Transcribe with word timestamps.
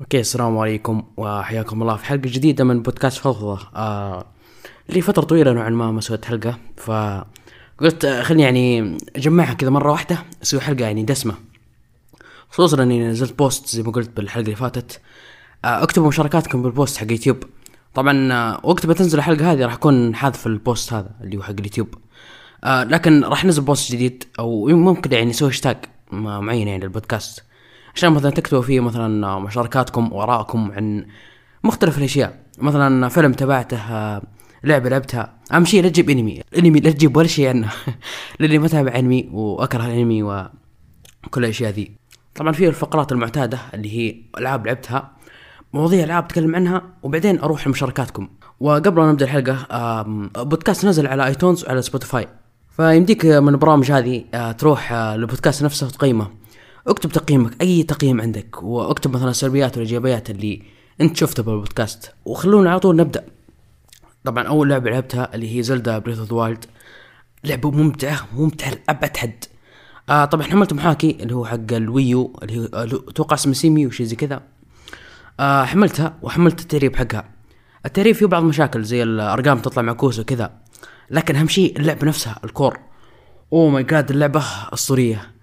okay 0.00 0.20
السلام 0.20 0.58
عليكم 0.58 1.02
وحياكم 1.16 1.82
الله 1.82 1.96
في 1.96 2.04
حلقة 2.04 2.28
جديدة 2.28 2.64
من 2.64 2.82
بودكاست 2.82 3.18
فضفضة 3.18 3.58
آه 3.76 4.24
لي 4.88 5.00
فترة 5.00 5.22
طويلة 5.22 5.52
نوعا 5.52 5.70
ما 5.70 5.92
ما 5.92 6.00
سويت 6.00 6.24
حلقة 6.24 6.58
فقلت 6.76 8.06
خلني 8.22 8.42
يعني 8.42 8.96
أجمعها 9.16 9.54
كذا 9.54 9.70
مرة 9.70 9.92
واحدة 9.92 10.18
أسوي 10.42 10.60
حلقة 10.60 10.82
يعني 10.82 11.02
دسمة. 11.02 11.34
خصوصا 12.50 12.82
إني 12.82 13.08
نزلت 13.08 13.38
post 13.38 13.68
زي 13.68 13.82
ما 13.82 13.92
قلت 13.92 14.10
بالحلقة 14.16 14.44
اللي 14.44 14.56
فاتت. 14.56 15.00
آه 15.64 15.82
اكتبوا 15.82 16.08
مشاركاتكم 16.08 16.62
بال 16.62 16.73
post 16.73 16.96
حق 16.96 17.10
يوتيوب. 17.10 17.44
طبعا 17.94 18.32
آه 18.32 18.60
وقت 18.64 18.86
ما 18.86 18.94
تنزل 18.94 19.18
الحلقة 19.18 19.52
هذه 19.52 19.64
راح 19.64 19.72
أكون 19.72 20.14
حاذف 20.14 20.46
ال 20.46 20.55
post 20.55 20.92
هذا 20.92 21.10
اللي 21.20 21.36
هو 21.36 21.42
حق 21.42 21.50
اليوتيوب. 21.50 21.94
آه 22.64 22.84
لكن 22.84 23.24
راح 23.24 23.44
ننزل 23.44 23.62
post 23.62 23.92
جديد 23.92 24.24
أو 24.38 24.66
ممكن 24.66 25.12
يعني 25.12 25.30
نسوي 25.30 25.48
هاشتاج 25.48 25.76
معين 26.12 26.68
يعني 26.68 26.82
للبودكاست. 26.82 27.44
عشان 27.94 28.12
مثلا 28.12 28.30
تكتبوا 28.30 28.62
فيه 28.62 28.80
مثلا 28.80 29.38
مشاركاتكم 29.38 30.12
وارائكم 30.12 30.72
عن 30.76 31.06
مختلف 31.64 31.98
الأشياء. 31.98 32.40
مثلا 32.58 33.08
فيلم 33.08 33.32
تبعته 33.32 33.78
لعبة 34.64 34.88
لعبتها. 34.88 35.34
أهم 35.52 35.64
شيء 35.64 35.82
لا 35.82 35.88
تجيب 35.88 36.10
أنمي. 36.10 36.42
الأنمي 36.52 36.80
لا 36.80 36.90
تجيب 36.90 37.16
ولا 37.16 37.26
شيء 37.26 37.48
عنه. 37.48 37.70
لأني 38.40 38.58
ما 38.58 38.66
أتابع 38.66 38.98
أنمي 38.98 39.28
وأكره 39.32 39.86
الأنمي 39.86 40.22
وكل 40.22 41.44
الأشياء 41.44 41.70
ذي. 41.70 41.90
طبعا 42.34 42.52
في 42.52 42.68
الفقرات 42.68 43.12
المعتادة 43.12 43.58
اللي 43.74 43.98
هي 43.98 44.16
ألعاب 44.38 44.66
لعبتها. 44.66 45.20
مواضيع 45.72 46.04
ألعاب 46.04 46.24
أتكلم 46.24 46.56
عنها 46.56 46.82
وبعدين 47.02 47.38
أروح 47.38 47.66
لمشاركاتكم 47.66 48.28
وقبل 48.60 49.02
ما 49.02 49.12
نبدأ 49.12 49.24
الحلقة 49.24 50.02
بودكاست 50.42 50.84
نزل 50.84 51.06
على 51.06 51.26
iTunes 51.26 51.64
وعلى 51.64 51.82
Spotify 51.82 52.28
فيمديك 52.70 53.26
من 53.26 53.48
البرامج 53.48 53.92
هذه 53.92 54.24
آه، 54.34 54.52
تروح 54.52 54.92
آه، 54.92 55.16
للبودكاست 55.16 55.62
نفسه 55.62 55.86
وتقيمه. 55.86 56.39
اكتب 56.86 57.12
تقييمك 57.12 57.62
أي 57.62 57.82
تقييم 57.82 58.20
عندك 58.20 58.62
واكتب 58.62 59.16
مثلا 59.16 59.30
السلبيات 59.30 59.76
والايجابيات 59.76 60.30
اللي 60.30 60.62
أنت 61.00 61.16
شفتها 61.16 61.42
بالبودكاست 61.42 62.12
وخلونا 62.24 62.70
على 62.70 62.80
طول 62.80 62.96
نبدأ. 62.96 63.24
طبعا 64.24 64.44
أول 64.44 64.68
لعبة 64.70 64.90
لعبتها 64.90 65.34
اللي 65.34 65.56
هي 65.56 65.62
Zelda 65.62 65.98
Breath 65.98 66.18
of 66.18 66.32
Wild 66.32 66.64
لعبة 67.44 67.70
ممتعة 67.70 68.28
ممتعة 68.34 68.70
لأبعد 68.70 69.16
حد. 69.16 69.44
آه 70.08 70.24
طبعا 70.24 70.46
حملت 70.46 70.72
محاكي 70.72 71.10
اللي 71.20 71.34
هو 71.34 71.46
حق 71.46 71.72
ال 71.72 71.85
Wii 71.85 72.25
U 72.25 72.38
اللي 72.42 72.58
هو 72.58 72.64
آه، 72.64 72.84
أتوقع 72.84 73.34
اسمه 73.34 73.52
Cemu 73.52 73.86
وشي 73.86 74.04
زي 74.04 74.16
كذا. 74.16 74.42
آه 75.40 75.64
حملتها 75.64 76.18
وحملت 76.22 76.60
التعريب 76.60 76.96
حقها. 76.96 77.28
التعريب 77.86 78.14
فيه 78.14 78.26
بعض 78.26 78.42
المشاكل 78.42 78.84
زي 78.84 79.02
الأرقام 79.02 79.58
تطلع 79.58 79.82
معكوسة 79.82 80.22
وكذا 80.22 80.52
لكن 81.10 81.36
أهم 81.36 81.48
شيء 81.48 81.78
اللعبة 81.78 82.06
نفسها 82.06 82.40
ال 82.44 82.50
core. 82.50 82.78
oh 83.52 83.70
my 83.70 83.82
god 83.82 84.10
اللعبة 84.10 84.42
أسطورية. 84.72 85.39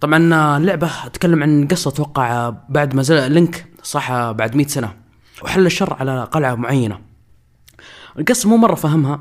طبعا 0.00 0.34
آه، 0.34 0.56
اللعبة 0.56 0.90
تتكلم 1.12 1.42
عن 1.42 1.68
قصة 1.68 1.88
أتوقع 1.88 2.32
آه، 2.32 2.66
بعد 2.68 2.94
ما 2.94 3.02
زال 3.02 3.32
Link 3.32 3.66
صح 3.82 4.10
آه، 4.10 4.32
بعد 4.32 4.56
100 4.56 4.66
سنة 4.66 4.92
وحل 5.42 5.66
الشر 5.66 5.94
على 5.94 6.24
قلعة 6.24 6.54
معينة. 6.54 7.00
القصة 8.18 8.48
مو 8.48 8.56
مرة 8.56 8.74
فاهمها 8.74 9.20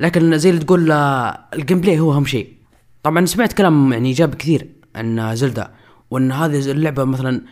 لكن 0.00 0.38
زي 0.38 0.50
اللي 0.50 0.64
تقول 0.64 0.92
آه، 0.92 1.38
ال 1.54 1.80
gameplay 1.80 1.98
هو 2.00 2.12
أهم 2.12 2.24
شيء. 2.24 2.52
طبعا 3.02 3.26
سمعت 3.26 3.52
كلام 3.52 3.92
يعني 3.92 4.08
إيجابي 4.08 4.36
كثير 4.36 4.68
عن 4.96 5.18
آه، 5.18 5.34
Zelda 5.34 5.70
وإن 6.10 6.32
هذه 6.32 6.70
اللعبة 6.70 7.04
مثلا 7.04 7.42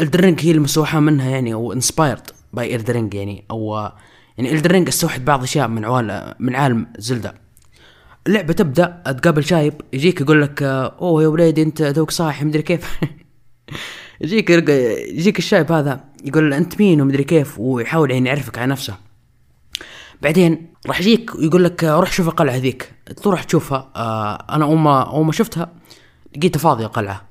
Elden 0.00 0.22
Ring 0.22 0.40
هي 0.40 0.50
المستوحاه 0.50 1.00
منها 1.00 1.30
يعني 1.30 1.54
أو 1.54 1.72
inspired 1.72 2.30
by 2.52 2.76
Elden 2.76 2.97
Ring 2.97 3.14
يعني 3.14 3.44
أو 3.50 3.76
آه، 3.76 3.96
يعني 4.38 4.52
Elden 4.52 4.72
Ring 4.72 4.88
استوحت 4.88 5.20
بعض 5.20 5.38
الاشياء 5.38 5.68
من 5.68 5.84
عوالم 5.84 6.34
من 6.38 6.54
عالم 6.56 6.86
Zelda. 6.98 7.34
اللعبة 8.28 8.52
تبدأ 8.52 9.02
تقابل 9.04 9.44
شايب 9.44 9.74
يجيك 9.92 10.20
يقول 10.20 10.42
لك 10.42 10.62
أوه 10.62 11.22
يا 11.22 11.28
وليدي 11.28 11.62
أنت 11.62 11.82
توك 11.82 12.10
صاحي 12.10 12.44
مدري 12.44 12.62
كيف. 12.62 12.98
يجيك 14.20 14.50
يجيك 14.50 15.38
الشايب 15.38 15.72
هذا 15.72 16.04
يقول 16.24 16.54
أنت 16.54 16.80
مين؟ 16.80 17.00
ومدري 17.00 17.24
كيف 17.24 17.58
ويحاول 17.58 18.10
يعني 18.10 18.28
يعرفك 18.28 18.58
على 18.58 18.70
نفسه. 18.70 18.94
بعدين 20.22 20.72
راح 20.86 21.00
يجيك 21.00 21.34
ويقول 21.34 21.64
لك 21.64 21.84
روح 21.84 22.12
شوف 22.12 22.28
القلعة 22.28 22.56
ذيك 22.56 22.92
تروح 23.22 23.42
تشوفها. 23.42 23.92
آه 23.96 24.54
أنا 24.54 24.64
أول 24.64 24.78
ما 24.78 25.02
أول 25.02 25.26
ما 25.26 25.32
شفتها 25.32 25.72
لقيتها 26.36 26.58
فاضية 26.58 26.86
القلعة. 26.86 27.28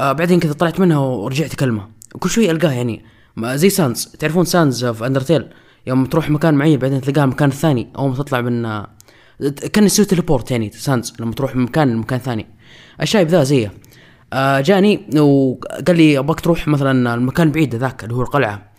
آه 0.00 0.12
بعدين 0.12 0.40
كذا 0.40 0.52
طلعت 0.52 0.80
منها 0.80 0.98
ورجعت 0.98 1.54
اكلمه 1.54 1.88
وكل 2.14 2.30
شوي 2.30 2.50
ألقاه 2.50 2.72
يعني 2.72 3.04
زي 3.44 3.70
Sans 3.70 4.06
تعرفون 4.06 4.44
Sans 4.44 4.84
في 4.84 5.06
Undertale 5.06 5.48
يوم 5.86 6.04
تروح 6.06 6.30
مكان 6.30 6.54
معين 6.54 6.78
بعدين 6.78 7.00
تلقاه 7.00 7.24
المكان 7.24 7.48
الثاني 7.48 7.92
أول 7.98 8.08
ما 8.08 8.16
تطلع 8.16 8.40
من 8.40 8.64
آه، 8.64 8.88
كان 9.72 9.84
يسوي 9.84 10.06
teleport 10.06 10.50
يعني 10.50 10.70
Sans 10.70 11.12
لما 11.20 11.32
تروح 11.32 11.56
من 11.56 11.62
مكان 11.62 11.88
لمكان 11.92 12.18
ثاني. 12.18 12.46
الشايب 13.00 13.28
ذا 13.28 13.42
زيه. 13.42 13.72
آه 14.32 14.60
جاني 14.60 15.20
وقال 15.20 15.96
لي 15.96 16.18
أبغاك 16.18 16.40
تروح 16.40 16.68
مثلا 16.68 17.14
المكان 17.14 17.46
البعيد 17.46 17.74
ذاك 17.74 18.04
اللي 18.04 18.14
هو 18.14 18.22
القلعة. 18.22 18.72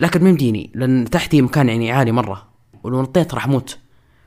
لكن 0.00 0.22
ما 0.22 0.28
يمديني 0.28 0.70
لأن 0.74 1.10
تحتي 1.10 1.42
مكان 1.42 1.68
يعني 1.68 1.92
عالي 1.92 2.12
مرة. 2.12 2.48
ولو 2.82 3.02
نطيت 3.02 3.34
راح 3.34 3.46
أموت. 3.46 3.78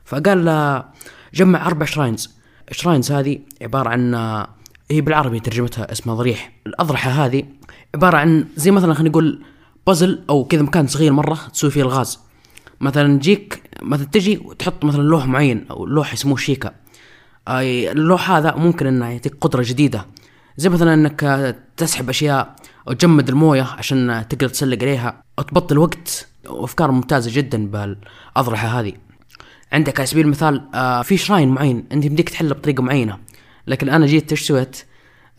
فقال 0.04 0.48
آه، 0.48 0.92
جمع 1.34 1.66
أربع 1.66 1.86
شراينز. 1.86 2.36
الشراينز 2.70 3.12
هذه 3.12 3.38
عبارة 3.62 3.88
عن 3.88 4.14
آه، 4.14 4.48
هي 4.90 5.00
بالعربي 5.00 5.40
ترجمتها 5.40 5.92
اسمها 5.92 6.14
ضريح. 6.14 6.52
الأضرحة 6.66 7.10
هذه 7.10 7.42
عبارة 7.94 8.16
عن 8.16 8.46
زي 8.56 8.70
مثلا 8.70 8.94
خلينا 8.94 9.10
نقول 9.10 9.42
بازل 9.86 10.22
أو 10.30 10.44
كذا 10.44 10.62
مكان 10.62 10.86
صغير 10.86 11.12
مرة 11.12 11.38
تسوي 11.52 11.70
فيه 11.70 11.82
الغاز. 11.82 12.25
مثلا 12.80 13.18
تجيك 13.18 13.62
مثلا 13.82 14.06
تجي 14.06 14.38
وتحط 14.38 14.84
مثلا 14.84 15.02
لوح 15.02 15.26
معين 15.26 15.66
أو 15.70 15.86
لوح 15.86 16.12
يسموه 16.12 16.36
شيكا 16.36 16.74
أي 17.48 17.92
اللوح 17.92 18.30
هذا 18.30 18.54
ممكن 18.54 18.86
إنه 18.86 19.08
يعطيك 19.08 19.34
قدرة 19.40 19.62
جديدة. 19.66 20.06
زي 20.56 20.68
مثلا 20.68 20.94
إنك 20.94 21.56
تسحب 21.76 22.08
أشياء 22.08 22.56
أو 22.88 22.92
تجمد 22.92 23.28
الموية 23.28 23.62
عشان 23.62 24.24
تقدر 24.28 24.48
تسلق 24.48 24.82
عليها 24.82 25.22
أو 25.38 25.42
تبطل 25.44 25.78
وقت. 25.78 26.28
وافكار 26.48 26.90
ممتازة 26.90 27.30
جدا 27.34 27.66
بالأضرحة 27.66 28.80
هذه. 28.80 28.92
عندك 29.72 30.00
على 30.00 30.06
سبيل 30.06 30.24
المثال 30.24 30.62
آه 30.74 31.02
في 31.02 31.16
شراين 31.16 31.48
معين 31.48 31.84
أنت 31.92 32.04
يمديك 32.04 32.28
تحله 32.28 32.54
بطريقة 32.54 32.82
معينة. 32.82 33.18
لكن 33.66 33.88
أنا 33.88 34.06
جيت 34.06 34.30
إيش 34.30 34.46
سويت؟ 34.46 34.84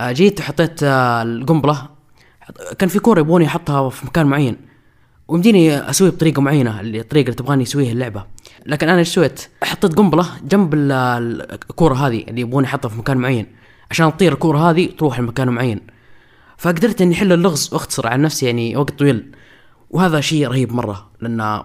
آه 0.01 0.11
جيت 0.11 0.39
وحطيت 0.39 0.83
آه 0.83 1.21
القنبلة. 1.21 1.89
كان 2.79 2.89
في 2.89 2.99
كورة 2.99 3.19
يبغوني 3.19 3.45
أحطها 3.45 3.89
في 3.89 4.05
مكان 4.05 4.25
معين. 4.25 4.66
ويمديني 5.27 5.89
أسوي 5.89 6.09
بطريقة 6.09 6.41
معينة 6.41 6.81
الطريقة 6.81 7.25
اللي 7.25 7.35
تبغاني 7.35 7.63
اسويها 7.63 7.91
اللعبة. 7.91 8.25
لكن 8.65 8.89
أنا 8.89 8.99
إيش 8.99 9.07
سويت؟ 9.07 9.47
حطيت 9.63 9.93
قنبلة 9.93 10.27
جنب 10.43 10.73
ال- 10.73 10.91
الكورة 11.51 11.93
هذه 11.95 12.23
اللي 12.27 12.41
يبغوني 12.41 12.67
احطها 12.67 12.89
في 12.89 12.97
مكان 12.97 13.17
معين. 13.17 13.45
عشان 13.91 14.11
تطير 14.17 14.33
الكورة 14.33 14.69
هذه 14.69 14.89
تروح 14.97 15.19
لمكان 15.19 15.49
معين. 15.49 15.81
فقدرت 16.57 17.01
إني 17.01 17.15
أحل 17.15 17.33
اللغز 17.33 17.69
وأختصر 17.73 18.07
على 18.07 18.23
نفسي 18.23 18.45
يعني 18.45 18.77
وقت 18.77 18.99
طويل. 18.99 19.31
وهذا 19.89 20.21
شيء 20.21 20.47
رهيب 20.47 20.73
مرة 20.73 21.09
لأنه 21.21 21.63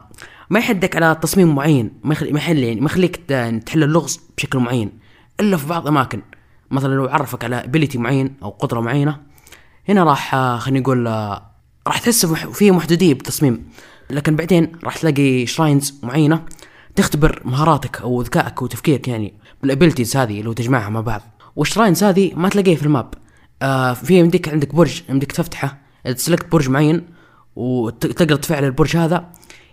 ما 0.51 0.59
يحدك 0.59 0.97
على 0.97 1.17
تصميم 1.23 1.55
معين 1.55 1.93
ما 2.05 2.13
يخلي 2.13 2.33
ما 2.33 2.39
يحل 2.39 2.59
يعني 2.59 2.81
ما 2.81 2.87
يخليك 2.87 3.17
تحل 3.67 3.83
اللغز 3.83 4.21
بشكل 4.37 4.59
معين. 4.59 4.93
إلا 5.41 5.57
في 5.57 5.67
بعض 5.67 5.83
الاماكن 5.83 6.23
مثلا 6.71 6.95
لو 6.95 7.05
عرفك 7.07 7.45
على 7.45 7.57
ability 7.65 7.99
معين 7.99 8.35
أو 8.43 8.51
قدرة 8.51 8.81
معينة 8.81 9.21
هنا 9.89 10.05
راح 10.05 10.37
خلينا 10.59 10.81
نقول 10.81 11.05
راح 11.87 11.99
تحس 11.99 12.27
فيه 12.27 12.71
محدودية 12.71 13.15
بالتصميم. 13.15 13.69
لكن 14.11 14.37
بعدين 14.37 14.73
راح 14.85 14.97
تلاقي 14.97 15.47
shrines 15.47 15.95
معينة 16.03 16.45
تختبر 16.97 17.43
مهاراتك 17.45 18.01
أو 18.01 18.23
ذكائك 18.23 18.63
وتفكيرك 18.63 19.09
يعني 19.09 19.35
بال 19.63 19.73
abilities 19.73 20.17
هذه 20.17 20.43
لو 20.43 20.53
تجمعها 20.53 20.89
مع 20.89 21.01
بعض. 21.01 21.23
وال 21.57 21.68
shrines 21.68 22.05
هذه 22.05 22.33
ما 22.35 22.49
تلاقيها 22.49 22.77
في 22.77 22.83
ال 22.83 22.89
map. 22.89 23.15
آه 23.63 23.93
في 23.93 24.19
يمديك 24.19 24.49
عندك 24.49 24.75
برج 24.75 25.03
يمديك 25.09 25.33
تفتحه. 25.33 25.83
تسلقت 26.05 26.53
برج 26.53 26.69
معين 26.69 27.07
وتقدر 27.57 28.37
تفعل 28.37 28.65
البرج 28.65 28.97
هذا 28.97 29.33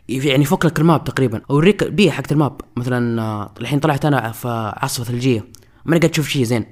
يعني 0.09 0.43
يفك 0.43 0.65
لك 0.65 0.79
ال 0.79 0.85
map 0.85 1.03
تقريبا. 1.03 1.41
أو 1.49 1.55
يوريك 1.55 1.83
البيئة 1.83 2.11
حقت 2.11 2.31
ال 2.31 2.37
map. 2.37 2.61
مثلا 2.77 3.21
آه، 3.21 3.53
الحين 3.61 3.79
طلعت 3.79 4.05
أنا 4.05 4.31
في 4.31 4.73
عاصفة 4.77 5.03
ثلجيه 5.03 5.45
ماني 5.85 5.99
قاعد 5.99 6.11
أشوف 6.11 6.27
شيء 6.27 6.43
زين. 6.43 6.65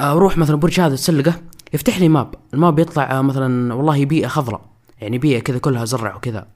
أروح 0.00 0.38
مثلا 0.38 0.56
برج 0.56 0.80
هذا 0.80 0.94
تسلقه. 0.94 1.34
يفتح 1.74 1.98
لي 1.98 2.08
map. 2.08 2.34
ال 2.54 2.60
map 2.60 2.78
يطلع 2.78 3.18
آه، 3.18 3.22
مثلا 3.22 3.74
والله 3.74 4.04
بيئة 4.04 4.26
خضراء. 4.26 4.64
يعني 5.00 5.18
بيئة 5.18 5.38
كذا 5.38 5.58
كلها 5.58 5.84
زرع 5.84 6.16
وكذا. 6.16 6.46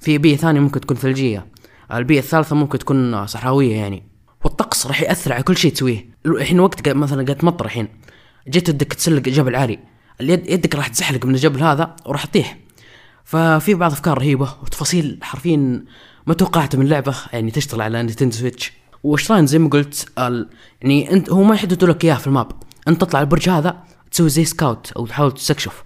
في 0.00 0.18
بيئة 0.18 0.36
ثانية 0.36 0.60
ممكن 0.60 0.80
تكون 0.80 0.96
ثلجية. 0.96 1.46
البيئة 1.92 2.18
الثالثة 2.18 2.56
ممكن 2.56 2.78
تكون 2.78 3.14
آه، 3.14 3.26
صحراوية 3.26 3.76
يعني. 3.76 4.02
والطقس 4.44 4.86
راح 4.86 5.02
يأثر 5.02 5.32
على 5.32 5.42
كل 5.42 5.56
شيء 5.56 5.72
تسويه. 5.72 6.06
الحين 6.26 6.60
وقت 6.60 6.88
مثلا 6.88 7.24
قاعد 7.24 7.38
تمطر 7.38 7.64
الحين. 7.64 7.88
جيت 8.48 8.70
بدك 8.70 8.92
تسلق 8.92 9.22
جبل 9.22 9.56
عالي. 9.56 9.78
اليد 10.20 10.50
يدك 10.50 10.74
راح 10.74 10.88
تزحلق 10.88 11.26
من 11.26 11.34
الجبل 11.34 11.62
هذا 11.62 11.96
وراح 12.06 12.24
تطيح. 12.24 12.58
ففي 13.24 13.74
بعض 13.74 13.92
أفكار 13.92 14.18
رهيبة 14.18 14.54
وتفاصيل 14.62 15.18
حرفيا 15.22 15.84
ما 16.26 16.34
توقعتها 16.34 16.78
من 16.78 16.88
لعبة 16.88 17.14
يعني 17.32 17.50
تشتغل 17.50 17.82
على 17.82 18.02
Nintendo 18.02 18.36
Switch. 18.36 18.72
و 19.02 19.08
shrine 19.08 19.46
زي 19.46 19.58
ما 19.58 19.68
قلت. 19.68 20.08
يعني 20.82 21.12
انت 21.12 21.30
هو 21.30 21.42
ما 21.42 21.54
يحددوا 21.54 21.88
لك 21.88 22.04
إياه 22.04 22.14
في 22.14 22.26
ال 22.26 22.31
map. 22.31 22.52
أنت 22.88 23.00
تطلع 23.00 23.20
البرج 23.20 23.48
هذا 23.48 23.76
تسوي 24.10 24.28
زي 24.28 24.44
scout 24.44 24.92
أو 24.92 25.06
تحاول 25.06 25.32
تستكشف. 25.32 25.84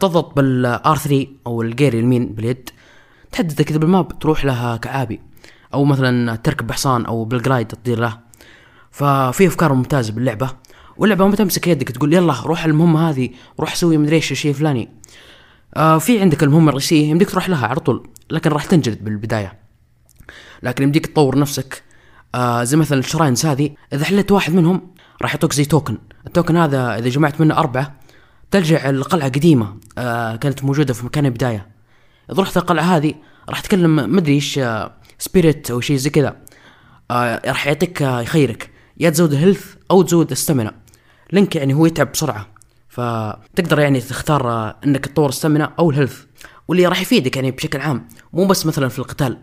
تضغط 0.00 0.36
بال 0.36 0.96
R3 0.96 1.26
أو 1.46 1.62
الجير 1.62 1.92
اليمين 1.92 2.34
باليد. 2.34 2.70
تحدد 3.32 3.62
كذا 3.62 3.78
بالماب 3.78 4.18
تروح 4.18 4.44
لها 4.44 4.76
كعابي 4.76 5.20
أو 5.74 5.84
مثلا 5.84 6.36
تركب 6.36 6.66
بحصان 6.66 7.06
أو 7.06 7.24
بالجلايد 7.24 7.66
تطير 7.66 7.98
له. 7.98 8.18
ففي 8.90 9.46
أفكار 9.46 9.72
ممتازة 9.72 10.12
باللعبة. 10.12 10.50
واللعبة 10.96 11.26
ما 11.26 11.36
تمسك 11.36 11.66
يدك؟ 11.66 11.88
تقول 11.88 12.14
يلا 12.14 12.40
روح 12.40 12.64
المهمة 12.64 13.10
هذه 13.10 13.30
روح 13.60 13.74
سوي 13.74 13.98
مدري 13.98 14.16
إيش 14.16 14.32
الشيء 14.32 14.50
الفلاني. 14.50 14.88
آه 15.76 15.98
في 15.98 16.20
عندك 16.20 16.42
المهمة 16.42 16.68
الرئيسية 16.68 17.10
يمديك 17.10 17.30
تروح 17.30 17.48
لها 17.48 17.66
على 17.66 17.80
طول 17.80 18.08
لكن 18.30 18.50
راح 18.50 18.64
تنجلد 18.64 19.04
بالبداية. 19.04 19.58
لكن 20.62 20.84
يمديك 20.84 21.06
تطور 21.06 21.38
نفسك. 21.38 21.82
آه 22.34 22.64
زي 22.64 22.76
مثلا 22.76 22.98
الشراينز 22.98 23.46
هذه 23.46 23.70
إذا 23.92 24.04
حليت 24.04 24.32
واحد 24.32 24.54
منهم 24.54 24.94
راح 25.22 25.34
يعطوك 25.34 25.52
زي 25.52 25.64
توكن 25.64 25.98
التوكن 26.26 26.56
هذا 26.56 26.98
إذا 26.98 27.08
جمعت 27.08 27.40
منه 27.40 27.58
أربعة 27.58 28.00
ترجع 28.50 28.90
القلعه 28.90 29.28
قديمة 29.28 29.76
آه 29.98 30.36
كانت 30.36 30.64
موجودة 30.64 30.94
في 30.94 31.06
مكان 31.06 31.26
البداية. 31.26 31.66
إذا 32.32 32.42
رحت 32.42 32.56
القلعة 32.56 32.82
هذه 32.82 33.14
راح 33.48 33.60
تكلم 33.60 33.96
مدري 33.96 34.34
إيش 34.34 34.58
آه 34.58 34.92
spirit 35.18 35.70
أو 35.70 35.80
شيء 35.80 35.96
زي 35.96 36.10
كذا. 36.10 36.36
آه 37.10 37.42
راح 37.46 37.66
يعطيك 37.66 38.02
آه 38.02 38.20
يخيرك. 38.20 38.70
يا 39.00 39.10
تزود 39.10 39.32
ال 39.32 39.38
health 39.38 39.74
أو 39.90 40.02
تزود 40.02 40.30
ال 40.30 40.35
stamina 40.35 40.74
Link 41.32 41.56
يعني 41.56 41.74
هو 41.74 41.86
يتعب 41.86 42.12
بسرعة. 42.12 42.46
فتقدر 42.88 43.78
يعني 43.78 44.00
تختار 44.00 44.50
آه 44.50 44.76
إنك 44.86 45.06
تطور 45.06 45.28
ال 45.28 45.33
stamina 45.33 45.72
أو 45.78 45.90
ال 45.90 45.95
health 45.95 46.24
واللي 46.68 46.86
راح 46.86 47.00
يفيدك 47.00 47.36
يعني 47.36 47.50
بشكل 47.50 47.80
عام 47.80 48.08
مو 48.32 48.46
بس 48.46 48.66
مثلا 48.66 48.88
في 48.88 48.98
القتال. 48.98 49.38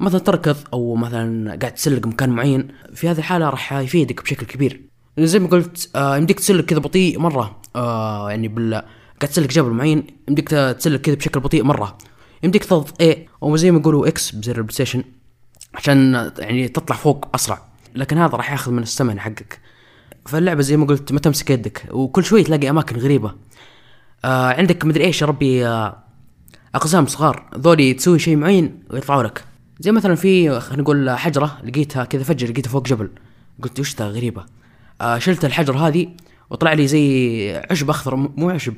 مثلا 0.00 0.20
تركض 0.20 0.56
أو 0.72 0.94
مثلا 0.94 1.58
قاعد 1.60 1.74
تسلق 1.74 2.06
مكان 2.06 2.30
معين 2.30 2.68
في 2.94 3.08
هذه 3.08 3.18
الحالة 3.18 3.50
راح 3.50 3.72
يفيدك 3.72 4.22
بشكل 4.22 4.46
كبير. 4.46 4.93
زي 5.18 5.38
ما 5.38 5.48
قلت 5.48 5.90
آه 5.96 6.16
يمديك 6.16 6.40
تسلق 6.40 6.64
كذا 6.64 6.78
بطيء 6.78 7.18
مرة. 7.18 7.60
آه 7.76 8.30
يعني 8.30 8.48
بال 8.48 8.74
قاعد 9.20 9.32
تسلق 9.32 9.48
جبل 9.48 9.70
معين 9.70 10.06
يمديك 10.28 10.48
تسلق 10.48 11.00
كذا 11.00 11.14
بشكل 11.14 11.40
بطيء 11.40 11.64
مرة. 11.64 11.98
يمديك 12.42 12.64
تضغط 12.64 13.02
A 13.02 13.28
أو 13.42 13.56
زي 13.56 13.70
ما 13.70 13.78
يقولوا 13.78 14.08
X 14.08 14.34
بزر 14.34 14.56
ال 14.56 14.74
PlayStation 14.74 15.04
عشان 15.74 16.30
يعني 16.38 16.68
تطلع 16.68 16.96
فوق 16.96 17.28
أسرع. 17.34 17.62
لكن 17.94 18.18
هذا 18.18 18.36
راح 18.36 18.52
ياخذ 18.52 18.72
من 18.72 18.82
ال 18.82 18.87
stamina 18.87 19.20
حقك. 19.20 19.60
فاللعبة 20.26 20.62
زي 20.62 20.76
ما 20.76 20.86
قلت 20.86 21.12
ما 21.12 21.20
تمسك 21.20 21.50
يدك؟ 21.50 21.88
وكل 21.90 22.24
شوي 22.24 22.42
تلاقي 22.42 22.70
أماكن 22.70 22.96
غريبة. 22.96 23.34
آه 24.24 24.52
عندك 24.52 24.84
مدري 24.84 25.04
إيش 25.04 25.22
يا 25.22 25.26
ربي 25.26 25.66
آه 25.66 25.98
أقزام 26.74 27.06
صغار. 27.06 27.50
ذولي 27.58 27.94
تسوي 27.94 28.18
شيء 28.18 28.36
معين 28.36 28.82
ويطلعوا 28.90 29.22
لك. 29.22 29.44
زي 29.80 29.92
مثلا 29.92 30.14
في 30.14 30.60
خلينا 30.60 30.82
نقول 30.82 31.10
حجرة 31.10 31.58
لقيتها 31.64 32.04
كذا 32.04 32.22
حجر 32.22 32.50
لقيتها 32.50 32.70
فوق 32.70 32.86
جبل. 32.86 33.10
قلت 33.62 33.80
وش 33.80 33.96
ذا 33.96 34.08
غريبة؟ 34.08 34.44
آه 35.00 35.18
شلت 35.18 35.44
الحجر 35.44 35.76
هذه 35.76 36.08
وطلع 36.50 36.72
لي 36.72 36.86
زي 36.86 37.62
عشب 37.70 37.90
أخضر 37.90 38.16
مو 38.16 38.50
عشب 38.50 38.74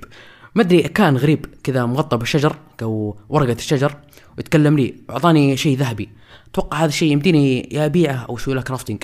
ما 0.55 0.63
أدري 0.63 0.83
كان 0.83 1.17
غريب 1.17 1.47
كذا 1.65 1.87
مغطى 1.87 2.17
بالشجر 2.17 2.57
أو 2.83 3.19
ورقة 3.29 3.53
الشجر 3.53 3.97
ويتكلم 4.37 4.79
لي 4.79 4.95
واعطاني 5.09 5.57
شيء 5.57 5.79
ذهبي. 5.79 6.09
أتوقع 6.51 6.79
هذا 6.79 6.87
الشيء 6.87 7.13
يمديني 7.13 7.69
يا 7.73 7.87
أبيعه 7.87 8.27
أو 8.29 8.37
أسوي 8.37 8.55
له 8.55 8.63
crafting 8.63 9.03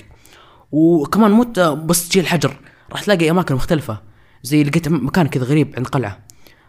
وكمان 0.71 1.31
مو 1.31 1.43
بس 1.85 2.09
تجي 2.09 2.19
الحجر 2.19 2.55
راح 2.91 3.03
تلاقي 3.03 3.29
أماكن 3.29 3.55
مختلفة 3.55 4.01
زي 4.43 4.63
لقيت 4.63 4.87
مكان 4.87 5.27
كذا 5.27 5.43
غريب 5.43 5.73
عند 5.77 5.87
قلعة. 5.87 6.19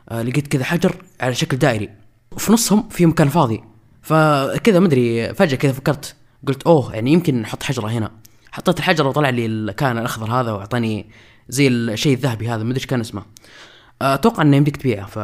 آه 0.08 0.23
لقيت 0.23 0.46
كذا 0.46 0.64
حجر 0.64 0.94
على 1.20 1.35
شكل 1.35 1.56
دائري. 1.56 1.91
وفي 2.32 2.52
نصهم 2.52 2.88
في 2.88 3.06
مكان 3.06 3.29
فاضي. 3.29 3.62
فكذا 4.02 4.81
مدري 4.81 5.35
فجأة 5.35 5.56
كذا 5.56 5.73
فكرت 5.73 6.17
قلت 6.49 6.62
أوه 6.62 6.94
يعني 6.94 7.12
يمكن 7.12 7.43
نحط 7.43 7.62
حجره 7.62 7.88
هنا. 7.88 8.11
حطيت 8.55 8.79
الحجر 8.79 9.06
وطلع 9.06 9.29
لي 9.29 9.47
الكائن 9.47 9.99
الأخضر 9.99 10.31
هذا 10.31 10.53
وأعطاني 10.53 11.06
زي 11.49 11.69
الشيء 11.69 12.15
الذهبي 12.15 12.49
هذا 12.49 12.62
مدري 12.62 12.77
إيش 12.77 12.87
كان 12.87 13.01
اسمه. 13.01 13.23
أتوقع 14.03 14.43
إنه 14.43 14.56
يمديك 14.56 14.77
تبيعه. 14.77 15.06
ف 15.06 15.19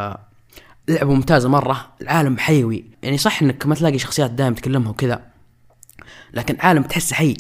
لعبة 0.88 1.15
ممتازة 1.15 1.49
مرة. 1.49 1.93
العالم 2.03 2.38
حيوي. 2.38 2.85
يعني 3.03 3.19
صح 3.19 3.43
إنك 3.43 3.67
ما 3.67 3.75
تلاقي 3.75 3.99
شخصيات 3.99 4.31
دائما 4.31 4.56
تكلمها 4.56 4.91
وكذا 4.91 5.23
لكن 6.35 6.56
عالم 6.61 6.82
تحسه 6.82 7.17
حي. 7.17 7.37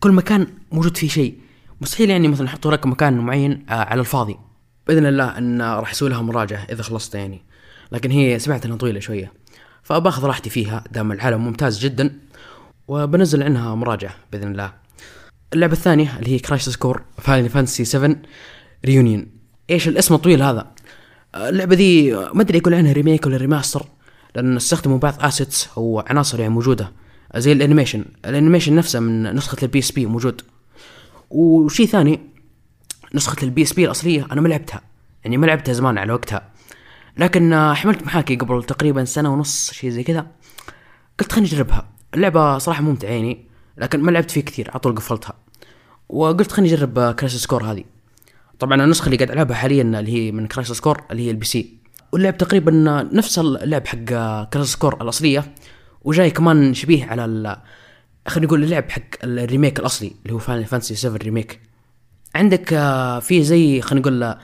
كل 0.00 0.12
مكان 0.12 0.46
موجود 0.72 0.96
فيه 0.96 1.08
شيء. 1.08 1.38
مستحيل 1.80 2.10
يعني 2.10 2.28
مثلا 2.28 2.46
يحطوا 2.46 2.72
لك 2.72 2.86
مكان 2.86 3.18
معين 3.18 3.66
على 3.68 4.00
الفاضي. 4.00 4.36
بإذن 4.86 5.06
الله 5.06 5.38
إن 5.38 5.62
راح 5.62 5.90
أسوي 5.90 6.08
لها 6.08 6.22
مراجعة 6.22 6.66
إذا 6.70 6.82
خلصت 6.82 7.14
يعني. 7.14 7.42
لكن 7.92 8.10
هي 8.10 8.38
سمعت 8.38 8.64
إنها 8.64 8.76
طويلة 8.76 9.00
شوية. 9.00 9.32
فباخذ 9.82 10.24
راحتي 10.24 10.50
فيها. 10.50 10.84
دام 10.92 11.12
العالم 11.12 11.44
ممتاز 11.44 11.78
جدا 11.78 12.18
وبنزل 12.88 13.42
عنها 13.42 13.74
مراجعة 13.74 14.14
بإذن 14.32 14.52
الله. 14.52 14.81
اللعبة 15.54 15.72
الثانية 15.72 16.18
اللي 16.18 16.30
هي 16.30 16.38
Crisis 16.38 16.76
Core 16.76 17.02
Final 17.18 17.48
Fantasy 17.48 17.84
7 17.84 18.16
Reunion 18.84 19.26
إيش 19.70 19.88
الاسم 19.88 20.14
الطويل 20.14 20.42
هذا؟ 20.42 20.72
اللعبة 21.34 21.74
دي 21.74 22.12
ما 22.14 22.42
أدري 22.42 22.58
يقول 22.58 22.74
عنها 22.74 22.92
remake 22.92 23.26
ولا 23.26 23.36
remaster 23.36 23.86
لأن 24.34 24.56
استخدموا 24.56 24.98
بعض 24.98 25.14
assets 25.20 25.68
أو 25.76 26.04
عناصر 26.06 26.40
يعني 26.40 26.52
موجودة. 26.52 26.92
زي 27.36 27.52
ال 27.52 27.57
animation. 27.57 28.04
ال 28.24 28.29
animation 28.29 28.74
نفسه 28.74 29.00
من 29.00 29.34
نسخة 29.34 29.56
ال 29.62 29.78
PSP 29.78 30.06
موجود. 30.06 30.42
وشيء 31.30 31.86
ثاني 31.86 32.20
نسخة 33.14 33.36
ال 33.42 33.62
PSP 33.62 33.84
الأصلية 33.84 34.26
أنا 34.32 34.40
ما 34.40 34.48
لعبتها. 34.48 34.80
يعني 35.24 35.36
ما 35.36 35.46
لعبتها 35.46 35.72
زمان 35.72 35.98
على 35.98 36.12
وقتها. 36.12 36.48
لكن 37.18 37.72
حملت 37.74 38.02
محاكي 38.02 38.36
قبل 38.36 38.64
تقريبا 38.64 39.04
سنة 39.04 39.32
ونص 39.32 39.72
شيء 39.72 39.90
زي 39.90 40.02
كذا. 40.02 40.26
قلت 41.20 41.32
خليني 41.32 41.48
أجربها. 41.48 41.88
اللعبة 42.14 42.58
صراحة 42.58 42.82
ممتعة 42.82 43.10
يعني 43.10 43.46
لكن 43.76 44.00
ما 44.00 44.10
لعبت 44.10 44.30
فيه 44.30 44.40
كثير 44.40 44.70
على 44.70 44.80
طول 44.80 44.94
قفلتها. 44.94 45.41
وقلت 46.12 46.52
خليني 46.52 46.74
أجرب 46.74 47.12
Crisis 47.12 47.36
Core 47.36 47.64
هذه. 47.64 47.84
طبعا 48.58 48.84
النسخة 48.84 49.06
اللي 49.06 49.16
قاعد 49.16 49.30
ألعبها 49.30 49.56
حاليا 49.56 49.82
اللي 49.82 50.12
هي 50.12 50.32
من 50.32 50.46
Crisis 50.46 50.72
Core 50.72 51.02
اللي 51.10 51.26
هي 51.26 51.30
ال 51.30 51.44
PC 51.44 51.74
واللعب 52.12 52.38
تقريبا 52.38 52.70
نفس 53.12 53.38
اللعب 53.38 53.86
حق 53.86 53.98
Crisis 54.44 54.68
Core 54.68 55.02
الأصلية 55.02 55.54
وجاي 56.02 56.30
كمان 56.30 56.74
شبيه 56.74 57.04
على 57.04 57.56
خلينا 58.28 58.46
نقول 58.46 58.64
اللعب 58.64 58.90
حق 58.90 59.02
ال 59.24 59.32
remake 59.32 59.78
الأصلي 59.78 60.12
اللي 60.22 60.34
هو 60.34 60.38
Final 60.38 60.64
Fantasy 60.64 60.94
7 60.94 61.16
Remake 61.16 61.60
عندك 62.34 62.68
في 63.22 63.42
زي 63.42 63.80
خلينا 63.80 64.08
نقول 64.08 64.34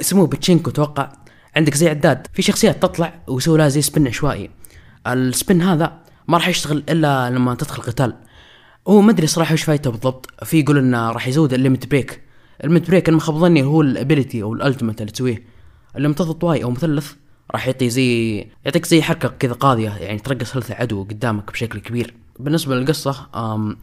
اسمه 0.00 0.26
بتشينكو 0.26 0.70
أتوقع 0.70 1.12
عندك 1.56 1.74
زي 1.74 1.88
عداد. 1.88 2.26
في 2.32 2.42
شخصيات 2.42 2.82
تطلع 2.82 3.14
ويسوي 3.28 3.58
لها 3.58 3.68
زي 3.68 3.82
spin 3.82 4.06
عشوائي. 4.06 4.50
ال 5.06 5.17
spin 5.17 5.62
هذا 5.62 5.98
ما 6.28 6.38
راح 6.38 6.48
يشتغل 6.48 6.84
إلا 6.88 7.30
لما 7.30 7.54
تدخل 7.54 7.82
قتال. 7.82 8.14
هو 8.88 9.00
ما 9.00 9.10
أدري 9.10 9.26
صراحة 9.26 9.52
إيش 9.52 9.62
فايدته 9.62 9.90
بالضبط. 9.90 10.44
في 10.44 10.60
يقول 10.60 10.78
إنه 10.78 11.12
راح 11.12 11.28
يزود 11.28 11.52
ال 11.52 11.58
limit 11.58 11.86
break 11.86 12.22
ال 12.64 12.68
limit 12.68 12.88
break 12.88 13.08
أنا 13.08 13.16
ما 13.16 13.22
خاب 13.22 13.36
ظني 13.36 13.62
هو 13.62 13.80
ال 13.80 13.88
ability 13.88 14.42
أو 14.42 14.54
ال 14.54 14.59
ultimate 14.59 15.00
اللي 15.00 15.12
تسويه. 15.12 15.42
لما 15.96 16.14
تضغط 16.14 16.44
Y 16.44 16.64
أو 16.64 16.70
مثلث 16.70 17.12
راح 17.50 17.66
يعطي 17.66 17.90
زي 17.90 18.38
يعطيك 18.64 18.86
زي 18.86 19.02
حركة 19.02 19.28
كذا 19.28 19.52
قاضية 19.52 19.90
يعني 19.90 20.18
ترقص 20.18 20.56
health 20.56 20.70
عدو 20.70 21.02
قدامك 21.02 21.52
بشكل 21.52 21.78
كبير. 21.78 22.14
بالنسبة 22.38 22.74
للقصة 22.74 23.26
أم 23.34 23.76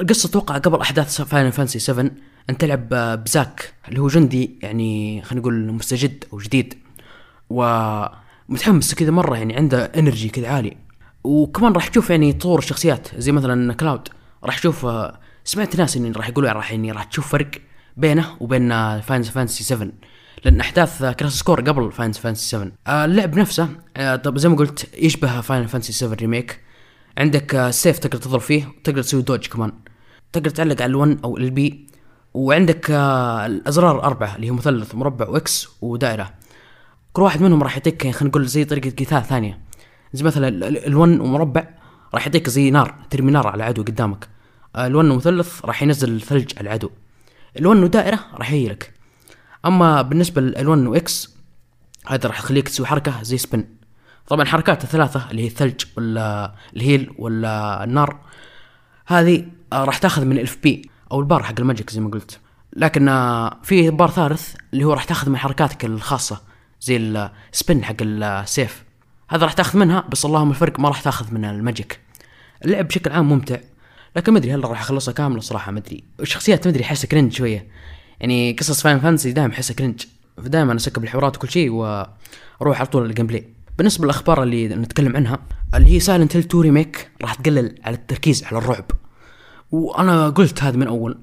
القصة 0.00 0.28
أتوقع 0.28 0.58
قبل 0.58 0.80
أحداث 0.80 1.22
Final 1.22 1.52
Fantasy 1.52 1.78
7 1.78 2.10
انت 2.50 2.60
تلعب 2.60 2.88
ب 3.24 3.34
Zack 3.34 3.74
اللي 3.88 4.00
هو 4.00 4.08
جندي 4.08 4.58
يعني 4.62 5.22
خلينا 5.22 5.40
نقول 5.40 5.72
مستجد 5.72 6.24
أو 6.32 6.38
جديد. 6.38 6.74
ومتحمس 7.50 8.94
كذا 8.94 9.10
مرة 9.10 9.36
يعني 9.36 9.56
عنده 9.56 9.84
energy 9.84 10.28
كذا 10.28 10.48
عالي. 10.48 10.76
وكمان 11.24 11.72
راح 11.72 11.88
تشوف 11.88 12.10
يعني 12.10 12.32
تطور 12.32 12.58
الشخصيات 12.58 13.08
زي 13.16 13.32
مثلا 13.32 13.74
Cloud 13.74 14.08
راح 14.44 14.58
تشوف 14.58 14.86
سمعت 15.44 15.76
ناس 15.76 15.96
ان 15.96 16.12
راح 16.12 16.28
يقولوا 16.28 16.52
راح 16.52 16.72
يعني 16.72 16.92
راح 16.92 17.04
تشوف 17.04 17.28
فرق 17.28 17.50
بينه 17.96 18.36
وبين 18.40 19.00
Final 19.00 19.28
Fantasy 19.28 19.64
7 19.64 19.88
لأن 20.44 20.60
أحداث 20.60 21.04
Crisis 21.04 21.32
Core 21.32 21.60
قبل 21.60 21.92
Final 21.92 22.18
Fantasy 22.18 22.48
7 22.48 22.72
اللعب 23.04 23.38
نفسه 23.38 23.68
طب 24.24 24.38
زي 24.38 24.48
ما 24.48 24.56
قلت 24.56 24.88
يشبه 24.98 25.40
Final 25.40 25.68
Fantasy 25.68 25.92
7 25.92 26.14
Remake 26.14 26.60
عندك 27.18 27.70
سيف 27.70 27.98
تقدر 27.98 28.18
تضرب 28.18 28.40
فيه 28.40 28.68
وتقدر 28.78 29.02
تسوي 29.02 29.22
dodge 29.22 29.46
كمان 29.46 29.72
تقدر 30.32 30.50
تعلق 30.50 30.82
على 30.82 30.92
L1 30.92 31.24
أو 31.24 31.36
LB 31.36 31.86
وعندك 32.34 32.90
الأزرار 32.90 33.96
الاربعه 33.96 34.36
اللي 34.36 34.46
هي 34.46 34.50
مثلث 34.50 34.94
مربع 34.94 35.28
و 35.28 35.48
X 35.48 35.68
ودائرة. 35.80 36.34
كل 37.12 37.22
واحد 37.22 37.42
منهم 37.42 37.62
راح 37.62 37.76
يعطيك 37.76 38.02
خلينا 38.02 38.28
نقول 38.28 38.46
زي 38.46 38.64
طريقة 38.64 38.90
قتال 38.90 39.24
ثانية. 39.24 39.60
زي 40.12 40.24
مثلا 40.24 40.70
L1 40.70 41.20
ومربع. 41.20 41.68
راح 42.14 42.26
يعطيك 42.26 42.48
زي 42.48 42.70
نار 42.70 42.94
ترمي 43.10 43.32
نار 43.32 43.46
على 43.46 43.56
العدو 43.56 43.82
قدامك. 43.82 44.28
L1 44.76 44.94
ومثلث 44.94 45.64
راح 45.64 45.82
ينزل 45.82 46.20
ثلج 46.20 46.52
على 46.58 46.66
العدو. 46.66 46.90
L1 47.58 47.66
ودائره 47.66 48.20
راح 48.34 48.52
ي 48.52 48.59
heal 48.59 48.85
ك 48.85 48.92
أما 49.66 50.02
بالنسبة 50.02 50.52
ل 50.52 50.88
L1 50.88 51.12
و 51.12 51.24
X 51.24 51.36
هذا 52.06 52.28
راح 52.28 52.38
يخليك 52.38 52.68
تسوي 52.68 52.86
حركة 52.86 53.22
زي 53.22 53.38
spin 53.38 53.64
طبعا 54.26 54.44
حركات 54.44 54.84
الثلاثه 54.84 55.30
اللي 55.30 55.42
هي 55.42 55.46
الثلج 55.46 55.84
ولا 55.96 56.54
ال 56.76 56.84
heal 56.84 57.14
ولا 57.18 57.84
النار. 57.84 58.20
هذه 59.06 59.46
راح 59.72 59.98
تاخذ 59.98 60.24
من 60.24 60.38
ال 60.38 60.58
MP 60.62 60.90
أو 61.12 61.20
البار 61.20 61.42
حق 61.42 61.54
ال 61.58 61.63
magic 61.63 61.90
زي 61.90 62.00
ما 62.00 62.10
قلت. 62.10 62.40
لكن 62.76 63.06
في 63.62 63.90
بار 63.90 64.10
ثالث 64.10 64.54
اللي 64.72 64.84
هو 64.84 64.92
راح 64.92 65.04
تاخذ 65.04 65.30
من 65.30 65.36
حركاتك 65.36 65.84
الخاصة 65.84 66.40
زي 66.80 66.96
ال 66.96 67.14
spin 67.14 67.84
حق 67.84 67.96
السيف 68.00 68.84
هذا 69.30 69.44
راح 69.44 69.52
تاخذ 69.52 69.78
منها 69.78 70.04
بس 70.12 70.24
اللهم 70.24 70.50
الفرق 70.50 70.80
ما 70.80 70.88
راح 70.88 71.00
تاخذ 71.00 71.34
من 71.34 71.44
ال 71.44 71.52
magic. 71.52 72.00
اللعب 72.64 72.88
بشكل 72.88 73.12
عام 73.12 73.28
ممتع 73.28 73.56
لكن 74.16 74.32
ما 74.32 74.38
أدري 74.38 74.54
هل 74.54 74.64
راح 74.64 74.80
أخلصها 74.80 75.12
كاملة 75.12 75.40
صراحة 75.40 75.72
ما 75.72 75.78
أدري. 75.78 76.04
الشخصيات 76.20 76.66
ما 76.66 76.72
أدري 76.72 76.84
أحسها 76.84 77.08
cringe 77.08 77.32
شوية. 77.32 77.68
يعني 78.20 78.52
قصص 78.52 78.82
Final 78.82 79.00
Fantasy 79.00 79.32
دائما 79.32 79.52
أحسها 79.52 79.74
cringe 79.74 80.02
فدائما 80.36 80.76
أ 80.76 80.82
skip 80.82 81.04
الحوارات 81.04 81.36
وكل 81.36 81.50
شيء 81.50 81.70
وأروح 81.70 82.78
على 82.78 82.86
طول 82.86 83.06
ال 83.06 83.26
gameplay 83.26 83.54
بالنسبة 83.78 84.04
للأخبار 84.04 84.42
اللي 84.42 84.68
نتكلم 84.68 85.16
عنها 85.16 85.38
اللي 85.74 85.90
هي 85.90 86.00
Silent 86.00 86.36
Hill 86.36 86.44
2 86.44 86.62
Remake 86.62 87.10
راح 87.22 87.34
تقلل 87.34 87.74
على 87.84 87.96
التركيز 87.96 88.44
على 88.44 88.58
الرعب. 88.58 88.84
وأنا 89.70 90.28
قلت 90.28 90.62
هذا 90.62 90.76
من 90.76 90.86
أول 90.86 91.18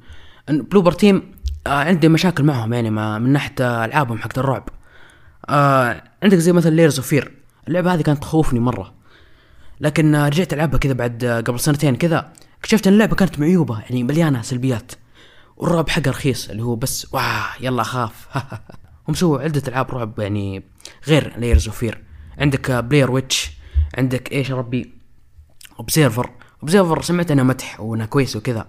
إن 0.50 0.62
Bloober 0.62 0.92
Team 0.92 1.32
آه 1.68 1.70
عندي 1.70 2.10
مشاكل 2.10 2.44
معهم 2.44 2.74
يعني 2.74 2.90
ما 2.90 3.20
من 3.20 3.30
ناحية 3.30 3.86
ألعابهم 3.86 4.18
حق 4.18 4.40
الرعب. 4.40 4.70
آه 5.50 6.04
عندك 6.24 6.38
زي 6.38 6.52
مثلا 6.52 6.76
Layers 6.76 6.98
of 6.98 7.08
Fear 7.08 7.37
اللعبة 7.68 7.94
هذه 7.94 8.02
كانت 8.02 8.22
تخوفني 8.22 8.60
مرة. 8.60 8.94
لكن 9.80 10.16
آه، 10.16 10.30
رجعت 10.30 10.54
ألعبها 10.54 10.80
كذا 10.80 10.94
بعد 10.94 11.24
آه، 11.24 11.42
قبل 11.42 11.60
سنتين 11.60 11.96
كذا 11.96 12.34
اكتشفت 12.60 12.88
إن 12.88 12.94
اللعبة 12.94 13.16
كانت 13.16 13.40
معيوبة 13.40 13.80
يعني 13.80 14.04
مليانة 14.04 14.42
سلبيات. 14.42 14.92
والرعب 15.58 15.90
حقها 15.90 16.12
رخيص 16.12 16.50
اللي 16.50 16.64
هو 16.64 16.76
بس 16.76 17.14
واه 17.14 17.46
يلا 17.62 17.82
اخاف 17.82 18.28
هم 19.08 19.14
سووا 19.14 19.42
عدة 19.42 19.62
ألعاب 19.68 19.92
رعب 19.92 20.20
يعني 20.20 20.64
غير 21.08 21.38
Layers 21.38 21.68
of 21.68 21.78
Fear 21.78 22.04
عندك 22.38 22.72
Blair 22.72 23.12
Witch 23.12 23.52
عندك 23.98 24.32
إيش 24.32 24.52
ربي؟ 24.52 24.94
Observer 25.80 26.30
Observer 26.62 27.02
سمعت 27.02 27.32
إنه 27.32 27.44
مدح 27.44 27.80
وإنه 27.80 28.06
كويس 28.06 28.36
وكذا. 28.36 28.68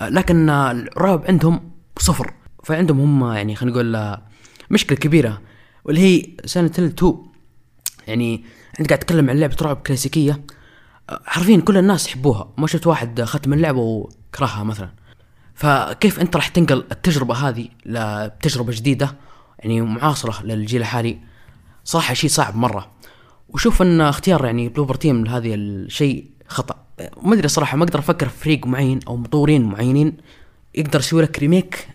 آه، 0.00 0.08
لكن 0.08 0.48
آه، 0.48 0.70
الرعب 0.70 1.24
عندهم 1.28 1.70
صفر. 1.98 2.34
فعندهم 2.64 3.00
هم 3.00 3.32
يعني 3.32 3.56
خلينا 3.56 3.74
نقول 3.74 3.96
آه، 3.96 4.22
مشكلة 4.70 4.98
كبيرة 4.98 5.40
واللي 5.84 6.00
هي 6.00 6.36
Silent 6.44 6.57
Hill 6.57 6.66
2 6.66 7.22
يعني 8.06 8.44
انت 8.80 8.88
قاعد 8.88 8.98
تتكلم 8.98 9.30
عن 9.30 9.38
لعبة 9.38 9.56
رعب 9.62 9.76
كلاسيكية 9.76 10.40
حرفيا 11.08 11.60
كل 11.60 11.76
الناس 11.76 12.06
يحبوها. 12.06 12.52
ما 12.58 12.66
شفت 12.66 12.86
واحد 12.86 13.22
ختم 13.22 13.52
اللعبة 13.52 13.78
وكرهها 13.78 14.64
مثلا. 14.64 14.88
فكيف 15.54 16.20
انت 16.20 16.36
راح 16.36 16.48
تنقل 16.48 16.84
التجربة 16.92 17.34
هذه 17.34 17.68
لتجربة 17.86 18.72
جديدة؟ 18.72 19.14
يعني 19.58 19.80
معاصرة 19.80 20.42
للجيل 20.42 20.80
الحالي. 20.80 21.18
صراحة 21.84 22.14
شيء 22.14 22.30
صعب 22.30 22.56
مرة. 22.56 22.90
وشوف 23.48 23.82
إن 23.82 24.00
اختيار 24.00 24.44
يعني 24.44 24.68
Bloober 24.68 24.94
Team 24.94 25.24
لهذا 25.24 25.54
الشيء 25.54 26.30
خطأ. 26.48 26.76
ما 27.22 27.34
أدري 27.34 27.48
صراحة 27.48 27.76
ما 27.76 27.84
أقدر 27.84 27.98
أفكر 27.98 28.28
في 28.28 28.44
فريق 28.44 28.66
معين 28.66 29.00
أو 29.08 29.16
مطورين 29.16 29.62
معينين 29.62 30.16
يقدر 30.74 30.98
يسوي 30.98 31.22
لك 31.22 31.38
remake 31.38 31.88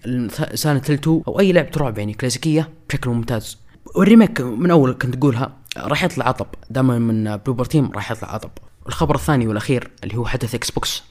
Silent 0.54 0.68
Hill 0.68 0.78
2 0.78 1.00
أو 1.28 1.40
أي 1.40 1.52
لعبة 1.52 1.72
رعب 1.78 1.98
يعني 1.98 2.14
كلاسيكية 2.14 2.70
بشكل 2.90 3.10
ممتاز. 3.10 3.58
وال 3.96 4.07
remake 4.07 4.42
من 4.42 4.72
أول 4.72 4.94
كنت 4.94 5.16
تقولها. 5.16 5.59
راح 5.78 6.04
يطلع 6.04 6.28
عطب. 6.28 6.48
دائما 6.70 7.00
من 7.00 7.38
Bloober 7.38 7.66
Team 7.66 7.92
راح 7.92 8.12
يطلع 8.12 8.34
عطب. 8.34 8.50
الخبر 8.88 9.16
الثاني 9.16 9.48
والأخير 9.48 9.92
اللي 10.04 10.18
هو 10.18 10.26
حدث 10.26 10.56
إكس 10.56 10.72
بوكس 10.72 11.04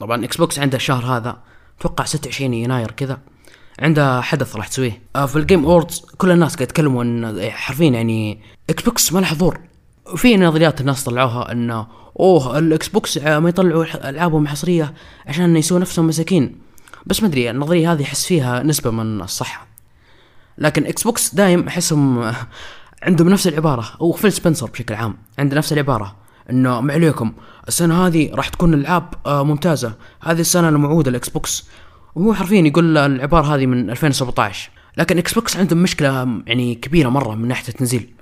طبعا 0.00 0.24
إكس 0.24 0.36
بوكس 0.36 0.58
عنده 0.58 0.76
الشهر 0.76 1.04
هذا 1.04 1.38
أتوقع 1.80 2.04
26 2.04 2.54
يناير 2.54 2.90
كذا. 2.90 3.18
عنده 3.78 4.20
حدث 4.20 4.56
راح 4.56 4.68
تسويه. 4.68 5.02
آه، 5.16 5.26
في 5.26 5.36
ال 5.36 5.42
Game 5.42 5.64
Awards 5.64 6.00
كل 6.18 6.30
الناس 6.30 6.54
قاعد 6.54 6.62
يتكلموا 6.62 7.02
ان 7.02 7.50
حرفيا 7.50 7.90
يعني 7.90 8.40
إكس 8.70 8.82
بوكس 8.82 9.12
ما 9.12 9.20
له 9.20 9.26
حضور. 9.26 9.60
وفي 10.12 10.36
نظريات 10.36 10.80
الناس 10.80 11.04
طلعوها 11.04 11.52
انه 11.52 11.86
أوه 12.20 12.58
الاكس 12.58 12.88
بوكس 12.88 13.18
آه، 13.18 13.38
ما 13.38 13.48
يطلعوا 13.48 14.08
ألعابهم 14.10 14.46
حصرية 14.46 14.94
عشان 15.26 15.56
يسووا 15.56 15.80
نفسهم 15.80 16.06
مساكين. 16.06 16.58
بس 17.06 17.22
ما 17.22 17.28
أدري 17.28 17.50
النظرية 17.50 17.92
هذه 17.92 18.02
أحس 18.02 18.26
فيها 18.26 18.62
نسبة 18.62 18.90
من 18.90 19.22
الصحة. 19.22 19.66
لكن 20.58 20.86
إكس 20.86 21.02
بوكس 21.02 21.34
دايم 21.34 21.68
أحسهم 21.68 22.18
آه، 22.18 22.34
عندهم 23.04 23.28
نفس 23.28 23.46
العبارة 23.46 23.84
أو 24.00 24.12
فيل 24.12 24.32
سبنسر 24.32 24.66
بشكل 24.70 24.94
عام 24.94 25.16
عنده 25.38 25.56
نفس 25.56 25.72
العبارة 25.72 26.16
إنه 26.50 26.80
ما 26.80 26.92
عليكم 26.92 27.32
السنة 27.68 28.06
هذه 28.06 28.30
راح 28.34 28.48
تكون 28.48 28.74
الألعاب 28.74 29.14
آه، 29.26 29.44
ممتازة 29.44 29.94
هذه 30.22 30.40
السنة 30.40 30.68
الموعوده 30.68 31.10
الاكس 31.10 31.28
بوكس 31.28 31.68
وهو 32.14 32.34
حرفيا 32.34 32.60
يقول 32.60 32.98
العبارة 32.98 33.54
هذه 33.56 33.66
من 33.66 33.90
2017 33.90 34.70
لكن 34.96 35.18
إكس 35.18 35.34
بوكس 35.34 35.56
عندهم 35.56 35.78
مشكلة 35.82 36.08
يعني 36.46 36.74
كبيرة 36.74 37.08
مرة 37.08 37.34
من 37.34 37.48
ناحية 37.48 37.68
التنزيل. 37.68 38.14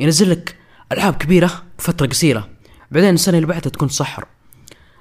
ينزل 0.00 0.30
لك 0.30 0.56
ألعاب 0.92 1.14
كبيرة 1.14 1.50
بفترة 1.78 2.06
قصيرة 2.06 2.48
بعدين 2.90 3.14
السنة 3.14 3.36
اللي 3.36 3.46
بعدها 3.46 3.70
تكون 3.70 3.88
تصحر 3.88 4.24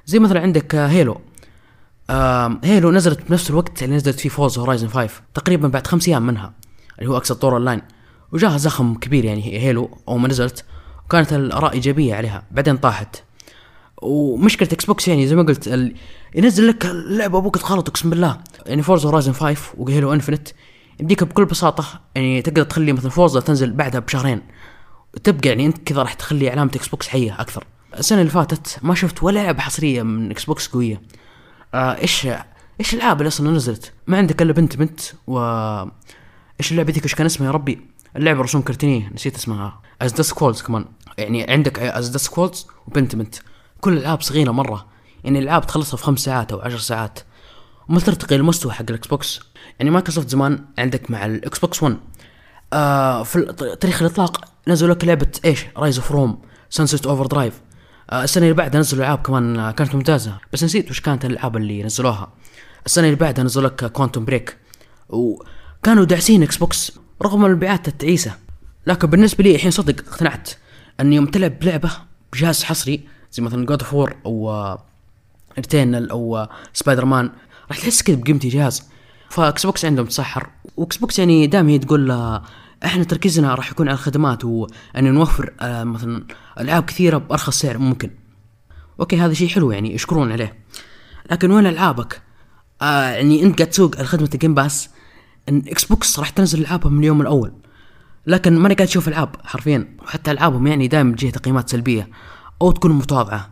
زي 0.05 0.19
مثلا 0.19 0.41
عندك 0.41 0.75
آه، 0.75 0.87
Halo 0.87 1.21
آم، 2.09 2.61
Halo 2.63 2.91
نزلت 2.91 3.19
بنفس 3.29 3.49
الوقت 3.49 3.83
اللي 3.83 3.95
نزلت 3.95 4.19
فيه 4.19 4.29
Forza 4.29 4.59
Horizon 4.59 4.87
5 4.87 5.09
تقريبا 5.33 5.67
بعد 5.67 5.87
خمس 5.87 6.07
أيام 6.07 6.27
منها 6.27 6.53
اللي 6.99 7.09
هو 7.09 7.17
اقصد 7.17 7.35
طور 7.35 7.57
اللاين 7.57 7.81
وجاها 8.35 8.57
زخم 8.57 8.95
كبير 8.95 9.25
يعني 9.25 9.45
هي 9.45 9.59
Halo 9.59 9.97
اول 10.07 10.19
ما 10.19 10.27
نزلت 10.27 10.65
وكانت 11.05 11.33
الآراء 11.33 11.73
إيجابية 11.73 12.15
عليها. 12.15 12.43
بعدين 12.51 12.77
طاحت. 12.77 13.23
ومشكلة 14.01 14.69
إكس 14.71 14.85
بوكس 14.85 15.07
يعني 15.07 15.27
زي 15.27 15.35
ما 15.35 15.43
قلت. 15.43 15.93
ينزل 16.35 16.67
لك 16.67 16.85
اللعبة 16.85 17.39
بوقت 17.39 17.63
غلط 17.65 17.89
أقسم 17.89 18.09
بالله. 18.09 18.37
يعني 18.65 18.81
Forza 18.81 19.05
Horizon 19.05 19.33
5 19.33 19.57
و 19.77 19.84
Halo 19.84 20.13
Infinite 20.13 20.47
يديك 20.99 21.23
بكل 21.23 21.45
بساطة 21.45 22.01
يعني 22.15 22.41
تقدر 22.41 22.63
تخلي 22.63 22.93
مثلا 22.93 23.09
Forza 23.09 23.39
تنزل 23.39 23.73
بعدها 23.73 23.99
بشهرين. 23.99 24.41
تبقى 25.23 25.49
يعني 25.49 25.65
أنت 25.65 25.77
كذا 25.77 26.01
راح 26.01 26.13
تخلي 26.13 26.49
علامة 26.49 26.71
إكس 26.75 26.87
بوكس 26.87 27.07
حية 27.07 27.41
أكثر. 27.41 27.63
السنة 27.99 28.21
اللي 28.21 28.31
فاتت 28.31 28.79
ما 28.81 28.95
شفت 28.95 29.23
ولا 29.23 29.39
لعبة 29.43 29.59
حصرية 29.59 30.03
من 30.03 30.31
إكس 30.31 30.45
بوكس 30.45 30.67
قوية. 30.67 31.01
آه 31.73 31.97
إيش 32.01 32.27
إيش 32.79 32.93
الألعاب 32.93 33.17
اللي 33.17 33.27
أصلا 33.27 33.51
نزلت؟ 33.51 33.93
ما 34.07 34.17
عندك 34.17 34.41
إلا 34.41 34.53
Pentiment 34.53 34.99
و 35.27 35.39
إيش 36.59 36.71
اللعبة 36.71 36.93
ذيك 36.93 37.03
إيش 37.03 37.15
كان 37.15 37.25
اسمها 37.25 37.47
يا 37.47 37.53
ربي؟ 37.53 37.94
اللعبة 38.15 38.41
رسوم 38.41 38.61
كرتونية 38.61 39.11
نسيت 39.15 39.35
اسمها. 39.35 39.81
As 40.01 40.11
Dusk 40.13 40.39
Falls 40.39 40.61
كمان. 40.61 40.85
يعني 41.17 41.51
عندك 41.51 41.79
As 41.79 42.09
Dusk 42.09 42.33
Falls 42.33 42.67
و 42.87 43.15
Pentiment 43.15 43.35
كل 43.81 43.93
الألعاب 43.93 44.21
صغيرة 44.21 44.51
مرة. 44.51 44.85
يعني 45.23 45.39
الألعاب 45.39 45.65
تخلصها 45.67 45.97
في 45.97 46.03
خمس 46.03 46.19
ساعات 46.19 46.51
أو 46.51 46.59
عشر 46.59 46.77
ساعات. 46.77 47.19
وما 47.89 47.99
ترتقي 47.99 48.37
للمستوى 48.37 48.71
حق 48.71 48.85
الإكس 48.89 49.07
بوكس. 49.07 49.39
يعني 49.79 49.91
مايكروسوفت 49.91 50.29
زمان 50.29 50.65
عندك 50.77 51.11
مع 51.11 51.25
الإكس 51.25 51.59
بوكس 51.59 51.83
1 51.83 51.97
آه 52.73 53.23
في 53.23 53.41
تاريخ 53.79 54.01
الإطلاق 54.01 54.45
نزلوا 54.67 54.93
لك 54.95 55.05
لعبة 55.05 55.31
إيش؟ 55.45 55.65
Ryse 55.77 55.97
of 55.97 56.11
Rome 56.11 56.41
Sunset 56.69 57.05
Overdrive 57.05 57.61
السنة 58.13 58.43
اللي 58.43 58.55
بعدها 58.55 58.81
نزلوا 58.81 59.03
ألعاب 59.05 59.17
كمان 59.17 59.59
آه 59.59 59.71
كانت 59.71 59.95
ممتازة. 59.95 60.37
بس 60.53 60.63
نسيت 60.63 60.89
وش 60.89 60.99
كانت 60.99 61.25
الألعاب 61.25 61.57
اللي 61.57 61.83
نزلوها. 61.83 62.33
السنة 62.85 63.05
اللي 63.05 63.15
بعدها 63.15 63.43
نزلوا 63.43 63.67
لك 63.67 63.91
Quantum 63.91 64.25
Break 64.25 64.57
وكانوا 65.09 66.03
داعسين 66.03 66.43
إكس 66.43 66.57
بوكس. 66.57 66.91
رغم 67.21 67.45
المبيعات 67.45 67.87
التعيسه 67.87 68.35
لكن 68.87 69.07
بالنسبة 69.07 69.43
لي 69.43 69.55
الحين 69.55 69.71
صدق 69.71 70.07
اقتنعت 70.07 70.49
أني 70.99 71.15
يوم 71.15 71.25
تلعب 71.25 71.63
لعبة 71.63 71.91
بجهاز 72.33 72.63
حصري 72.63 73.07
زي 73.31 73.43
مثلا 73.43 73.65
God 73.65 73.81
of 73.81 73.93
War 73.93 74.15
أو 74.25 74.77
Returnal 75.57 76.09
أو 76.09 76.47
سبايدر 76.73 77.05
مان 77.05 77.31
راح 77.69 77.79
تحس 77.79 78.01
كذا 78.01 78.15
بقيمه 78.15 78.39
الجهاز 78.43 78.83
فإكس 79.29 79.65
بوكس 79.65 79.85
عندهم 79.85 80.05
تصحر 80.05 80.49
وإكس 80.77 80.97
بوكس 80.97 81.19
يعني 81.19 81.47
دائما 81.47 81.69
هي 81.69 81.79
تقول 81.79 82.11
آه، 82.11 82.43
إحنا 82.85 83.03
تركيزنا 83.03 83.55
راح 83.55 83.71
يكون 83.71 83.87
على 83.87 83.95
الخدمات 83.95 84.45
وأن 84.45 85.13
نوفر 85.13 85.53
آه، 85.61 85.83
مثلا 85.83 86.23
ألعاب 86.59 86.83
كثيرة 86.85 87.17
بأرخص 87.17 87.59
سعر 87.59 87.77
ممكن. 87.77 88.11
أوكي 88.99 89.17
هذا 89.17 89.33
شيء 89.33 89.47
حلو 89.47 89.71
يعني 89.71 89.95
يشكرون 89.95 90.31
عليه. 90.31 90.53
لكن 91.31 91.51
وين 91.51 91.67
ألعابك؟ 91.67 92.21
آه 92.81 93.09
يعني 93.09 93.43
أنت 93.43 93.57
قاعد 93.57 93.69
تسوق 93.69 93.97
على 93.97 94.05
خدمة 94.05 94.29
ال 94.33 94.37
Game 94.37 94.53
Pass 94.53 94.89
إن 95.49 95.63
إكس 95.67 95.85
بوكس 95.85 96.19
راح 96.19 96.29
تنزل 96.29 96.61
العابها 96.61 96.89
من 96.91 96.99
اليوم 96.99 97.21
الأول. 97.21 97.53
لكن 98.27 98.57
ماني 98.57 98.75
قاعد 98.75 98.87
أشوف 98.87 99.07
العاب 99.07 99.29
حرفيا. 99.43 99.97
وحتى 100.03 100.31
ألعابهم 100.31 100.67
يعني 100.67 100.87
دائما 100.87 101.15
تجيها 101.15 101.31
تقييمات 101.31 101.69
سلبية 101.69 102.09
أو 102.61 102.71
تكون 102.71 102.91
متواضعة. 102.91 103.49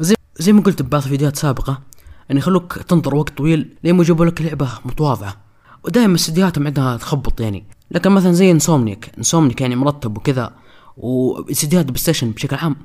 زي 0.00 0.14
زي 0.38 0.52
ما 0.52 0.60
قلت 0.60 0.82
ببعض 0.82 1.02
فيديوهات 1.02 1.36
سابقة 1.36 1.80
إن 2.30 2.36
يخلوك 2.36 2.78
تنطر 2.78 3.14
وقت 3.14 3.36
طويل 3.36 3.76
لين 3.84 4.00
يجيبوا 4.00 4.26
لك 4.26 4.42
لعبة 4.42 4.68
متواضعة. 4.84 5.36
ودائما 5.84 6.14
استديوهاتهم 6.14 6.66
عندها 6.66 6.96
تخبط 6.96 7.40
يعني. 7.40 7.64
لكن 7.90 8.10
مثلا 8.10 8.32
زي 8.32 8.50
Insomniac 8.50 9.12
Insomniac 9.18 9.60
يعني 9.60 9.76
مرتب 9.76 10.16
وكذا 10.16 10.52
واستديوهات 10.96 11.86
بلاي 11.86 11.98
ستيشن 11.98 12.30
بشكل 12.30 12.56
عام 12.56 12.76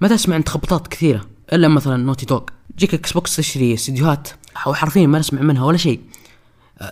ما 0.00 0.08
تسمع 0.08 0.34
عن 0.34 0.44
تخبطات 0.44 0.86
كثيرة 0.86 1.20
إلا 1.52 1.68
مثلا 1.68 1.96
Naughty 1.96 2.26
Dog 2.26 2.42
تجيك 2.76 2.94
إكس 2.94 3.12
بوكس 3.12 3.36
تشتري 3.36 3.74
استديوهات 3.74 4.28
حرفيا 4.54 5.06
ما 5.06 5.18
نسمع 5.18 5.40
منها 5.40 5.64
ولا 5.64 5.76
شيء. 5.76 6.00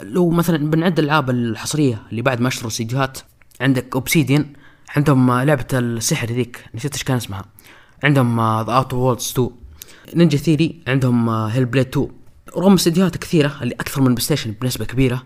لو 0.02 0.30
مثلا 0.30 0.70
بنعد 0.70 0.98
الألعاب 0.98 1.30
الحصرية 1.30 2.02
اللي 2.10 2.22
بعد 2.22 2.40
ما 2.40 2.48
اشتروا 2.48 2.70
استديوهات 2.70 3.18
عندك 3.60 3.94
Obsidian 3.94 4.52
عندهم 4.96 5.32
لعبة 5.32 5.66
السحر 5.72 6.26
ذيك 6.26 6.64
نسيت 6.74 6.92
إيش 6.92 7.04
كان 7.04 7.16
اسمها. 7.16 7.44
عندهم 8.04 8.40
The 8.40 8.72
Outer 8.72 8.94
Worlds 8.94 9.30
2 9.32 9.50
Ninja 10.14 10.38
Theory 10.38 10.82
عندهم 10.88 11.28
Hellblade 11.28 11.86
2 11.86 12.08
رغم 12.56 12.74
استديوهات 12.74 13.16
كثيرة 13.16 13.56
اللي 13.62 13.74
أكثر 13.74 14.00
من 14.00 14.14
بلاي 14.14 14.56
بنسبة 14.60 14.84
كبيرة 14.84 15.22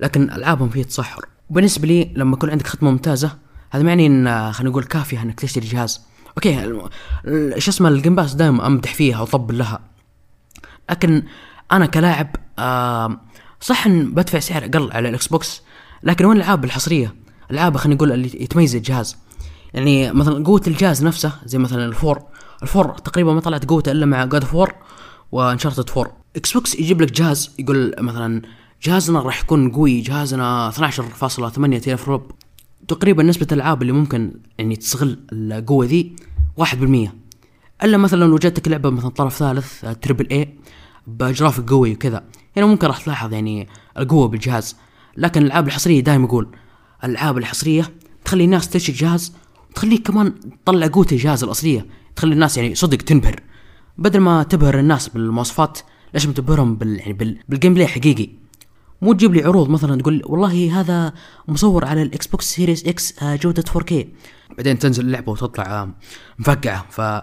لكن 0.00 0.30
ألعابهم 0.30 0.68
فيها 0.68 0.84
تصحر 0.84 1.24
وبالنسبه 1.50 1.86
لي 1.88 2.12
لما 2.16 2.32
يكون 2.32 2.50
عندك 2.50 2.66
خدمة 2.66 2.90
ممتازة 2.90 3.38
هذا 3.70 3.82
ما 3.82 3.87
يعني 3.87 4.06
إن 4.06 4.52
خلينا 4.52 4.70
نقول 4.70 4.84
كافية 4.84 5.22
إنك 5.22 5.40
تشتري 5.40 5.66
جهاز. 5.66 6.00
أوكي 6.28 6.72
شو 7.60 7.70
اسمه 7.70 7.88
ال 7.88 7.93
Game 7.93 8.14
Pass 8.14 8.34
دائما 8.34 8.66
أمدح 8.66 8.94
فيها 8.94 9.20
وأطبل 9.20 9.58
لها. 9.58 9.80
لكن 10.90 11.22
أنا 11.72 11.86
كلاعب 11.86 12.36
آه 12.58 13.20
صح 13.60 13.86
إن 13.86 14.10
بدفع 14.10 14.38
سعر 14.38 14.64
أقل 14.64 14.92
على 14.92 15.08
الاكس 15.08 15.26
بوكس 15.26 15.62
لكن 16.02 16.24
وين 16.24 16.36
الألعاب 16.36 16.64
الحصرية؟ 16.64 17.14
الألعاب 17.50 17.76
خلينا 17.76 17.94
نقول 17.94 18.12
اللي 18.12 18.42
يتميز 18.42 18.76
الجهاز. 18.76 19.16
يعني 19.74 20.12
مثلا 20.12 20.44
قوة 20.44 20.62
الجهاز 20.66 21.04
نفسه 21.04 21.32
زي 21.44 21.58
مثلا 21.58 21.84
ال 21.84 21.92
four 21.92 22.22
ال 22.62 22.69
four 22.69 22.98
تقريبا 22.98 23.34
ما 23.34 23.40
طلعت 23.40 23.64
قوته 23.64 23.92
إلا 23.92 24.06
مع 24.06 24.24
God 24.24 24.44
of 24.44 24.56
War 24.56 24.74
و 25.32 25.38
Uncharted 25.38 25.90
four. 25.90 26.10
إكس 26.36 26.52
بوكس 26.52 26.74
يجيب 26.74 27.02
لك 27.02 27.12
جهاز 27.12 27.50
يقول 27.58 27.94
مثلا 27.98 28.42
جهازنا 28.82 29.20
راح 29.20 29.42
يكون 29.42 29.72
قوي 29.72 30.00
جهازنا 30.00 30.70
12.8 30.70 31.80
teraflop 31.80 32.30
تقريبا 32.88 33.22
نسبة 33.22 33.46
الألعاب 33.52 33.82
اللي 33.82 33.92
ممكن 33.92 34.32
يعني 34.58 34.76
تستغل 34.76 35.18
القوة 35.32 35.86
ذي 35.86 36.16
واحد 36.56 36.80
بالمية. 36.80 37.14
إلا 37.82 37.96
مثلا 37.96 38.24
لو 38.24 38.38
جاتك 38.38 38.68
لعبة 38.68 38.90
مثلا 38.90 39.10
طرف 39.10 39.36
ثالث 39.36 39.84
آه، 39.84 39.92
triple 39.92 40.28
A 40.30 40.58
ب 41.06 41.14
graphic 41.14 41.70
قوي 41.70 41.92
وكذا. 41.92 42.24
هنا 42.56 42.66
ممكن 42.66 42.86
راح 42.86 43.02
تلاحظ 43.04 43.32
يعني 43.32 43.68
القوة 43.98 44.28
بالجهاز 44.28 44.76
لكن 45.16 45.42
الألعاب 45.42 45.66
الحصرية 45.66 46.00
دائما 46.00 46.24
يقول 46.24 46.48
الألعاب 47.04 47.38
الحصرية 47.38 47.90
تخلي 48.24 48.44
الناس 48.44 48.68
تشتري 48.68 48.96
جهاز 48.96 49.32
تخليك 49.74 50.06
كمان 50.06 50.34
تطلع 50.64 50.86
قوة 50.86 51.06
الجهاز 51.12 51.44
الأصلية 51.44 51.86
تخلي 52.16 52.32
الناس 52.34 52.56
يعني 52.56 52.74
صدق 52.74 52.96
تنبهر. 52.96 53.40
بدل 53.98 54.20
ما 54.20 54.42
تبهر 54.42 54.78
الناس 54.78 55.08
بالمواصفات 55.08 55.78
لازم 56.14 56.32
تبهرهم 56.32 56.76
بال 56.76 56.98
يعني 56.98 57.12
بال 57.12 57.38
بال 57.48 57.74
gameplay 57.74 57.86
حقيقي؟ 57.86 58.28
مو 59.02 59.12
تجيب 59.12 59.34
لي 59.34 59.44
عروض 59.44 59.68
مثلا 59.68 60.00
تقول 60.00 60.22
والله 60.26 60.80
هذا 60.80 61.12
مصور 61.48 61.84
على 61.84 62.02
الإكس 62.02 62.26
بوكس 62.26 62.54
Series 62.54 62.86
X 62.86 63.22
آه، 63.22 63.36
جودة 63.36 63.64
4K 63.68 63.94
بعدين 64.56 64.78
تنزل 64.78 65.04
اللعبة 65.04 65.32
وتطلع 65.32 65.64
آه، 65.64 65.94
مفقعة. 66.38 66.86
ف 66.90 67.22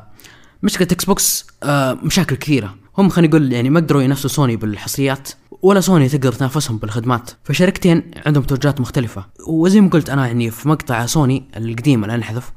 مشكلة 0.63 0.88
إكس 0.91 1.05
بوكس 1.05 1.48
آه، 1.63 1.93
مشاكل 1.93 2.36
كثيرة. 2.36 2.75
هم 2.98 3.10
خلينا 3.10 3.30
نقول 3.30 3.54
يعني 3.54 3.70
ما 3.70 3.80
قدروا 3.80 4.01
ينافسوا 4.01 4.30
سوني 4.30 4.56
بالحصريات 4.56 5.30
ولا 5.62 5.80
سوني 5.80 6.10
تقدر 6.10 6.32
تنافسهم 6.32 6.77
بالخدمات. 6.77 7.32
فشركتين 7.44 8.12
عندهم 8.25 8.44
توجهات 8.44 8.82
مختلفة. 8.82 9.25
وزي 9.48 9.82
ما 9.82 9.89
قلت 9.89 10.10
أنا 10.10 10.27
يعني 10.27 10.51
في 10.51 10.70
مقطع 10.70 11.06
سوني 11.06 11.44
القديم 11.58 12.06
الآن 12.06 12.16
انحذف 12.16 12.51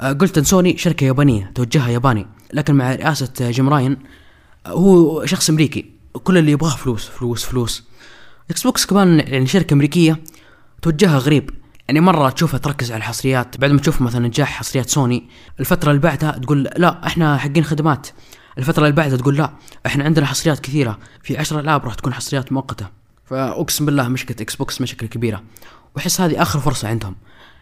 قلت 0.00 0.38
إن 0.38 0.44
سوني 0.44 0.76
شركة 0.76 1.04
يابانية 1.04 1.52
توجهها 1.54 1.88
ياباني. 1.88 2.26
لكن 2.52 2.74
مع 2.74 2.94
رئاسة 2.94 3.32
جيم 3.40 3.68
راين 3.68 3.96
هو 4.66 5.26
شخص 5.26 5.50
أمريكي. 5.50 5.92
كل 6.12 6.38
اللي 6.38 6.52
يبغاه 6.52 6.76
فلوس 6.76 7.06
فلوس 7.06 7.44
فلوس. 7.44 7.84
إكس 8.50 8.62
بوكس 8.62 8.86
كمان 8.86 9.18
يعني 9.18 9.46
شركة 9.46 9.74
أمريكية 9.74 10.22
توجهها 10.82 11.18
غريب. 11.18 11.50
يعني 11.88 12.00
مرة 12.00 12.30
تشوفها 12.30 12.58
تركز 12.58 12.90
على 12.92 12.98
الحصريات 12.98 13.56
بعد 13.56 13.70
ما 13.70 13.80
تشوف 13.80 14.02
مثلا 14.02 14.28
نجاح 14.28 14.48
حصريات 14.58 14.90
سوني 14.90 15.28
الفترة 15.60 15.90
اللي 15.90 16.02
بعدها 16.02 16.30
تقول 16.30 16.62
لا 16.76 17.06
إحنا 17.06 17.36
حقين 17.36 17.64
خدمات. 17.64 18.08
الفترة 18.58 18.82
اللي 18.82 18.96
بعدها 18.96 19.16
تقول 19.16 19.36
لا 19.36 19.52
إحنا 19.86 20.04
عندنا 20.04 20.26
حصريات 20.26 20.60
كثيرة. 20.60 20.98
في 21.22 21.38
عشر 21.38 21.60
العاب 21.60 21.84
راح 21.84 21.94
تكون 21.94 22.14
حصريات 22.14 22.52
مؤقتة. 22.52 22.86
فأقسم 23.24 23.86
بالله 23.86 24.08
مشكلة 24.08 24.36
إكس 24.40 24.56
بوكس 24.56 24.80
مشكلة 24.80 25.08
كبيرة. 25.08 25.42
وأحس 25.96 26.20
هذه 26.20 26.42
آخر 26.42 26.58
فرصة 26.58 26.88
عندهم. 26.88 27.16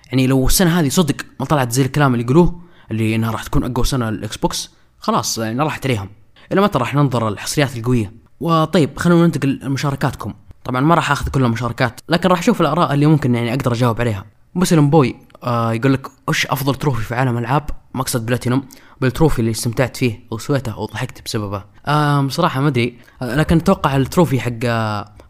يعني 0.07 0.27
لو 0.27 0.47
السنة 0.47 0.81
هذه 0.81 0.89
صدق 0.89 1.17
ما 1.41 1.47
طلعت 1.47 1.73
زي 1.73 1.83
الكلام 1.83 2.15
اللي 2.15 2.25
يقولوه 2.25 2.61
اللي 2.91 3.15
إنها 3.15 3.31
راح 3.31 3.43
تكون 3.43 3.65
أقوى 3.65 3.85
سنة 3.85 4.11
لل 4.11 4.37
Xbox 4.37 4.71
خلاص 4.99 5.39
يعني 5.39 5.63
راحت 5.63 5.87
عليهم 5.87 6.09
إلى 6.53 6.61
متى 6.61 6.79
راح 6.79 6.95
ننتظر 6.95 7.29
الحصريات 7.29 7.77
القوية؟ 7.77 8.13
وطيب 8.41 8.99
خلونا 8.99 9.27
ننتقل 9.27 9.61
لمشاركاتكم. 9.63 10.35
طبعا 10.65 10.81
ما 10.81 10.95
راح 10.95 11.11
أخذ 11.11 11.29
كل 11.29 11.45
المشاركات 11.45 12.01
لكن 12.09 12.29
راح 12.29 12.39
أشوف 12.39 12.61
الآراء 12.61 12.95
اللي 12.95 13.07
ممكن 13.07 13.35
يعني 13.35 13.51
أقدر 13.55 13.73
أجاوب 13.73 14.01
عليها. 14.01 14.25
مسلم 14.55 14.91
بوي 14.91 15.17
آه 15.47 15.73
يقول 15.73 15.93
لك 15.93 16.07
وش 16.29 16.47
أفضل 16.47 16.75
trophy 16.75 17.05
في 17.05 17.15
عالم 17.15 17.39
الالعاب 17.39 17.71
ما 17.95 18.01
أقصد 18.01 18.27
platinum 18.27 18.69
بال 19.01 19.10
trophy 19.10 19.39
اللي 19.39 19.51
استمتعت 19.51 19.97
فيه 19.97 20.21
وسويته 20.31 20.79
وضحكت 20.79 21.25
بسببه. 21.25 21.65
آه 21.87 22.23
بصراحه 22.23 22.61
ما 22.61 22.69
أدري. 22.69 22.99
لكن 23.23 23.57
أتوقع 23.57 23.97
ال 23.97 24.03
trophy 24.03 24.41
حق 24.41 24.65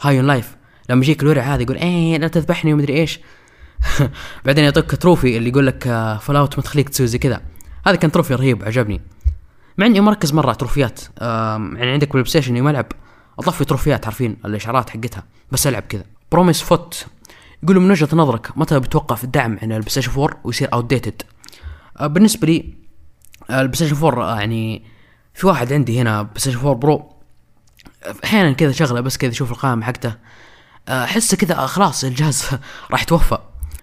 High 0.03 0.19
on 0.19 0.27
Life 0.27 0.57
لما 0.91 1.05
يجيك 1.05 1.23
الورع 1.23 1.43
هذا 1.43 1.63
يقول 1.63 1.77
إيه 1.77 2.19
لا 2.19 2.29
تذبحني 2.29 2.73
ومدري 2.75 2.93
إيش. 3.01 3.21
بعدين 4.45 4.65
يعطيك 4.65 4.97
trophy 4.97 5.37
اللي 5.37 5.49
يقول 5.49 5.67
لك 5.67 5.87
آه 5.87 6.17
Fallout 6.17 6.59
ما 6.59 6.63
تخليك 6.63 6.89
تسوي 6.89 7.07
زي 7.07 7.19
كذا. 7.19 7.41
هذا 7.87 7.97
كان 7.97 8.13
trophy 8.13 8.35
رهيب 8.35 8.65
عجبني. 8.65 9.01
مع 9.79 9.87
إني 9.87 10.01
مركز 10.01 10.33
مرة 10.33 10.47
على 10.47 10.57
trophyات 10.57 11.01
يعني 11.21 11.93
عندك 11.93 12.13
بال 12.13 12.31
PlayStation 12.31 12.57
يوم 12.57 12.69
ألعب 12.69 12.87
اطفي 13.39 13.65
trophyات 13.65 14.05
عارفين 14.05 14.37
الإشعارات 14.45 14.91
حقتها 14.91 15.25
بس 15.53 15.67
ألعب 15.67 15.83
كذا. 15.83 16.05
بروميس 16.33 16.63
فوت 16.63 17.07
يقولوا 17.63 17.83
من 17.83 17.91
وجهة 17.91 18.09
نظرك 18.13 18.59
متى 18.59 18.81
بتوقف 18.81 19.25
الدعم 19.25 19.59
عن 19.63 19.73
ال 19.73 19.91
PlayStation 19.91 20.11
4 20.11 20.41
ويصير 20.45 20.73
outdated 20.73 21.23
آه، 22.01 22.07
بالنسبة 22.07 22.47
لي 22.47 22.75
آه، 23.51 23.61
ال 23.61 23.77
PlayStation 23.77 24.07
4 24.07 24.39
يعني 24.39 24.83
في 25.35 25.47
واحد 25.47 25.73
عندي 25.73 26.01
هنا 26.01 26.23
PlayStation 26.23 26.59
4 26.59 26.75
Pro 26.75 27.13
أحيانا 28.25 28.53
كذا 28.53 28.73
شغلة 28.73 29.01
بس 29.01 29.17
كذا 29.17 29.31
أشوف 29.31 29.51
القائمة 29.51 29.85
حقته 29.85 30.15
آه، 30.89 31.05
أحسه 31.05 31.37
كذا 31.37 31.55
خلاص 31.67 32.05
الجهاز 32.05 32.45
راح 32.91 33.03
يتوفى. 33.03 33.39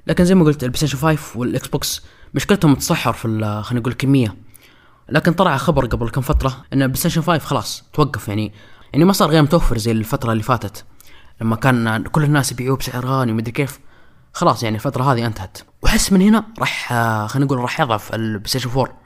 لكن 0.08 0.26
زي 0.26 0.36
ما 0.36 0.46
قلت 0.46 0.64
ال 0.64 0.78
PlayStation 0.78 0.98
5 0.98 1.40
وال 1.40 1.68
Xbox 1.68 2.02
مشكلتهم 2.34 2.76
تصحر 2.76 3.14
في 3.14 3.28
خلينا 3.64 3.80
نقول 3.80 3.92
الكمية. 3.92 4.36
لكن 5.10 5.34
طلع 5.34 5.58
خبر 5.58 5.86
قبل 5.86 6.10
كم 6.10 6.22
فترة 6.22 6.66
إن 6.74 6.82
ال 6.82 7.00
PlayStation 7.00 7.22
5 7.22 7.46
خلاص 7.46 7.84
توقف 7.94 8.28
يعني 8.28 8.54
يعني 8.94 9.06
ما 9.06 9.14
صار 9.14 9.30
غير 9.30 9.42
متوفر 9.42 9.78
زي 9.78 9.92
الفترة 9.92 10.32
اللي 10.32 10.44
فاتت. 10.44 10.86
لما 11.44 11.56
كان 11.56 12.04
كل 12.04 12.24
الناس 12.24 12.52
يبيعوه 12.52 12.78
بسعر 12.78 13.06
غالي 13.06 13.32
ومدري 13.32 13.52
كيف 13.52 13.80
خلاص 14.34 14.64
يعني 14.64 14.76
الفترة 14.76 15.14
هذه 15.14 15.26
انتهت. 15.26 15.58
واحس 15.82 16.14
من 16.14 16.22
هنا 16.22 16.46
راح 16.60 16.94
خلينا 17.28 17.46
نقول 17.46 17.60
راح 17.60 17.80
يضعف 17.80 18.16
ال 18.16 18.48
PlayStation 18.48 18.70
4 18.70 18.98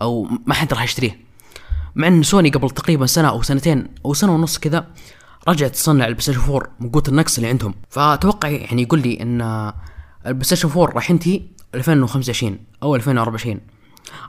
أو 0.00 0.28
ما 0.46 0.54
حد 0.54 0.72
راح 0.72 0.82
يشتريه. 0.82 1.20
مع 1.94 2.08
إن 2.08 2.22
سوني 2.22 2.50
قبل 2.50 2.70
تقريبا 2.70 3.06
سنة 3.06 3.28
أو 3.28 3.42
سنتين 3.42 3.88
أو 4.04 4.14
سنة 4.14 4.34
ونص 4.34 4.58
كذا 4.58 4.86
رجعت 5.48 5.70
تصنع 5.70 6.04
ال 6.04 6.22
PlayStation 6.22 6.40
4 6.40 6.62
من 6.80 6.90
قوة 6.90 7.02
النقص 7.08 7.36
اللي 7.36 7.48
عندهم. 7.48 7.74
فأتوقع 7.90 8.48
يعني 8.48 8.82
يقول 8.82 9.00
لي 9.00 9.22
إن 9.22 9.72
ال 10.26 10.44
PlayStation 10.44 10.68
4 10.68 10.94
راح 10.94 11.10
ينتهي 11.10 11.42
2025 11.74 12.58
أو 12.82 12.96
2024 12.96 13.60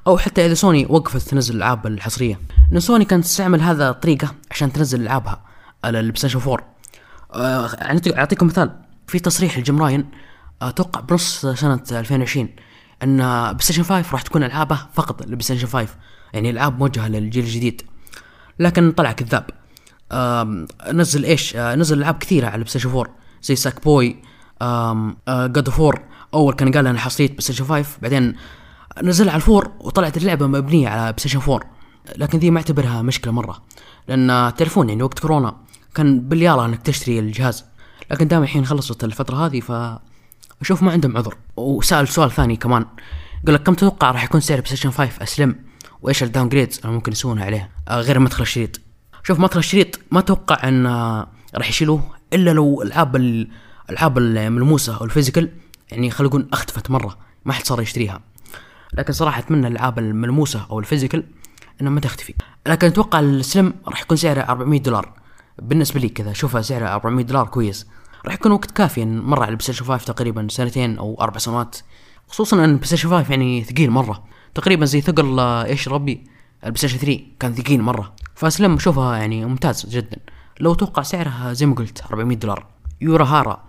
أو 0.08 0.18
حتى 0.18 0.46
إذا 0.46 0.54
سوني 0.54 0.86
وقفت 0.90 1.30
تنزل 1.30 1.56
الألعاب 1.56 1.88
الحصرية. 1.88 2.40
إن 2.74 2.80
سوني 2.80 3.06
كانت 3.06 3.24
تستعمل 3.24 3.62
هذا 3.62 3.90
الطريقة 3.90 4.36
عشان 4.52 4.74
تنزل 4.74 5.02
ألعابها 5.02 5.42
على 5.84 6.00
ال 6.00 6.06
Play 6.06 6.32
4 6.36 6.58
آه 6.58 6.75
أعطيكم 7.36 8.48
مثال. 8.48 8.72
في 9.08 9.20
تصريح 9.20 9.58
لجيم 9.60 10.10
أتوقع 10.62 11.02
بنص 11.02 11.46
سنة 11.46 11.84
2020 11.92 12.50
أن 13.04 13.18
PlayStation 13.18 13.84
5 13.84 14.12
راح 14.12 14.22
تكون 14.22 14.44
ألعابه 14.44 14.80
فقط 14.94 15.22
لل 15.22 15.42
PlayStation 15.42 15.68
5 15.68 15.88
يعني 16.34 16.50
ألعاب 16.50 16.80
موجهة 16.80 17.08
للجيل 17.08 17.44
الجديد. 17.44 17.82
لكن 18.60 18.92
طلع 18.92 19.12
كذاب. 19.12 19.46
نزل 20.94 21.24
إيش؟ 21.26 21.56
آه 21.56 21.76
نزل 21.76 21.98
ألعاب 21.98 22.18
كثيرة 22.18 22.46
على 22.46 22.56
ال 22.56 22.70
PlayStation 22.70 22.90
4 22.90 23.16
زي 23.44 23.56
Sackboy 23.56 24.16
God 25.30 25.70
of 25.70 25.96
War 26.34 26.54
كان 26.54 26.72
قال 26.72 26.88
أنا 26.88 27.00
حصريه 27.00 27.28
PlayStation 27.28 27.66
5 27.66 27.98
بعدين 28.02 28.36
نزل 29.04 29.30
على 29.30 29.36
ال 29.36 29.43
four 29.43 29.72
وطلعت 29.80 30.18
اللعبة 30.18 30.48
مبنية 30.48 30.90
على 30.90 31.02
PlayStation 31.02 31.40
4 31.40 31.60
لكن 32.18 32.40
ذي 32.40 32.50
ما 32.50 32.58
اعتبرها 32.58 33.02
مشكلة 33.02 33.34
مرة. 33.34 33.64
لأن 34.08 34.54
تعرفون 34.58 34.90
يعني 34.90 35.04
وقت 35.04 35.20
كورونا 35.20 35.56
كان 35.96 36.20
بالياالله 36.20 36.66
أنك 36.66 36.82
تشتري 36.82 37.20
الجهاز. 37.20 37.66
لكن 38.12 38.28
دام 38.28 38.44
الحين 38.44 38.66
خلصت 38.66 39.04
الفترة 39.04 39.46
هذه 39.46 39.60
ف 39.60 40.00
أشوف 40.62 40.84
ما 40.84 40.92
عندهم 40.92 41.18
عذر. 41.18 41.38
وسأل 41.58 42.08
سؤال 42.08 42.32
ثاني 42.32 42.56
كمان. 42.56 42.86
يقول 43.44 43.56
لك 43.56 43.64
كم 43.64 43.74
تتوقع 43.74 44.12
راح 44.12 44.24
يكون 44.24 44.42
سعر 44.42 44.58
PlayStation 44.58 44.92
5 44.92 45.24
Slim؟ 45.24 45.56
وإيش 46.02 46.24
ال 46.24 46.50
downgrades 46.50 46.80
اللي 46.80 46.92
ممكن 46.92 47.12
يسوونها 47.12 47.46
عليه؟ 47.46 47.70
آه 47.88 48.02
غير 48.02 48.20
مدخل 48.20 48.42
الشريط. 48.42 48.82
شوف 49.24 49.40
مدخل 49.40 49.60
الشريط 49.60 50.00
ما 50.12 50.20
أتوقع 50.20 50.68
إن 50.68 50.86
آه 50.86 51.28
راح 51.56 51.70
يشيلوه 51.70 52.04
إلا 52.34 52.52
لو 52.52 52.82
العاب 52.82 53.16
الألعاب 53.16 54.18
الملموسة 54.18 54.98
أو 54.98 55.06
ال 55.06 55.11
physical 55.11 55.50
يعني 55.92 56.12
خلينا 56.12 56.30
نقول 56.30 56.50
أختفت 56.54 56.92
مرة 56.92 57.18
ما 57.46 57.54
حد 57.54 57.66
صار 57.66 57.82
يشتريها. 57.82 58.22
لكن 58.94 59.14
صراحة 59.14 59.40
أتمنى 59.40 59.68
الألعاب 59.68 60.00
الملموسة 60.00 60.66
أو 60.72 60.80
ال 60.80 60.85
physical 60.85 61.24
إنها 61.82 61.92
ما 61.92 62.00
تختفي. 62.00 62.34
لكن 62.68 62.88
أتوقع 62.88 63.20
ال 63.20 63.31
Slim 63.31 63.74
راح 63.88 64.02
يكون 64.02 64.18
سعره 64.18 64.42
400 64.42 64.82
دولار. 64.82 65.25
بالنسبة 65.62 66.00
لي 66.00 66.10
كذا 66.10 66.32
أشوفها 66.32 66.62
سعره 66.62 66.88
400 66.88 67.26
دولار 67.26 67.48
كويس. 67.48 67.88
راح 68.26 68.34
يكون 68.34 68.52
وقت 68.52 68.72
كافي 68.72 69.06
مر 69.06 69.44
على 69.44 69.52
ال 69.52 69.56
Play 69.56 69.74
5 69.74 69.98
تقريبا 69.98 70.48
سنتين 70.50 70.98
أو 70.98 71.18
أربع 71.22 71.38
سنوات. 71.38 71.78
خصوصا 72.28 72.58
إن 72.58 72.64
ال 72.64 72.71
Play 72.71 72.98
5 72.98 73.32
يعني 73.32 73.64
ثقيل 73.64 73.92
مرة. 73.92 74.24
تقريبا 74.56 74.86
زي 74.86 75.02
ثقل 75.02 75.40
إيش 75.40 75.88
ربي؟ 75.88 76.28
ال 76.66 76.70
Play 76.70 76.88
3 76.88 77.20
كان 77.40 77.54
ثقيل 77.54 77.82
مرة. 77.82 78.14
فال 78.36 78.49
Slim 78.49 78.74
أشوفها 78.74 79.18
يعني 79.18 79.46
ممتاز 79.46 79.86
جدا. 79.86 80.18
لو 80.60 80.74
توقع 80.74 81.02
سعرها 81.02 81.54
زي 81.54 81.66
ما 81.66 81.76
قلت 81.76 82.02
400 82.02 82.38
دولار. 82.38 82.66
يورا 83.02 83.26
هارا. 83.26 83.64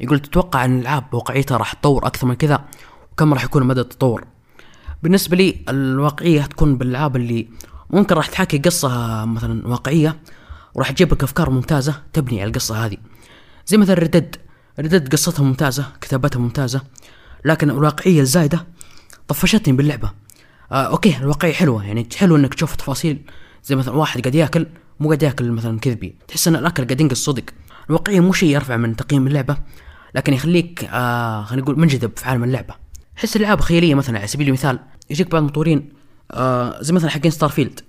يقول 0.00 0.18
تتوقع 0.18 0.64
إن 0.64 0.78
الألعاب 0.78 1.14
واقعيتها 1.14 1.56
راح 1.56 1.72
تطور 1.72 2.06
أكثر 2.06 2.26
من 2.26 2.34
كذا؟ 2.34 2.64
وكم 3.12 3.34
راح 3.34 3.44
يكون 3.44 3.66
مدى 3.66 3.80
التطور؟ 3.80 4.24
بالنسبة 5.02 5.36
لي 5.36 5.64
الواقعية 5.68 6.42
تكون 6.42 6.76
بالألعاب 6.76 7.16
اللي 7.16 7.48
ممكن 7.90 8.14
راح 8.14 8.26
تحكي 8.26 8.58
قصة 8.58 9.24
مثلا 9.24 9.68
واقعية. 9.68 10.18
وراح 10.74 10.90
تجيب 10.90 11.12
لك 11.12 11.22
أفكار 11.22 11.50
ممتازة 11.50 12.02
تبني 12.12 12.40
على 12.40 12.48
القصة 12.48 12.86
هذه. 12.86 12.96
زي 13.66 13.76
مثلا 13.76 13.94
Red 13.94 14.10
Dead. 14.10 14.36
Red 14.78 14.93
Dead 14.93 15.12
قصتها 15.12 15.42
ممتازة 15.42 15.86
كتابتها 16.00 16.40
ممتازة 16.40 16.82
لكن 17.44 17.70
الواقعية 17.70 18.20
الزايدة 18.20 18.66
طفشتني 19.28 19.76
باللعبة. 19.76 20.12
آه 20.72 20.74
okay 20.74 21.16
الواقعية 21.16 21.52
حلوة 21.52 21.86
يعني 21.86 22.08
حلو 22.16 22.36
إنك 22.36 22.54
تشوف 22.54 22.76
تفاصيل. 22.76 23.22
زي 23.64 23.76
مثلا 23.76 23.94
واحد 23.94 24.20
قاعد 24.20 24.34
يأكل 24.34 24.66
مو 25.00 25.08
قاعد 25.08 25.22
يأكل 25.22 25.50
مثلا 25.50 25.78
كذبي. 25.78 26.16
تحس 26.28 26.48
إن 26.48 26.56
الأكل 26.56 26.84
قاعد 26.84 27.00
ينقص 27.00 27.24
صدق. 27.24 27.44
الواقعية 27.88 28.20
مو 28.20 28.32
شيء 28.32 28.48
يرفع 28.48 28.76
من 28.76 28.96
تقييم 28.96 29.26
اللعبة 29.26 29.56
لكن 30.14 30.34
يخليك 30.34 30.84
آه 30.84 31.44
خلينا 31.44 31.62
نقول 31.62 31.78
منجذب 31.80 32.10
في 32.16 32.28
عالم 32.28 32.44
اللعبة. 32.44 32.74
حس 33.16 33.36
الألعاب 33.36 33.60
خيالية 33.60 33.94
مثلا 33.94 34.18
على 34.18 34.26
سبيل 34.26 34.48
المثال 34.48 34.78
يجيك 35.10 35.30
بعض 35.30 35.42
المطورين 35.42 35.92
آه 36.30 36.82
زي 36.82 36.92
مثلا 36.92 37.10
حقين 37.10 37.30
ستار 37.30 37.48
فيلد 37.48 37.80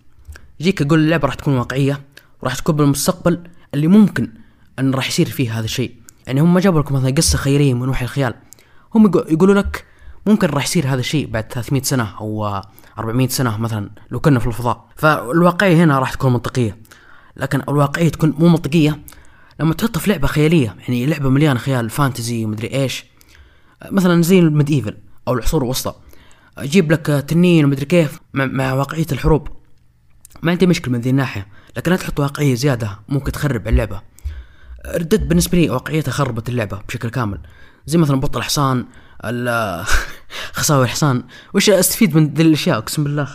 يجيك 0.60 0.82
يقول 0.82 1.00
اللعبة 1.00 1.26
راح 1.26 1.36
تكون 1.36 1.58
واقعية 1.58 2.02
وراح 2.44 2.56
تكون 2.56 2.76
بالمستقبل 2.76 3.44
اللي 3.74 3.88
ممكن 3.88 4.34
أن 4.80 4.94
راح 4.94 5.08
يصير 5.08 5.30
فيه 5.30 5.60
هذا 5.60 5.66
الشيء. 5.66 5.96
يعني 6.28 6.42
هم 6.42 6.54
ما 6.54 6.60
جابوا 6.60 6.80
لكم 6.80 6.96
مثلا 6.96 7.12
قصة 7.12 7.38
خياليه 7.38 7.74
من 7.74 7.90
وحي 7.90 8.06
الخيال. 8.06 8.34
هم 8.96 9.06
يقولوا 9.06 9.56
لك 9.56 9.86
ممكن 10.28 10.48
راح 10.48 10.64
يصير 10.64 10.88
هذا 10.88 11.00
الشيء 11.00 11.28
بعد 11.28 11.44
300 11.44 11.82
سنة 11.82 12.18
أو 12.20 12.62
400 12.98 13.28
سنة 13.28 13.58
مثلا 13.58 13.90
لو 14.12 14.20
كنا 14.20 14.40
في 14.40 14.48
الفضاء. 14.48 14.86
فالواقعية 14.96 15.84
هنا 15.84 16.00
راح 16.00 16.14
تكون 16.14 16.34
منطقية. 16.34 16.78
لكن 17.38 17.62
الواقعية 17.70 18.10
تكون 18.10 18.34
مو 18.40 18.48
منطقية 18.48 19.00
لما 19.60 19.74
تحطها 19.74 20.00
في 20.00 20.10
لعبة 20.10 20.28
خيالية. 20.28 20.76
يعني 20.80 21.06
لعبة 21.06 21.30
مليانة 21.30 21.60
خيال 21.60 21.90
fantasy 21.90 22.46
ومدري 22.46 22.74
إيش. 22.74 23.06
مثلا 23.92 24.22
زي 24.22 24.40
ال 24.40 24.46
medieval 24.46 24.98
أو 25.28 25.34
العصور 25.34 25.64
الوسطى. 25.64 25.94
أجيب 26.58 26.92
لك 26.92 27.06
تنين 27.28 27.66
ومدري 27.66 27.86
كيف 27.86 28.20
مع 28.34 28.74
واقعية 28.74 29.08
الحروب. 29.12 29.48
ما 30.42 30.52
عندي 30.52 30.68
مشكلة 30.68 30.94
من 30.94 31.02
ذي 31.02 31.10
الناحية. 31.10 31.48
لكن 31.78 31.92
لا 31.92 31.98
تحط 31.98 32.20
واقعية 32.20 32.56
زيادة 32.56 33.00
ممكن 33.10 33.32
تخرب 33.32 33.68
اللعبة. 33.68 34.02
Red 34.96 35.10
Dead 35.10 35.28
بالنسبة 35.28 35.58
لي 35.58 35.70
واقعيتها 35.70 36.12
خربت 36.12 36.50
اللعبة 36.50 36.82
بشكل 36.88 37.10
كامل. 37.10 37.40
زي 37.86 37.98
مثلا 37.98 38.20
بطل 38.20 38.40
الحصان 38.40 38.86
ال- 39.26 39.86
خصاوي 40.54 40.84
الحصان 40.84 41.24
وش 41.54 41.70
أستفيد 41.70 42.16
من 42.16 42.34
ذي 42.34 42.44
الأشياء؟ 42.44 42.78
أقسم 42.78 43.04
بالله. 43.04 43.28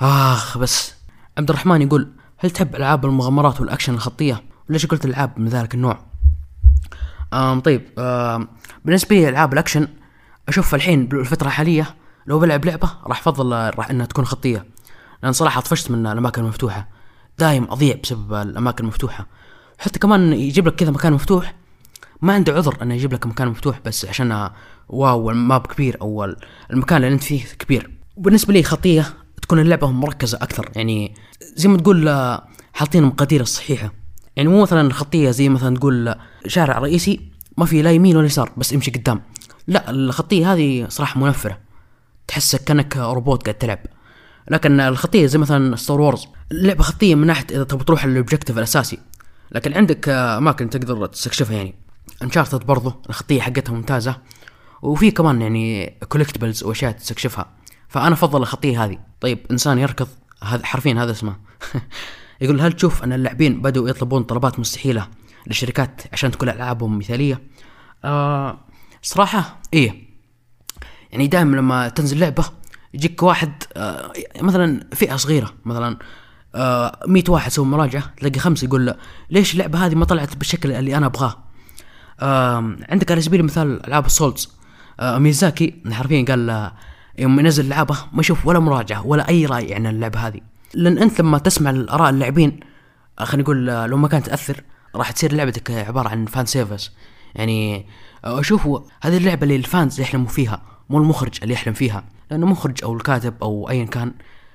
آخ 0.00 0.58
بس. 0.58 0.94
عبد 1.38 1.50
الرحمن 1.50 1.82
يقول 1.82 2.12
هل 2.38 2.50
تحب 2.50 2.76
ألعاب 2.76 3.04
المغامرات 3.04 3.60
والأكشن 3.60 3.94
الخطية؟ 3.94 4.42
وليش 4.70 4.86
قلت 4.86 5.04
العاب 5.04 5.38
من 5.38 5.48
ذلك 5.48 5.74
النوع؟ 5.74 5.98
آم 7.32 7.60
طيب 7.60 7.82
آم 7.98 8.48
بالنسبة 8.84 9.16
لي 9.16 9.28
ألعاب 9.28 9.52
الأكشن 9.52 9.88
أشوف 10.48 10.74
الحين 10.74 11.06
بالفترة 11.06 11.46
الحالية 11.46 11.94
لو 12.26 12.38
بلعب 12.38 12.64
لعبة 12.64 12.90
راح 13.06 13.18
أفضل 13.18 13.52
راح 13.78 13.90
إنها 13.90 14.06
تكون 14.06 14.24
خطية. 14.24 14.66
لأن 15.22 15.32
صراحة 15.32 15.60
طفشت 15.60 15.90
من 15.90 16.06
الأماكن 16.06 16.42
المفتوحة. 16.42 16.88
دايم 17.38 17.70
أضيع 17.70 17.96
بسبب 18.02 18.34
الأماكن 18.34 18.84
المفتوحة. 18.84 19.26
حتى 19.78 19.98
كمان 19.98 20.32
يجيب 20.32 20.66
لك 20.66 20.74
كذا 20.74 20.90
مكان 20.90 21.12
مفتوح 21.12 21.54
ما 22.22 22.32
عنده 22.32 22.52
عذر 22.52 22.82
إنه 22.82 22.94
يجيب 22.94 23.12
لك 23.12 23.26
مكان 23.26 23.48
مفتوح 23.48 23.80
بس 23.84 24.04
عشان 24.04 24.50
wow 24.88 25.30
ال 25.30 25.39
map 25.39 25.66
كبير 25.66 26.00
أو 26.00 26.34
المكان 26.70 27.04
اللي 27.04 27.14
أنت 27.14 27.22
فيه 27.22 27.44
كبير. 27.58 27.90
وبالنسبه 28.16 28.52
لي 28.52 28.62
خطية 28.62 29.06
تكون 29.42 29.58
اللعبة 29.58 29.90
مركزة 29.90 30.38
أكثر 30.42 30.70
يعني 30.76 31.14
زي 31.40 31.68
ما 31.68 31.76
تقول 31.76 32.08
حاطين 32.72 33.02
المقادير 33.02 33.40
الصحيحه 33.40 33.92
يعني 34.36 34.48
مو 34.48 34.62
مثلا 34.62 34.92
خطية 34.92 35.30
زي 35.30 35.48
مثلا 35.48 35.76
تقول 35.76 36.14
شارع 36.46 36.78
رئيسي 36.78 37.20
ما 37.56 37.66
في 37.66 37.82
لا 37.82 37.92
يمين 37.92 38.16
ولا 38.16 38.26
يسار 38.26 38.52
بس 38.56 38.74
امشي 38.74 38.90
قدام. 38.90 39.22
لا 39.66 39.90
الخطية 39.90 40.52
هذه 40.52 40.86
صراحة 40.88 41.20
منفرة. 41.20 41.58
تحسك 42.28 42.64
كأنك 42.64 42.96
روبوت 42.96 43.42
قاعد 43.42 43.58
تلعب. 43.58 43.78
لكن 44.48 44.80
الخطية 44.80 45.26
زي 45.26 45.38
مثلا 45.38 45.76
Star 45.76 46.00
Wars 46.00 46.26
اللعبه 46.52 46.82
خطية 46.82 47.14
من 47.14 47.26
ناحية 47.26 47.46
إذا 47.50 47.64
تبغى 47.64 47.84
تروح 47.84 48.06
لل 48.06 48.15
objective 48.15 48.58
الأساسي. 48.58 48.98
لكن 49.52 49.74
عندك 49.74 50.08
آه، 50.08 50.38
اماكن 50.38 50.70
تقدر 50.70 51.06
تستكشفها 51.06 51.56
يعني. 51.56 51.74
انشارتد 52.22 52.66
برضو 52.66 52.92
الخطية 53.08 53.40
حقتها 53.40 53.72
ممتازة. 53.72 54.16
وفي 54.82 55.10
كمان 55.10 55.42
يعني 55.42 55.96
كولكتبلز 56.08 56.64
وأشياء 56.64 56.92
تستكشفها. 56.92 57.46
فأنا 57.88 58.14
أفضل 58.14 58.42
الخطية 58.42 58.84
هذه. 58.84 58.98
طيب 59.20 59.38
إنسان 59.50 59.78
يركض 59.78 60.08
هذا 60.42 60.66
حرفيا 60.66 60.94
هذا 60.94 61.10
اسمه. 61.10 61.36
يقول 62.40 62.60
هل 62.60 62.72
تشوف 62.72 63.04
أن 63.04 63.12
اللاعبين 63.12 63.62
بدأوا 63.62 63.88
يطلبون 63.88 64.22
طلبات 64.22 64.58
مستحيلة 64.58 65.08
للشركات 65.46 66.02
عشان 66.12 66.30
تكون 66.30 66.48
ألعابهم 66.48 66.98
مثالية؟ 66.98 67.42
آه 68.04 68.58
صراحة 69.02 69.60
إيه. 69.74 70.06
يعني 71.12 71.26
دائما 71.26 71.56
لما 71.56 71.88
تنزل 71.88 72.18
لعبة 72.18 72.44
يجيك 72.96 73.22
واحد 73.22 73.52
آه 73.76 74.12
مثلا 74.40 74.80
فئة 74.94 75.16
صغيرة 75.16 75.52
مثلا 75.64 75.96
آه 76.54 76.98
100 77.06 77.24
واحد 77.28 77.50
سووا 77.50 77.66
مراجعة 77.66 78.14
تلاقي 78.16 78.40
خمسة 78.40 78.64
يقول 78.64 78.86
لا، 78.86 78.96
ليش 79.30 79.52
اللعبة 79.54 79.86
هذه 79.86 79.94
ما 79.94 80.04
طلعت 80.04 80.36
بالشكل 80.36 80.72
اللي 80.72 80.96
أنا 80.96 81.06
أبغاه؟ 81.06 81.36
عندك 82.90 83.12
على 83.12 83.20
سبيل 83.20 83.40
المثال 83.40 83.86
ألعاب 83.86 84.06
ال 84.06 84.12
Souls. 84.12 84.50
آه 85.00 85.18
ميازاكي 85.18 85.82
حرفيا 85.92 86.24
قال 86.28 86.70
يوم 87.18 87.40
ينزل 87.40 87.68
لعبة 87.68 87.96
ما 88.12 88.20
يشوف 88.20 88.46
ولا 88.46 88.58
مراجعة 88.58 89.06
ولا 89.06 89.28
أي 89.28 89.46
رأي 89.46 89.74
عن 89.74 89.86
اللعبة 89.86 90.18
هذه. 90.18 90.40
لأن 90.74 90.98
أنت 90.98 91.20
لما 91.20 91.38
تسمع 91.38 91.70
الآراء 91.70 92.10
اللاعبين 92.10 92.60
خلينا 93.18 93.42
نقول 93.42 93.66
لو 93.66 93.96
ما 93.96 94.08
كانت 94.08 94.26
تأثر 94.26 94.62
راح 94.94 95.10
تصير 95.10 95.32
لعبتك 95.34 95.70
عبارة 95.70 96.08
عن 96.08 96.26
fan 96.26 96.46
service 96.46 96.90
يعني 97.34 97.86
آه، 98.24 98.40
أشوف 98.40 98.68
هذه 99.02 99.16
اللعبة 99.16 99.42
اللي 99.42 99.56
ال 99.56 99.65
fans 99.65 100.00
يحلموا 100.00 100.28
فيها. 100.28 100.62
مو 100.90 100.98
المخرج 100.98 101.38
اللي 101.42 101.54
يحلم 101.54 101.74
فيها 101.74 102.04
لأن 102.30 102.42
المخرج 102.42 102.84
أو 102.84 102.94
الكاتب 102.94 103.34
أو 103.42 103.70
ايا 103.70 103.84
كان 103.84 104.12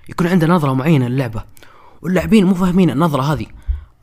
يكون 0.09 0.27
عنده 0.27 0.47
نظرة 0.47 0.73
معينة 0.73 1.07
للعبة. 1.07 1.43
واللاعبين 2.01 2.45
مو 2.45 2.53
فاهمين 2.53 2.89
النظرة 2.89 3.21
هذه. 3.21 3.45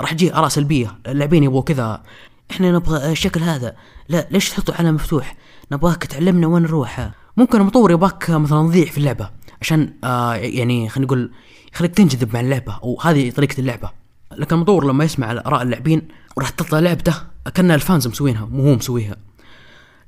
راح 0.01 0.13
تجي 0.13 0.35
آراء 0.35 0.49
سلبية. 0.49 0.99
اللاعبين 1.07 1.45
يبغوا 1.45 1.63
كذا 1.63 2.03
إحنا 2.51 2.73
نبغى 2.73 3.13
الشكل 3.13 3.41
هذا. 3.41 3.77
لا 4.09 4.29
ليش 4.31 4.51
تحطه 4.51 4.75
على 4.79 4.93
مفتوح؟ 4.93 5.37
نبغاك 5.73 6.05
تعلمنا 6.05 6.47
وين 6.47 6.63
نروح. 6.63 7.11
ممكن 7.37 7.61
المطور 7.61 7.91
يبغاك 7.91 8.31
مثلا 8.31 8.69
تضيع 8.69 8.85
في 8.85 8.99
اللعبة 8.99 9.31
عشان 9.61 9.93
آه 10.05 10.35
يعني 10.35 10.89
خلينا 10.89 11.07
نقول 11.07 11.33
يخليك 11.75 11.95
تنجذب 11.95 12.35
مع 12.35 12.41
اللعبة 12.41 12.79
أو 12.83 13.01
هذه 13.03 13.31
طريقة 13.31 13.61
اللعبة. 13.61 13.91
لكن 14.37 14.57
المطور 14.57 14.87
لما 14.87 15.05
يسمع 15.05 15.31
آراء 15.31 15.63
اللاعبين 15.63 16.09
وراح 16.37 16.51
تطلع 16.51 16.79
لعبته 16.79 17.15
كأن 17.55 17.71
الفانز 17.71 18.09
مسوينها 18.09 18.45
مو 18.47 18.63
هو 18.63 18.75
مسويها. 18.75 19.17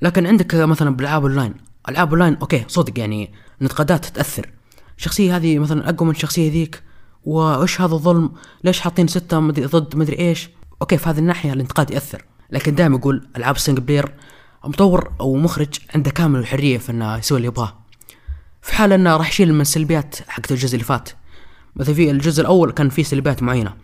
لكن 0.02 0.26
عندك 0.26 0.54
مثلا 0.54 0.96
بالالعاب 0.96 1.22
أونلاين 1.22 1.54
العاب 1.88 2.10
online 2.10 2.36
okay 2.36 2.64
صدق 2.68 2.98
يعني 2.98 3.32
انتقادات 3.62 4.06
تاثر 4.06 4.50
الشخصيه 4.98 5.36
هذه 5.36 5.58
مثلا 5.58 5.88
أقوى 5.88 6.08
من 6.08 6.14
الشخصيه 6.14 6.50
ذيك 6.50 6.82
وإيش 7.24 7.80
هذا 7.80 7.94
الظلم؟ 7.94 8.32
ليش 8.64 8.80
حاطين 8.80 9.06
ستة؟ 9.06 9.40
مدري 9.40 9.66
ضد 9.66 9.96
مدري 9.96 10.18
إيش. 10.18 10.50
okay 10.82 10.96
في 10.96 11.08
هذه 11.10 11.18
الناحية 11.18 11.52
الانتقاد 11.52 11.90
يأثر. 11.90 12.24
لكن 12.50 12.74
دائما 12.74 12.96
يقول 12.96 13.28
العاب 13.36 13.56
ال 13.56 13.60
single 13.60 13.80
player 13.80 14.14
مطور 14.64 15.12
أو 15.20 15.36
مخرج 15.36 15.68
عنده 15.94 16.10
كامل 16.10 16.40
الحرية 16.40 16.78
في 16.78 16.92
إنه 16.92 17.16
يسوي 17.16 17.36
اللي 17.36 17.48
يبغاه. 17.48 17.78
في 18.62 18.74
حال 18.74 18.92
إنه 18.92 19.16
راح 19.16 19.28
يشيل 19.28 19.54
من 19.54 19.60
السلبيات 19.60 20.16
حقت 20.28 20.52
الجزء 20.52 20.74
اللي 20.74 20.84
فات. 20.84 21.08
مثلا 21.76 21.94
في 21.94 22.10
الجزء 22.10 22.40
الأول 22.40 22.72
كان 22.72 22.88
فيه 22.88 23.02
سلبيات 23.02 23.42
معينة. 23.42 23.74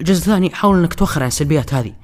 الجزء 0.00 0.20
الثاني 0.20 0.50
حاول 0.50 0.78
إنك 0.78 0.94
توخر 0.94 1.22
عن 1.22 1.28
السلبيات 1.28 1.74
هذه. 1.74 1.94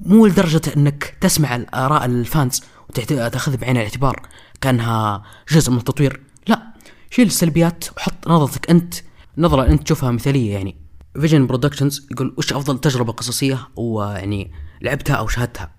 مو 0.00 0.26
لدرجة 0.26 0.60
إنك 0.76 1.16
تسمع 1.20 1.56
الآراء 1.56 2.04
ال 2.04 2.16
fans 2.16 2.62
وتأخذ 2.88 3.56
بعين 3.56 3.76
الاعتبار 3.76 4.28
كأنها 4.60 5.22
جزء 5.52 5.70
من 5.70 5.78
التطوير. 5.78 6.22
لا 6.48 6.62
شيل 7.10 7.26
السلبيات 7.26 7.84
وحط 7.96 8.28
نظرتك 8.28 8.70
أنت 8.70 8.94
نظرة 9.38 9.66
أنت 9.66 9.82
تشوفها 9.82 10.10
مثالية 10.10 10.52
يعني. 10.54 10.76
Vision 11.20 11.46
Productions 11.46 12.06
يقول 12.10 12.34
وش 12.38 12.52
أفضل 12.52 12.78
تجربة 12.78 13.12
قصصية 13.12 13.68
ويعني 13.76 14.52
لعبتها 14.82 15.14
أو 15.14 15.28
شاهدتها؟ 15.28 15.72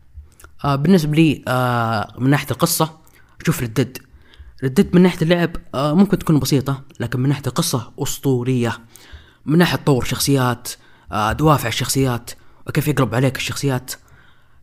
آه 0.66 0.76
بالنسبة 0.76 1.16
لي 1.16 1.44
آه 1.48 2.14
من 2.20 2.30
ناحية 2.30 2.52
القصة 2.52 2.98
أشوف 3.42 3.62
Red 3.62 3.98
Dead 4.63 4.96
من 4.96 5.02
ناحية 5.02 5.22
اللعب 5.22 5.52
آه 5.76 5.94
ممكن 5.94 6.20
تكون 6.20 6.40
بسيطة 6.40 6.84
لكن 7.00 7.20
من 7.20 7.30
ناحية 7.30 7.44
القصة 7.48 7.92
أسطورية. 8.00 8.80
من 9.46 9.58
ناحية 9.58 9.78
تطور 9.78 10.04
شخصيات 10.04 10.70
آه 11.12 11.32
دوافع 11.32 11.68
الشخصيات 11.68 12.32
وكيف 12.68 12.88
يقلب 12.88 13.16
عليك 13.16 13.38
الشخصيات. 13.38 13.92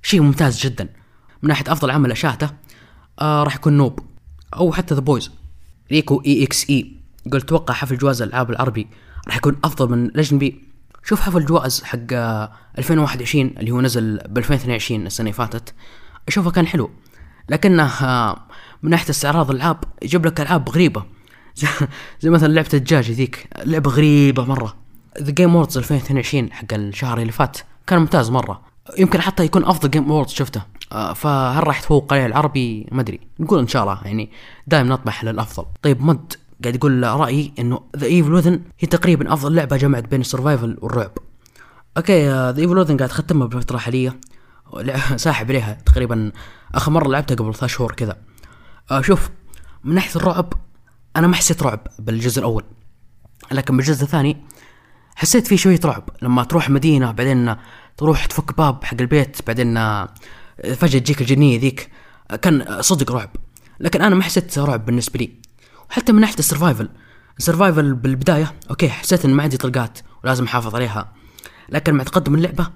شيء 0.03 0.21
ممتاز 0.21 0.61
جدا. 0.61 0.89
من 1.43 1.49
ناحية 1.49 1.73
أفضل 1.73 1.91
عمل 1.91 2.11
شاهدته 2.11 2.51
آه 3.21 3.43
راح 3.43 3.55
يكون 3.55 3.73
Nope 3.73 4.01
أو 4.57 4.73
حتى 4.73 4.95
The 4.95 5.01
Boys 5.01 5.31
Rico 5.93 6.23
EXE. 6.27 6.93
يقول 7.27 7.41
أتوقع 7.41 7.75
حفل 7.75 7.99
جوائز 7.99 8.23
الألعاب 8.23 8.51
العربي 8.51 8.87
راح 9.27 9.37
يكون 9.37 9.57
أفضل 9.65 9.91
من 9.91 10.05
الاجنبي 10.05 10.69
شوف 11.05 11.21
حفل 11.21 11.45
جوائز 11.45 11.83
حق 11.85 11.99
آه 12.13 12.53
2021 12.79 13.47
اللي 13.59 13.71
هو 13.71 13.81
نزل 13.81 14.21
ب 14.29 14.39
2022 14.39 15.07
السنة 15.07 15.25
اللي 15.25 15.33
فاتت. 15.33 15.75
أشوفه 16.29 16.51
كان 16.51 16.67
حلو. 16.67 16.91
لكنه 17.49 17.83
آه 17.83 18.47
من 18.83 18.91
ناحية 18.91 19.11
استعراض 19.11 19.51
الألعاب 19.51 19.85
يجيب 20.03 20.27
لك 20.27 20.41
ألعاب 20.41 20.69
غريبة. 20.69 21.05
زي, 21.57 21.69
زي 22.21 22.31
مثلا 22.31 22.53
لعبة 22.53 22.69
الدجاج 22.75 23.11
ذيك. 23.11 23.49
لعبة 23.65 23.91
غريبة 23.91 24.45
مرة. 24.45 24.77
The 25.23 25.31
Game 25.31 25.55
Awards 25.55 25.79
2022 25.79 26.53
حق 26.53 26.75
الشهر 26.75 27.21
اللي 27.21 27.33
فات 27.33 27.59
كان 27.87 27.99
ممتاز 27.99 28.31
مرة. 28.31 28.68
يمكن 28.99 29.21
حتى 29.21 29.45
يكون 29.45 29.65
أفضل 29.65 29.91
Game 29.91 30.11
Awards 30.11 30.33
شفته. 30.33 30.63
آه 30.93 31.13
فهل 31.13 31.67
راح 31.67 31.79
يتفوق 31.79 32.13
عليه 32.13 32.27
العربي؟ 32.27 32.87
ما 32.93 33.01
أدري. 33.01 33.21
نقول 33.41 33.59
إن 33.59 33.69
شاء 33.69 33.83
الله 33.83 34.01
يعني 34.05 34.31
دائما 34.67 34.89
نطمح 34.89 35.25
للأفضل. 35.25 35.67
طيب 35.83 36.03
مد 36.03 36.33
قاعد 36.63 36.75
يقول 36.75 37.03
رأيي 37.03 37.53
إنه 37.59 37.81
The 37.97 38.07
Evil 38.07 38.33
Within 38.33 38.61
هي 38.79 38.89
تقريبا 38.89 39.33
أفضل 39.33 39.55
لعبة 39.55 39.77
جمعت 39.77 40.05
بين 40.05 40.21
ال 40.21 40.27
survival 40.27 40.79
والرعب. 40.81 41.11
okay 41.97 42.29
The 42.29 42.59
Evil 42.59 42.79
Within 42.79 42.97
قاعد 42.97 43.11
اختمها 43.11 43.47
بالفترة 43.47 43.77
الحاليه 43.77 44.21
ساحب 45.17 45.51
عليها. 45.51 45.79
تقريبا 45.87 46.33
آخر 46.75 46.93
مرة 46.93 47.09
لعبتها 47.09 47.35
قبل 47.35 47.55
ثلاث 47.55 47.71
شهور 47.71 47.93
كذا. 47.93 48.17
آه 48.91 49.01
شوف 49.01 49.31
من 49.85 49.95
ناحية 49.95 50.21
الرعب 50.21 50.53
أنا 51.17 51.27
ما 51.27 51.37
حسيت 51.37 51.63
رعب 51.63 51.81
بالجزء 51.99 52.39
الأول. 52.39 52.65
لكن 53.53 53.77
بالجزء 53.77 54.05
الثاني 54.05 54.37
حسيت 55.17 55.47
فيه 55.47 55.57
شوية 55.57 55.81
رعب. 55.85 56.11
لما 56.23 56.45
تروح 56.45 56.71
مدينة 56.71 57.13
بعدين 57.13 57.57
تروح 57.99 58.27
تفك 58.27 58.57
باب 58.57 58.85
حق 58.85 58.97
البيت 59.01 59.37
بعدين 59.47 59.75
فجأة 60.77 60.99
تجيك 60.99 61.21
الجنية 61.21 61.61
ذيك. 61.61 61.91
كان 62.43 62.83
صدق 62.83 63.13
رعب 63.13 63.31
لكن 63.81 64.03
أنا 64.03 64.15
ما 64.15 64.23
حسيت 64.23 64.59
رعب 64.59 64.87
بالنسبة 64.87 65.19
لي. 65.19 65.33
وحتى 65.91 66.13
من 66.13 66.21
ناحية 66.21 66.39
ال 66.39 66.44
survival 66.44 66.89
ال 67.39 67.45
survival 67.45 67.95
بالبداية 67.95 68.55
okay 68.71 68.89
حسيت 68.89 69.25
إن 69.25 69.35
ما 69.35 69.43
عندي 69.43 69.57
طلقات 69.57 69.99
ولازم 70.25 70.45
أحافظ 70.45 70.75
عليها. 70.75 71.13
لكن 71.69 71.95
مع 71.95 72.05
تقدم 72.05 72.35
اللعبة 72.35 72.71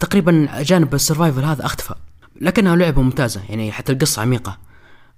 تقريبا 0.00 0.62
جانب 0.62 0.94
ال 0.94 1.00
survival 1.00 1.44
هذا 1.44 1.66
أختفى. 1.66 1.94
لكنها 2.40 2.76
لعبة 2.76 3.02
ممتازة 3.02 3.42
يعني 3.48 3.72
حتى 3.72 3.92
القصة 3.92 4.22
عميقة. 4.22 4.58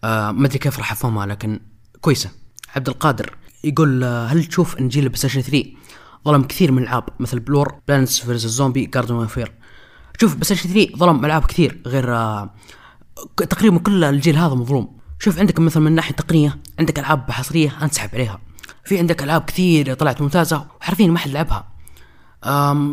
آه 0.04 0.30
ما 0.30 0.46
أدري 0.46 0.58
كيف 0.58 0.78
راح 0.78 0.92
أفهمها 0.92 1.26
لكن 1.26 1.60
كويسة. 2.00 2.30
عبد 2.76 2.88
القادر 2.88 3.36
يقول 3.64 4.04
آه 4.04 4.26
هل 4.26 4.44
تشوف 4.44 4.78
ان 4.78 4.88
جيل 4.88 5.08
بلاي 5.08 5.18
3 5.18 5.64
ظلم 6.24 6.42
كثير 6.42 6.72
من 6.72 6.82
الألعاب 6.82 7.04
مثل 7.20 7.40
Blur 7.40 7.74
Plants 7.88 8.20
vs 8.20 8.44
Zombies 8.44 8.86
Garden 8.86 9.14
Warfare 9.14 9.52
شوف 10.20 10.36
PS 10.36 10.52
3 10.52 10.96
ظلم 10.96 11.24
ألعاب 11.24 11.44
كثير 11.44 11.82
غير 11.86 12.14
آه 12.14 12.50
تقريبا 13.36 13.78
كل 13.78 14.04
الجيل 14.04 14.36
هذا 14.36 14.54
مظلوم. 14.54 14.98
شوف 15.18 15.38
عندك 15.38 15.58
مثلا 15.58 15.82
من 15.82 15.92
ناحية 15.92 16.14
تقنية 16.14 16.58
عندك 16.78 16.98
ألعاب 16.98 17.30
حصرية 17.30 17.78
أنسحب 17.82 18.08
عليها. 18.14 18.40
في 18.84 18.98
عندك 18.98 19.22
ألعاب 19.22 19.44
كثير 19.44 19.94
طلعت 19.94 20.22
ممتازة 20.22 20.66
وحرفيا 20.80 21.06
ما 21.06 21.18
حد 21.18 21.30
لعبها. 21.30 21.68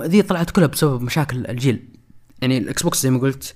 ذي 0.08 0.22
طلعت 0.22 0.50
كلها 0.50 0.68
بسبب 0.68 1.02
مشاكل 1.02 1.46
الجيل. 1.46 1.90
يعني 2.42 2.58
الإكس 2.58 2.84
بوكس 2.84 3.02
زي 3.02 3.10
ما 3.10 3.20
قلت 3.20 3.56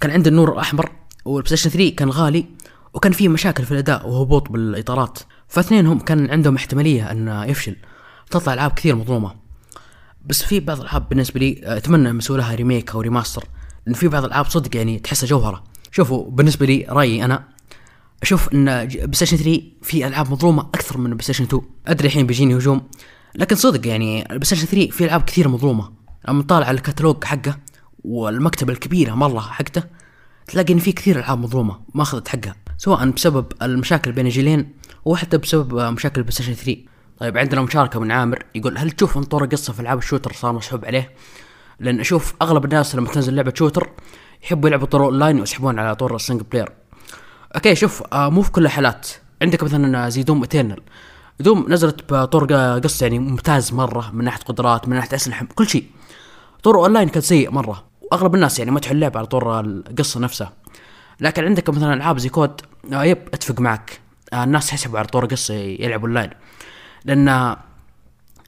كان 0.00 0.10
عنده 0.10 0.30
النور 0.30 0.52
الأحمر 0.52 0.92
والبلاي 1.24 1.56
3 1.56 1.90
كان 1.90 2.10
غالي 2.10 2.46
وكان 2.94 3.12
فيه 3.12 3.28
مشاكل 3.28 3.64
في 3.64 3.72
الأداء 3.72 4.08
وهبوط 4.08 4.50
بالإطارات. 4.50 5.18
فاثنينهم 5.48 5.98
كان 5.98 6.30
عندهم 6.30 6.56
احتمالية 6.56 7.10
إنه 7.10 7.44
يفشل. 7.44 7.76
تطلع 8.30 8.54
ألعاب 8.54 8.70
كثير 8.70 8.94
مظلومة. 8.94 9.34
بس 10.26 10.42
في 10.42 10.60
بعض 10.60 10.80
الألعاب 10.80 11.08
بالنسبة 11.08 11.40
لي 11.40 11.60
أتمنى 11.64 12.18
يسووا 12.18 12.38
لها 12.38 12.54
remake 12.54 12.90
أو 12.90 13.00
remaster 13.00 13.44
لأن 13.86 13.94
في 13.94 14.08
بعض 14.08 14.24
الألعاب 14.24 14.46
صدق 14.46 14.76
يعني 14.76 14.98
تحسها 14.98 15.26
جوهرة. 15.26 15.64
شوفوا 15.92 16.30
بالنسبة 16.30 16.66
لي 16.66 16.86
رأيي 16.88 17.24
أنا 17.24 17.48
أشوف 18.22 18.54
إن 18.54 18.64
بلاي 18.86 19.12
ستيشن 19.12 19.36
3 19.36 19.62
في 19.82 20.06
ألعاب 20.06 20.30
مظلومة 20.30 20.62
أكثر 20.62 20.98
من 20.98 21.10
بلاي 21.10 21.22
ستيشن 21.22 21.44
2 21.44 21.62
أدري 21.86 22.06
الحين 22.06 22.26
بيجيني 22.26 22.56
هجوم 22.56 22.88
لكن 23.34 23.56
صدق 23.56 23.86
يعني 23.86 24.22
البلاي 24.22 24.44
ستيشن 24.44 24.66
3 24.66 24.90
في 24.90 25.04
ألعاب 25.04 25.22
كثير 25.22 25.48
مظلومة. 25.48 25.92
لما 26.28 26.42
طالع 26.42 26.70
الكتالوج 26.70 27.24
حقه 27.24 27.58
والمكتبة 28.04 28.72
الكبيرة 28.72 29.14
مرة 29.14 29.40
حقته 29.40 29.82
تلاقي 30.46 30.72
إن 30.72 30.78
في 30.78 30.92
كثير 30.92 31.18
ألعاب 31.18 31.38
مظلومة 31.38 31.80
ما 31.94 32.02
أخذت 32.02 32.28
حقها. 32.28 32.54
سواء 32.78 33.10
بسبب 33.10 33.46
المشاكل 33.62 34.12
بين 34.12 34.26
الجيلين 34.26 34.72
وحتى 35.04 35.38
بسبب 35.38 35.74
مشاكل 35.74 36.32
ستيشن 36.32 36.54
3 36.54 36.76
طيب 37.18 37.38
عندنا 37.38 37.62
مشاركة 37.62 38.00
من 38.00 38.12
عامر 38.12 38.42
يقول 38.54 38.78
هل 38.78 38.90
تشوف 38.90 39.16
ان 39.16 39.22
طور 39.22 39.44
القصة 39.44 39.72
في 39.72 39.80
العاب 39.80 39.98
ال 39.98 40.02
shooter 40.02 40.32
صار 40.32 40.52
مسحوب 40.52 40.84
عليه؟ 40.84 41.12
لأن 41.80 42.00
أشوف 42.00 42.34
أغلب 42.42 42.64
الناس 42.64 42.94
لما 42.94 43.08
تنزل 43.08 43.34
لعبة 43.34 43.52
shooter 43.56 43.90
يحبوا 44.42 44.68
يلعبوا 44.68 44.86
طور 44.86 45.04
أونلاين 45.04 45.40
ويسحبون 45.40 45.78
على 45.78 45.94
طور 45.94 46.16
ال 46.16 46.20
single 46.20 46.44
player. 46.44 46.72
okay 47.54 47.74
شوف 47.74 48.02
آه 48.12 48.30
مو 48.30 48.42
في 48.42 48.50
كل 48.50 48.64
الحالات 48.64 49.08
عندك 49.42 49.62
مثلا 49.64 50.08
زي 50.08 50.22
Doom 50.22 50.42
Eternal 50.42 50.80
Doom 51.40 51.66
نزلت 51.68 52.12
بطور 52.12 52.52
قصة 52.78 53.04
يعني 53.04 53.18
ممتاز 53.18 53.72
مرة 53.72 54.10
من 54.12 54.24
ناحية 54.24 54.44
قدرات 54.44 54.88
من 54.88 54.96
ناحية 54.96 55.16
أسلحة 55.16 55.46
كل 55.54 55.68
شيء. 55.68 55.84
طور 56.62 56.76
أونلاين 56.76 57.08
كان 57.08 57.22
سيء 57.22 57.50
مرة 57.50 57.84
وأغلب 58.00 58.34
الناس 58.34 58.58
يعني 58.58 58.70
مدحوا 58.70 58.92
اللعبة 58.92 59.18
على 59.18 59.26
طور 59.26 59.60
القصة 59.60 60.20
نفسها. 60.20 60.52
لكن 61.20 61.44
عندك 61.44 61.70
مثلا 61.70 61.94
ألعاب 61.94 62.18
زي 62.18 62.28
COD 62.28 62.60
آه 62.92 63.04
yep 63.04 63.18
أتفق 63.34 63.60
معك 63.60 64.00
آه 64.32 64.44
الناس 64.44 64.68
يسحبوا 64.68 64.98
على 64.98 65.08
طور 65.08 65.26
قصة 65.26 65.54
يلعبوا 65.54 66.06
أونلاين. 66.08 66.30
لأن 67.06 67.56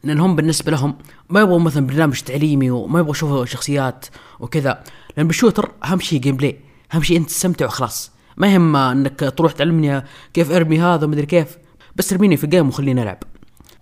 لأن 0.04 0.20
هم 0.20 0.36
بالنسبة 0.36 0.70
لهم 0.70 0.98
ما 1.30 1.40
يبغوا 1.40 1.58
مثلا 1.58 1.86
برنامج 1.86 2.20
تعليمي 2.20 2.70
وما 2.70 3.00
يبغوا 3.00 3.14
يشوفوا 3.14 3.44
شخصيات 3.44 4.06
وكذا. 4.40 4.84
لأن 5.16 5.26
بال 5.26 5.36
shooter 5.36 5.72
أهم 5.84 6.00
شيء 6.00 6.20
gameplay 6.20 6.60
أهم 6.94 7.02
شيء 7.02 7.16
أنت 7.16 7.28
تستمتع 7.28 7.66
وخلاص. 7.66 8.12
ما 8.36 8.52
يهم 8.52 8.76
إنك 8.76 9.34
تروح 9.36 9.52
تعلمني 9.52 10.04
كيف 10.34 10.50
أرمي 10.50 10.80
هذا 10.80 11.04
ومدري 11.04 11.26
كيف. 11.26 11.58
بس 11.96 12.12
ارميني 12.12 12.36
في 12.36 12.46
game 12.46 12.68
وخليني 12.68 13.02
ألعب. 13.02 13.18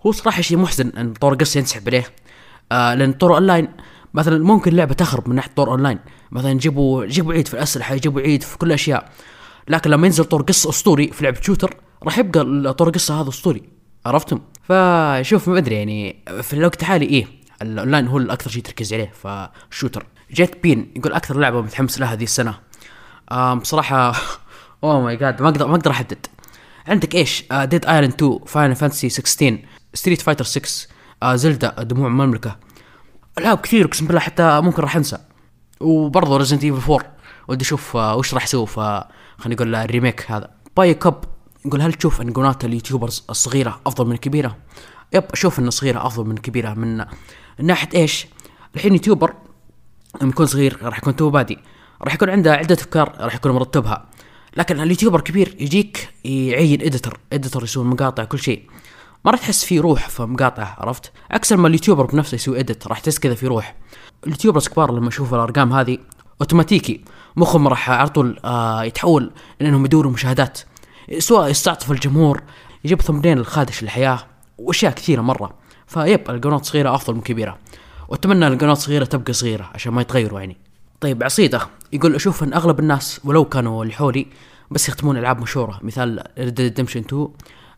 هو 0.05 0.11
صراحة 0.11 0.41
شيء 0.41 0.57
محزن 0.57 0.89
إن 0.89 1.13
طور 1.13 1.35
قصه 1.35 1.57
ينسحب 1.57 1.87
عليه. 1.87 2.05
آه 2.71 2.93
لأن 2.93 3.13
طور 3.13 3.33
اونلاين 3.33 3.67
مثلا 4.13 4.43
ممكن 4.43 4.73
لعبة 4.73 4.93
تخرب 4.93 5.29
من 5.29 5.35
ناحية 5.35 5.51
طور 5.55 5.71
اونلاين 5.71 5.99
مثلا 6.31 6.51
يجيبوا 6.51 7.03
يجيبوا 7.03 7.33
عيد 7.33 7.47
في 7.47 7.53
الأسلحة 7.53 7.95
يجيبوا 7.95 8.21
عيد 8.21 8.43
في 8.43 8.57
كل 8.57 8.67
الأشياء. 8.67 9.11
لكن 9.67 9.89
لما 9.89 10.07
ينزل 10.07 10.25
طور 10.25 10.41
قصه 10.41 10.69
أسطوري 10.69 11.07
في 11.07 11.23
لعبة 11.23 11.41
shooter 11.41 11.77
راح 12.03 12.17
يبقى 12.17 12.73
طور 12.73 12.89
قصه 12.89 13.21
هذا 13.21 13.29
أسطوري. 13.29 13.76
عرفتم؟ 14.07 14.39
فشوف 14.63 15.49
ما 15.49 15.57
أدري 15.57 15.75
يعني 15.75 16.23
في 16.41 16.53
الوقت 16.53 16.81
الحالي 16.81 17.05
إيه 17.05 17.27
الأونلاين 17.61 18.07
هو 18.07 18.17
الأكثر 18.17 18.49
شيء 18.49 18.63
تركيز 18.63 18.93
عليه 18.93 19.11
ف 19.23 19.32
shooter. 19.32 20.05
جيت 20.31 20.63
بين 20.63 20.91
يقول 20.95 21.13
أكثر 21.13 21.37
لعبة 21.39 21.61
متحمس 21.61 21.99
لها 21.99 22.13
هذه 22.13 22.23
السنة. 22.23 22.59
آم 23.31 23.59
بصراحة 23.59 24.15
oh 24.83 25.01
my 25.01 25.15
god 25.15 25.41
ما 25.41 25.49
أقدر 25.49 25.67
ما 25.67 25.75
أقدر 25.75 25.91
أحدد. 25.91 26.25
عندك 26.87 27.15
إيش؟ 27.15 27.43
Dead 27.53 27.85
Island 27.85 28.13
2 28.13 28.39
Final 28.45 28.75
Fantasy 28.75 29.09
16 29.09 29.59
Street 29.93 30.21
Fighter 30.21 30.43
6 30.43 30.87
آه 31.23 31.35
Zelda 31.35 31.83
دموع 31.83 32.07
المملكة. 32.07 32.57
ألعاب 33.37 33.57
كثير 33.57 33.85
أقسم 33.85 34.07
بالله 34.07 34.21
حتى 34.21 34.61
ممكن 34.61 34.81
راح 34.81 34.95
أنسى. 34.95 35.17
وبرضه 35.79 36.37
Resident 36.37 36.63
Evil 36.63 36.91
4 36.91 37.15
ودي 37.47 37.65
أشوف 37.65 37.97
آه 37.97 38.15
وش 38.15 38.33
راح 38.33 38.43
يسوي 38.43 38.67
ف 38.67 38.79
خلينا 38.79 39.55
نقول 39.55 39.75
ال 39.75 39.83
remake 39.83 40.31
هذا. 40.31 40.49
باي 40.77 40.93
كاب 40.93 41.23
يقول 41.65 41.81
هل 41.81 41.93
تشوف 41.93 42.21
ان 42.21 42.33
قناه 42.33 42.57
ال 42.63 42.69
YouTubers 42.69 43.23
الصغيرة 43.29 43.81
افضل 43.85 44.05
من 44.05 44.11
الكبيره؟ 44.11 44.57
yep 45.13 45.23
أشوف 45.33 45.59
ان 45.59 45.67
الصغيرة 45.67 46.07
افضل 46.07 46.25
من 46.25 46.31
الكبيره 46.31 46.73
من 46.73 47.05
ناحية 47.59 47.89
إيش؟ 47.95 48.27
الحين 48.75 48.93
YouTuber 48.93 49.33
لما 50.21 50.29
يكون 50.29 50.45
صغير 50.45 50.77
راح 50.81 50.97
يكون 50.97 51.15
توه 51.15 51.29
بادي 51.29 51.57
راح 52.01 52.13
يكون 52.13 52.29
عنده 52.29 52.53
عدة 52.53 52.75
افكار 52.75 53.15
راح 53.19 53.35
يكون 53.35 53.51
مرتبها 53.51 54.05
لكن 54.57 54.79
ال 54.79 54.84
YouTuber 54.84 55.21
كبير 55.21 55.55
يجيك 55.59 56.09
يعين 56.23 56.81
editor 56.81 57.19
editor 57.33 57.63
يسوي 57.63 57.85
مقاطع 57.85 58.23
كل 58.23 58.39
شيء 58.39 58.63
ما 59.25 59.31
راح 59.31 59.39
تحس 59.39 59.65
في 59.65 59.79
روح 59.79 60.09
في 60.09 60.23
مقاطع 60.23 60.75
عرفت 60.77 61.11
عكس 61.31 61.53
لما 61.53 61.67
ال 61.67 61.71
YouTuber 61.71 62.05
بنفسه 62.05 62.35
يسوي 62.35 62.59
edit 62.59 62.87
راح 62.87 62.99
تحس 62.99 63.19
كذا 63.19 63.35
في 63.35 63.47
روح 63.47 63.75
ال 64.23 64.27
YouTubers 64.27 64.67
كبار 64.67 64.91
لما 64.91 65.07
يشوفوا 65.07 65.37
الأرقام 65.37 65.73
هذه 65.73 65.97
اوتوماتيكي 66.41 67.01
مخهم 67.35 67.67
راح 67.67 67.89
على 67.89 68.09
طول 68.09 68.39
آه 68.45 68.83
يتحول 68.83 69.31
لأنهم 69.59 69.85
يدوروا 69.85 70.11
مشاهدات 70.11 70.59
سواء 71.19 71.49
يستعطف 71.49 71.91
الجمهور 71.91 72.43
يجيب 72.83 73.01
thumbnail 73.01 73.37
خادش 73.37 73.83
للحياء 73.83 74.19
وأشياء 74.57 74.93
كثيرة 74.93 75.21
مرة. 75.21 75.53
فيب 75.87 76.29
القنوات 76.29 76.65
صغيرة 76.65 76.95
أفضل 76.95 77.15
من 77.15 77.21
كبيرة. 77.21 77.57
وأتمنى 78.07 78.47
القنوات 78.47 78.77
صغيرة 78.77 79.05
تبقى 79.05 79.33
صغيرة 79.33 79.69
عشان 79.73 79.93
ما 79.93 80.01
يتغيروا 80.01 80.39
يعني. 80.39 80.57
طيب 81.01 81.23
عصيدة 81.23 81.61
يقول 81.93 82.15
أشوف 82.15 82.43
إن 82.43 82.53
أغلب 82.53 82.79
الناس 82.79 83.21
ولو 83.23 83.45
كانوا 83.45 83.83
اللي 83.83 83.93
حولي 83.93 84.27
بس 84.71 84.89
يختمون 84.89 85.17
ألعاب 85.17 85.41
مشهورة 85.41 85.79
مثال 85.81 86.23
Red 86.39 86.61
Redemption 86.61 86.99
2 86.99 87.27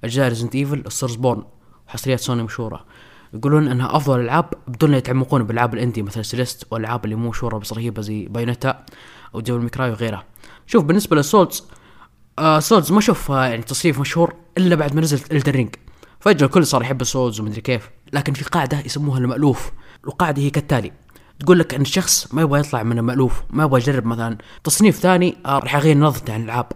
أجزاء 0.03 0.29
Resident 0.29 0.55
Evil 0.55 0.84
ال 0.86 1.15
Soulsborne 1.15 1.43
وحصريات 1.87 2.19
سوني 2.19 2.43
مشهورة. 2.43 2.85
يقولون 3.33 3.67
إنها 3.67 3.97
أفضل 3.97 4.19
ألعاب 4.19 4.53
بدون 4.67 4.93
يتعمقون 4.93 5.43
بالالعاب 5.43 5.73
ال 5.73 5.78
indie 5.78 6.01
مثل 6.01 6.25
Celeste 6.25 6.67
والألعاب 6.71 7.05
اللي 7.05 7.15
مو 7.15 7.29
مشهورة 7.29 7.57
بس 7.57 7.73
رهيبة 7.73 8.01
زي 8.01 8.25
Bayonetta 8.25 8.86
أو 9.35 9.39
Devil 9.39 9.60
May 9.60 9.75
Cry 9.75 9.91
وغيرها. 9.91 10.23
شوف 10.67 10.83
بالنسبة 10.83 11.15
لل 11.15 11.29
Souls 11.29 11.63
آه 12.39 12.60
Souls 12.60 12.91
ما 12.91 12.99
أشوف 12.99 13.32
آه 13.32 13.45
يعني 13.45 13.62
تصنيف 13.62 13.99
مشهور 13.99 14.34
إلا 14.58 14.75
بعد 14.75 14.95
ما 14.95 15.02
نزلت 15.02 15.32
Elden 15.34 15.57
Ring 15.57 15.75
فجأة 16.19 16.45
الكل 16.45 16.65
صار 16.65 16.82
يحب 16.82 17.02
ال 17.01 17.08
Souls 17.08 17.39
ومدري 17.39 17.62
كيف. 17.62 17.89
لكن 18.13 18.34
في 18.34 18.43
قاعدة 18.43 18.80
يسموها 18.86 19.19
المألوف. 19.19 19.71
القاعدة 20.08 20.41
هي 20.41 20.49
كالتالي. 20.49 20.91
تقول 21.39 21.60
لك 21.60 21.73
إن 21.73 21.82
الشخص 21.82 22.34
ما 22.34 22.41
يبغى 22.41 22.60
يطلع 22.60 22.84
من 22.84 22.97
المألوف 22.97 23.34
ما 23.49 23.63
يبغى 23.63 23.82
يجرب 23.82 24.06
مثلا 24.06 24.38
تصنيف 24.63 24.99
ثاني 24.99 25.38
آه 25.45 25.60
راح 25.60 25.75
يغير 25.75 25.97
نظرته 25.97 26.34
عن 26.34 26.39
الألعاب. 26.39 26.67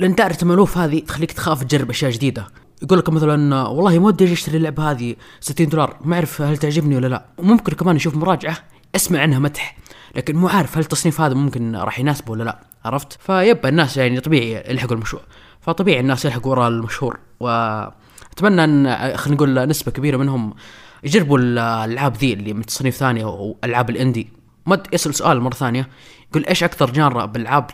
لأن 0.00 0.14
دائرة 0.14 0.38
المألوف 0.42 0.78
هذه 0.78 0.98
تخليك 0.98 1.32
تخاف 1.32 1.64
تجرب 1.64 1.90
أشياء 1.90 2.10
جديدة. 2.10 2.46
يقول 2.82 2.98
لك 2.98 3.08
مثلا 3.08 3.56
آه، 3.56 3.70
والله 3.70 3.98
ما 3.98 4.06
ودي 4.06 4.32
أشتري 4.32 4.56
اللعبة 4.56 4.90
هذه 4.90 5.16
60 5.40 5.68
دولار. 5.68 5.96
ما 6.04 6.16
أعرف 6.16 6.42
هل 6.42 6.56
تعجبني 6.56 6.96
ولا 6.96 7.06
لا. 7.06 7.26
وممكن 7.38 7.72
كمان 7.72 7.96
يشوف 7.96 8.16
مراجعة 8.16 8.58
اسمع 8.96 9.20
عنها 9.20 9.38
مدح. 9.38 9.76
لكن 10.16 10.36
مو 10.36 10.48
عارف 10.48 10.76
هل 10.76 10.82
التصنيف 10.82 11.20
هذا 11.20 11.34
ممكن 11.34 11.76
راح 11.76 12.00
يناسبه 12.00 12.32
ولا 12.32 12.44
لا 12.44 12.58
عرفت؟ 12.84 13.12
فيبقى 13.12 13.68
الناس 13.68 13.96
يعني 13.96 14.20
طبيعي 14.20 14.70
يلحقوا 14.70 14.94
المشهور. 14.96 15.22
فطبيعي 15.60 16.00
الناس 16.00 16.24
يلحقوا 16.24 16.50
وراء 16.50 16.68
المشهور. 16.68 17.18
وأتمنى 17.40 18.64
أن 18.64 19.16
خلينا 19.16 19.36
نقول 19.36 19.68
نسبة 19.68 19.92
كبيرة 19.92 20.16
منهم 20.16 20.54
يجربوا 21.04 21.38
الألعاب 21.38 22.16
ذي 22.16 22.32
اللي 22.32 22.52
من 22.52 22.66
تصنيف 22.66 22.96
ثاني 22.96 23.24
أو 23.24 23.56
ألعاب 23.64 23.90
ال 23.90 23.95
indie. 23.95 24.28
مد 24.66 24.86
يسأل 24.92 25.14
سؤال 25.14 25.40
مرة 25.40 25.54
ثانية 25.54 25.88
يقول 26.30 26.46
إيش 26.46 26.64
أكثر 26.64 26.90
genre 26.90 27.24
بالألعاب؟ 27.24 27.66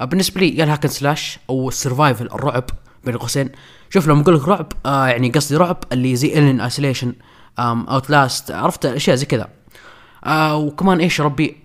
آه، 0.00 0.04
بالنسبة 0.04 0.40
لي 0.40 0.56
يا 0.56 0.64
ال 0.64 0.67
hack 0.67 0.79
and 0.79 0.88
slash 0.88 1.38
أو 1.50 1.68
ال 1.68 1.74
survival 1.74 2.26
الرعب 2.26 2.64
بين 3.04 3.16
قوسين. 3.16 3.50
شوف 3.90 4.08
لما 4.08 4.22
أقول 4.22 4.34
لك 4.34 4.48
رعب 4.48 4.72
آه 4.86 5.06
يعني 5.06 5.30
قصدي 5.30 5.56
رعب 5.56 5.84
اللي 5.92 6.16
زي 6.16 6.38
Alien 6.38 6.60
Isolation 6.60 7.12
Outlast 7.58 8.50
عرفت؟ 8.50 8.86
أشياء 8.86 9.16
زي 9.16 9.26
كذا. 9.26 9.55
آه 10.26 10.56
وكمان 10.56 11.00
إيش 11.00 11.20
ربي 11.20 11.56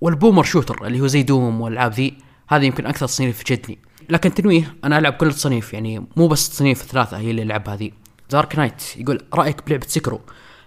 وال 0.00 0.11
boomer 0.11 0.42
shooter 0.42 0.86
اللي 0.86 1.00
هو 1.00 1.06
زي 1.06 1.22
Doom 1.22 1.60
والألعاب 1.60 1.92
ذي 1.92 2.14
هذه 2.48 2.64
يمكن 2.64 2.86
أكثر 2.86 3.06
تصنيف 3.06 3.42
تشدني 3.42 3.78
لكن 4.10 4.34
تنويه 4.34 4.74
أنا 4.84 4.98
ألعب 4.98 5.12
كل 5.12 5.26
التصنيف 5.26 5.74
يعني 5.74 6.06
مو 6.16 6.26
بس 6.28 6.50
تصنيف 6.50 6.82
ثلاثة 6.82 7.18
هي 7.18 7.30
اللي 7.30 7.42
ألعبها 7.42 7.74
هذه. 7.74 7.90
Dark 8.30 8.56
Knight 8.56 8.96
يقول 8.96 9.22
رأيك 9.34 9.66
بلعبة 9.66 9.86
Sekiro 9.86 10.20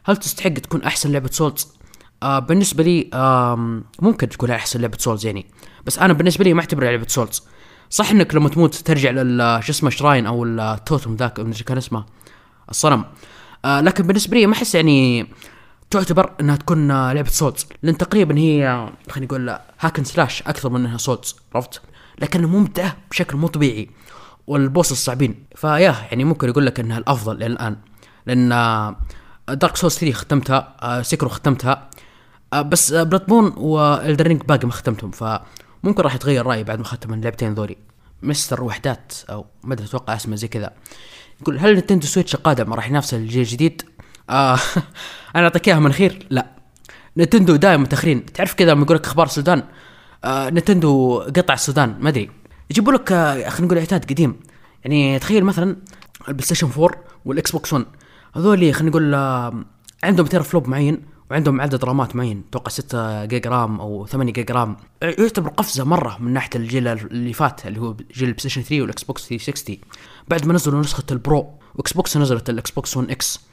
هل 0.05 0.17
تستحق 0.17 0.49
تكون 0.49 0.83
أحسن 0.83 1.11
لعبة 1.11 1.29
Souls 1.31 1.67
آه 2.23 2.39
بالنسبة 2.39 2.83
لي 2.83 3.09
آه 3.13 3.81
ممكن 4.01 4.29
تكون 4.29 4.51
أحسن 4.51 4.81
لعبة 4.81 4.97
Souls 4.97 5.25
يعني. 5.25 5.45
بس 5.85 5.99
أنا 5.99 6.13
بالنسبة 6.13 6.43
لي 6.43 6.53
ما 6.53 6.59
أعتبرها 6.61 6.89
لعبة 6.89 7.07
Souls 7.07 7.43
صح 7.89 8.11
إنك 8.11 8.35
لما 8.35 8.49
تموت 8.49 8.75
ترجع 8.75 9.11
لل 9.11 9.63
شو 9.63 9.71
اسمه 9.71 9.89
shrine 9.89 10.25
أو 10.25 10.43
التوتم 10.43 11.15
ذاك 11.15 11.33
كان 11.65 11.77
اسمه 11.77 12.05
الصنم. 12.69 13.05
آه 13.65 13.81
لكن 13.81 14.07
بالنسبة 14.07 14.37
لي 14.37 14.47
ما 14.47 14.53
أحس 14.53 14.75
يعني 14.75 15.27
تعتبر 15.89 16.33
إنها 16.41 16.55
تكون 16.55 16.91
آه، 16.91 17.13
لعبة 17.13 17.29
Souls 17.29 17.65
لأن 17.83 17.97
تقريبا 17.97 18.37
هي 18.37 18.89
خلينا 19.09 19.25
نقول 19.25 19.57
hack 19.79 19.93
and 19.93 20.03
slash 20.03 20.41
أكثر 20.41 20.69
من 20.69 20.85
إنها 20.85 20.97
Souls 20.97 21.35
عرفت؟ 21.55 21.81
لكنها 22.19 22.47
ممتعة 22.47 22.97
بشكل 23.11 23.37
مو 23.37 23.47
طبيعي 23.47 23.89
وال 24.47 24.58
bosses 24.58 24.91
صعبين. 24.91 25.43
فيا 25.55 25.77
يعني 25.77 26.23
ممكن 26.23 26.49
يقول 26.49 26.65
لك 26.65 26.79
إنها 26.79 26.97
الأفضل 26.97 27.35
إلى 27.35 27.45
الآن. 27.45 27.77
لأن 28.25 28.49
Dark 29.49 29.75
Souls 29.75 29.97
3 29.97 30.13
ختمتها 30.15 31.01
Sekiro 31.01 31.29
ختمتها 31.29 31.89
آه، 32.53 32.61
بس 32.61 32.93
Bloodborne 32.93 33.53
و 33.57 33.66
Elden 33.66 34.08
Ring 34.08 34.41
باقي 34.41 34.67
ما 34.67 34.73
ختمتهم. 34.73 35.11
فممكن 35.11 36.03
راح 36.03 36.15
يتغير 36.15 36.45
رأيي 36.45 36.63
بعد 36.63 36.79
ما 36.79 36.85
أختم 36.85 37.13
اللعبتين 37.13 37.53
ذولي. 37.53 37.77
مستر 38.23 38.63
وحدات 38.63 39.13
أو 39.29 39.45
ما 39.63 39.73
أدري 39.73 39.85
أتوقع 39.85 40.15
اسمه 40.15 40.35
زي 40.35 40.47
كذا. 40.47 40.73
يقول 41.41 41.59
هل 41.59 41.73
نينتندو 41.73 42.07
Switch 42.07 42.35
القادم 42.35 42.73
راح 42.73 42.87
ينافس 42.89 43.13
الجيل 43.13 43.41
الجديد؟ 43.41 43.81
آه 44.29 44.59
أنا 45.35 45.43
أعطيك 45.43 45.67
إياها 45.67 45.79
من 45.79 45.91
الأخير. 45.91 46.27
لا. 46.29 46.47
نينتندو 47.17 47.55
دائما 47.55 47.83
متاخرين 47.83 48.25
تعرف 48.25 48.53
كذا 48.53 48.71
لما 48.71 48.83
يقول 48.83 48.97
لك 48.97 49.05
أخبار 49.05 49.25
السودان؟ 49.25 49.63
آه 50.23 50.49
نينتندو 50.49 51.19
قطع 51.19 51.53
السودان. 51.53 51.95
ما 51.99 52.09
أدري. 52.09 52.29
يجيبوا 52.71 52.93
لك 52.93 53.11
آه 53.11 53.49
خلينا 53.49 53.65
نقول 53.65 53.77
عتاد 53.77 54.05
قديم. 54.05 54.35
يعني 54.85 55.19
تخيل 55.19 55.43
مثلا 55.43 55.75
البلاي 56.27 56.45
ستيشن 56.45 56.69
4 56.77 56.89
والإكس 57.25 57.51
بوكس 57.51 57.73
1 57.73 57.85
هذول 58.35 58.73
خلينا 58.73 58.89
نقول 58.89 59.13
آه 59.13 59.63
عندهم 60.03 60.25
teraflop 60.25 60.67
معين 60.67 61.01
وعندهم 61.31 61.61
عدد 61.61 61.85
رامات 61.85 62.15
معين. 62.15 62.43
أتوقع 62.49 62.69
6 62.69 63.25
جيجا 63.25 63.49
RAM 63.49 63.79
أو 63.79 64.05
8 64.05 64.33
جيجا 64.33 64.53
RAM. 64.53 64.77
يعتبر 65.01 65.49
قفزة 65.49 65.83
مرة 65.83 66.17
من 66.19 66.33
ناحية 66.33 66.49
الجيل 66.55 66.87
اللي 66.87 67.33
فات 67.33 67.65
اللي 67.65 67.79
هو 67.81 67.93
جيل 67.93 68.27
البلاي 68.27 68.39
ستيشن 68.39 68.61
3 68.61 68.81
والإكس 68.81 69.03
بوكس 69.03 69.27
360 69.27 69.77
بعد 70.27 70.45
ما 70.45 70.53
نزلوا 70.53 70.79
نسخة 70.79 71.03
ال 71.11 71.22
Pro 71.22 71.53
وإكس 71.75 71.93
بوكس 71.93 72.17
نزلت 72.17 72.49
الإكس 72.49 72.71
بوكس 72.71 72.97
1 72.97 73.11
X. 73.11 73.46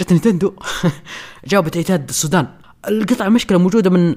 جت 0.00 0.12
نينتندو 0.12 0.52
جابت 1.50 1.76
عتاد 1.76 2.08
السودان. 2.08 2.48
القطعه 2.88 3.28
مشكلة 3.28 3.58
موجودة 3.58 3.90
من 3.90 4.14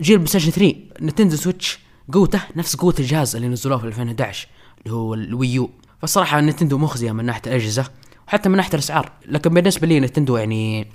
جيل 0.00 0.18
بلاي 0.18 0.28
ستيشن 0.28 0.50
3 0.50 0.74
نينتندو 1.00 1.36
Switch 1.36 1.78
قوته 2.12 2.40
نفس 2.56 2.76
قوة 2.76 2.94
الجهاز 2.98 3.36
اللي 3.36 3.48
نزلوه 3.48 3.78
في 3.78 3.86
2011 3.86 4.48
اللي 4.84 4.96
هو 4.96 5.14
ال 5.14 5.25
Wii 5.25 5.59
U 5.59 5.70
فالصراحه 6.00 6.40
نينتندو 6.40 6.78
مخزية 6.78 7.12
من 7.12 7.24
ناحية 7.24 7.42
الأجهزة 7.46 7.86
وحتى 8.28 8.48
من 8.48 8.56
ناحية 8.56 8.74
الأسعار. 8.74 9.12
لكن 9.26 9.54
بالنسبة 9.54 9.86
لي 9.86 10.00
نينتندو 10.00 10.36
يعني 10.36 10.88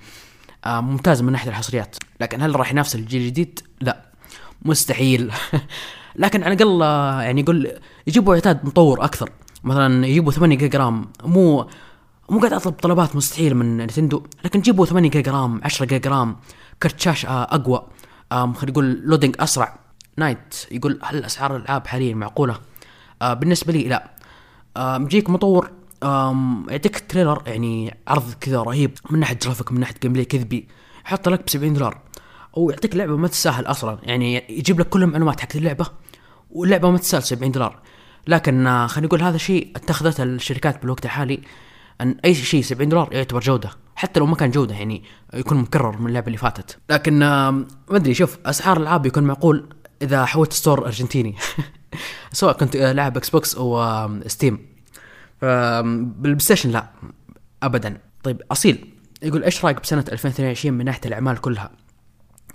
آه 0.66 0.82
ممتاز 0.82 1.22
من 1.22 1.32
ناحية 1.32 1.50
الحصريات. 1.50 1.96
لكن 2.22 2.42
هل 2.42 2.56
راح 2.56 2.72
ينافس 2.72 2.96
الجيل 2.96 3.22
الجديد؟ 3.22 3.60
لا. 3.82 4.06
مستحيل. 4.62 5.32
لكن 6.16 6.44
على 6.44 6.54
الأقل 6.54 6.82
آه، 6.82 7.22
يعني 7.22 7.42
يقول 7.42 7.72
يجيبوا 8.08 8.36
عتاد 8.36 8.66
مطور 8.66 9.04
أكثر. 9.04 9.30
مثلا 9.64 10.08
يجيبوا 10.08 10.32
8 10.32 10.58
جيجا 10.58 10.80
RAM. 10.80 11.12
مو 11.24 11.68
مو 12.32 12.40
قاعد 12.40 12.54
أطلب 12.54 12.74
طلبات 12.74 13.16
مستحيل 13.16 13.56
من 13.56 13.78
نتندو 13.78 14.24
لكن 14.46 14.62
جيبوا 14.62 14.86
8 14.86 15.10
جيجا 15.10 15.32
RAM 15.32 15.62
10 15.64 15.86
جيجا 15.86 16.10
RAM 16.10 16.38
كرت 16.84 17.00
شاشه 17.00 17.30
اقوى 17.44 17.88
خلينا 18.32 18.56
نقول 18.64 19.02
loading 19.04 19.36
أسرع. 19.40 19.80
Knight 20.18 20.56
يقول 20.72 21.00
هل 21.04 21.26
أسعار 21.26 21.56
الألعاب 21.56 21.88
حاليا 21.88 22.16
معقولة؟ 22.16 22.60
آه 23.22 23.34
بالنسبة 23.34 23.74
لي 23.74 23.84
لا. 23.84 24.12
آه 24.78 24.98
يجيك 24.98 25.30
مطور 25.30 25.72
يعطيك 26.70 27.04
trailer 27.10 27.44
يعني 27.48 27.98
عرض 28.08 28.34
كذا 28.42 28.62
رهيب 28.62 28.92
من 29.10 29.20
ناحية 29.20 29.38
graphics 29.38 29.72
من 29.72 29.80
ناحية 29.80 29.96
gameplay 30.02 30.26
كذا 30.26 30.68
يحط 31.06 31.30
لك 31.30 31.44
ب 31.44 31.50
70 31.50 31.74
دولار. 31.74 32.02
أو 32.58 32.70
يعطيك 32.70 32.96
لعبة 32.96 33.18
ما 33.18 33.28
تستاهل 33.28 33.66
أصلا 33.66 34.00
يعني 34.04 34.46
يجيب 34.50 34.80
لك 34.80 34.90
كل 34.90 35.04
المعلومات 35.04 35.40
حق 35.40 35.56
اللعبة 35.56 35.86
واللعبة 36.52 36.92
ما 36.92 36.98
تستاهل 36.98 37.24
70 37.24 37.52
دولار. 37.52 37.80
لكن 38.28 38.68
آه 38.68 38.88
خلينا 38.88 39.08
نقول 39.08 39.22
هذا 39.22 39.36
الشيء 39.36 39.72
اتخذته 39.76 40.24
الشركات 40.24 40.82
بالوقت 40.82 41.06
الحالي. 41.06 41.42
أن 42.02 42.18
أي 42.26 42.36
شيء 42.36 42.62
70 42.62 42.90
دولار 42.90 43.14
يعتبر 43.14 43.40
جودة 43.40 43.70
حتى 43.96 44.20
لو 44.20 44.26
ما 44.26 44.36
كان 44.36 44.52
جودة 44.52 44.76
يعني 44.76 45.04
يكون 45.34 45.58
مكرر 45.58 45.98
من 45.98 46.08
اللعبة 46.08 46.28
اللي 46.28 46.38
فاتت. 46.38 46.78
لكن 46.90 47.20
ما 47.20 47.66
أدري 47.90 48.14
شوف 48.14 48.38
أسعار 48.46 48.78
الألعاب 48.78 49.06
يكون 49.06 49.24
معقول 49.24 49.70
إذا 50.02 50.26
حولت 50.26 50.54
store 50.54 50.86
أرجنتيني. 50.86 51.36
سواء 52.32 52.58
كنت 52.58 52.76
لاعب 52.76 53.18
إكس 53.18 53.30
بوكس 53.30 53.56
أو 53.56 54.20
Steam 54.28 54.60
بالبلايستيشن 55.42 56.70
لا 56.70 56.92
ابدا. 57.64 57.98
طيب 58.24 58.42
أصيل 58.52 58.88
يقول 59.22 59.44
إيش 59.44 59.66
رأيك 59.66 59.82
بسنة 59.82 60.06
2022 60.12 60.78
من 60.78 60.86
ناحية 60.86 61.02
الأعمال 61.06 61.42
كلها؟ 61.42 61.72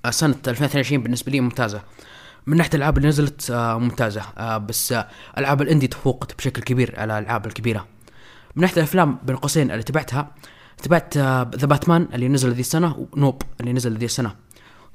آه، 0.05 0.11
سنة 0.11 0.35
2022 0.49 1.03
بالنسبة 1.03 1.33
لي 1.33 1.41
ممتازة. 1.41 1.83
من 2.47 2.57
ناحية 2.57 2.71
الألعاب 2.71 2.97
اللي 2.97 3.09
نزلت 3.09 3.51
آه، 3.51 3.79
ممتازة. 3.79 4.23
آه، 4.39 4.59
بس 4.59 4.95
ألعاب 5.39 5.63
ال 5.63 5.67
indie 5.67 5.87
تفوقت 5.87 6.35
بشكل 6.39 6.63
كبير 6.63 6.95
على 7.01 7.19
الألعاب 7.19 7.47
الكبيرة. 7.47 7.87
من 8.57 8.63
ناحية 8.63 8.77
الأفلام 8.77 9.19
بين 9.23 9.37
قوسين 9.37 9.71
اللي 9.71 9.83
تبعتها 9.83 10.31
تبعت 10.83 11.19
The 11.57 11.67
Batman 11.67 12.09
اللي 12.15 12.29
نزل 12.29 12.53
ذي 12.53 12.61
السنة 12.61 13.07
و 13.13 13.19
Nope 13.19 13.43
اللي 13.61 13.73
نزل 13.73 13.97
ذي 13.99 14.05
السنة. 14.05 14.35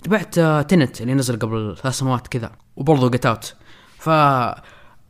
تبعت 0.04 0.40
Tenet 0.40 1.02
اللي 1.02 1.14
نزل 1.14 1.40
قبل 1.40 1.78
ثلاث 1.82 1.96
سنوات 1.96 2.28
كذا 2.28 2.52
وبرضه 2.76 3.10
Get 3.10 3.26
Out 3.26 3.56
ف 3.98 4.10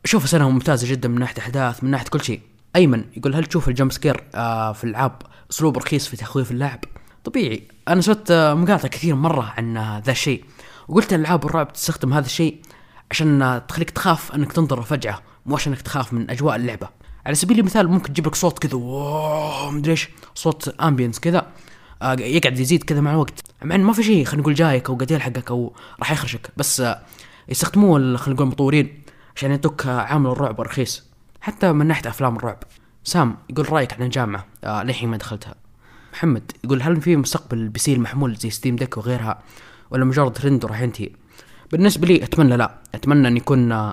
شوف 0.04 0.28
سنه 0.28 0.50
ممتازه 0.50 0.90
جدا 0.90 1.08
من 1.08 1.18
ناحية 1.18 1.38
أحداث 1.38 1.84
من 1.84 1.90
ناحية 1.90 2.06
كل 2.06 2.20
شيء. 2.20 2.40
أيمن 2.76 3.04
يقول 3.16 3.34
هل 3.34 3.44
تشوف 3.44 3.68
ال 3.68 3.73
jump 3.73 3.92
scare 3.92 4.24
آه 4.34 4.72
في 4.72 4.84
الألعاب 4.84 5.22
أسلوب 5.50 5.78
رخيص 5.78 6.06
في 6.06 6.16
تخويف 6.16 6.50
اللاعب؟ 6.50 6.80
طبيعي. 7.24 7.68
أنا 7.88 8.02
آه 8.30 8.54
مقاطع 8.54 8.88
كثير 8.88 9.14
مرة 9.14 9.52
عن 9.56 9.76
آه 9.76 9.98
ذا 9.98 10.12
الشيء 10.12 10.44
وقلت 10.88 11.12
الالعاب 11.12 11.44
الرعب 11.46 11.72
تستخدم 11.72 12.12
هذا 12.12 12.26
الشيء 12.26 12.62
عشان 13.10 13.42
آه 13.42 13.58
تخليك 13.58 13.90
تخاف 13.90 14.32
إنك 14.32 14.52
تنظر 14.52 14.82
فجأة 14.82 15.18
مو 15.46 15.54
عشان 15.56 15.72
إنك 15.72 15.82
تخاف 15.82 16.12
من 16.12 16.30
أجواء 16.30 16.56
اللعبة. 16.56 17.01
على 17.26 17.34
سبيل 17.34 17.58
المثال 17.58 17.88
ممكن 17.88 18.12
تجيب 18.12 18.26
لك 18.26 18.34
صوت 18.34 18.58
كذا 18.58 18.74
واو 18.74 19.70
مدري 19.70 19.90
إيش 19.90 20.08
صوت 20.34 20.68
ambience 20.68 21.20
كذا 21.20 21.46
آه 22.02 22.12
يقعد 22.12 22.58
يزيد 22.58 22.82
كذا 22.82 23.00
مع 23.00 23.10
الوقت. 23.10 23.40
مع 23.62 23.74
إنه 23.74 23.84
ما 23.84 23.92
في 23.92 24.02
شيء 24.02 24.24
خلينا 24.24 24.42
نقول 24.42 24.54
جايك 24.54 24.90
أو 24.90 24.96
قد 24.96 25.10
يلحقك 25.10 25.50
أو 25.50 25.72
راح 25.98 26.12
يخرشك 26.12 26.50
بس 26.56 26.80
آه 26.80 27.02
يستخدموه 27.48 28.16
خلينا 28.16 28.34
نقول 28.34 28.46
المطورين 28.46 29.02
عشان 29.36 29.50
يعطوك 29.50 29.86
آه، 29.86 30.00
عامل 30.00 30.30
الرعب 30.30 30.60
رخيص. 30.60 31.04
حتى 31.40 31.72
من 31.72 31.86
ناحية 31.86 32.10
أفلام 32.10 32.36
الرعب. 32.36 32.58
سام 33.04 33.36
يقول 33.50 33.72
رأيك 33.72 33.92
عن 33.92 34.02
الجامعة 34.02 34.46
آه 34.64 34.82
للحين 34.82 35.08
ما 35.08 35.16
دخلتها. 35.16 35.54
محمد 36.12 36.52
يقول 36.64 36.82
هل 36.82 37.00
في 37.00 37.16
مستقبل 37.16 37.58
ال 37.58 37.78
PC 37.78 37.92
المحمول 37.94 38.34
زي 38.34 38.50
Steam 38.50 38.76
Deck 38.76 38.96
وغيرها 38.96 39.42
ولا 39.90 40.04
مجرد 40.04 40.32
ترند 40.32 40.64
وراح 40.64 40.80
ينتهي؟ 40.80 41.10
بالنسبة 41.72 42.06
لي 42.06 42.24
أتمنى 42.24 42.56
لا. 42.56 42.78
أتمنى 42.94 43.28
أن 43.28 43.36
يكون 43.36 43.92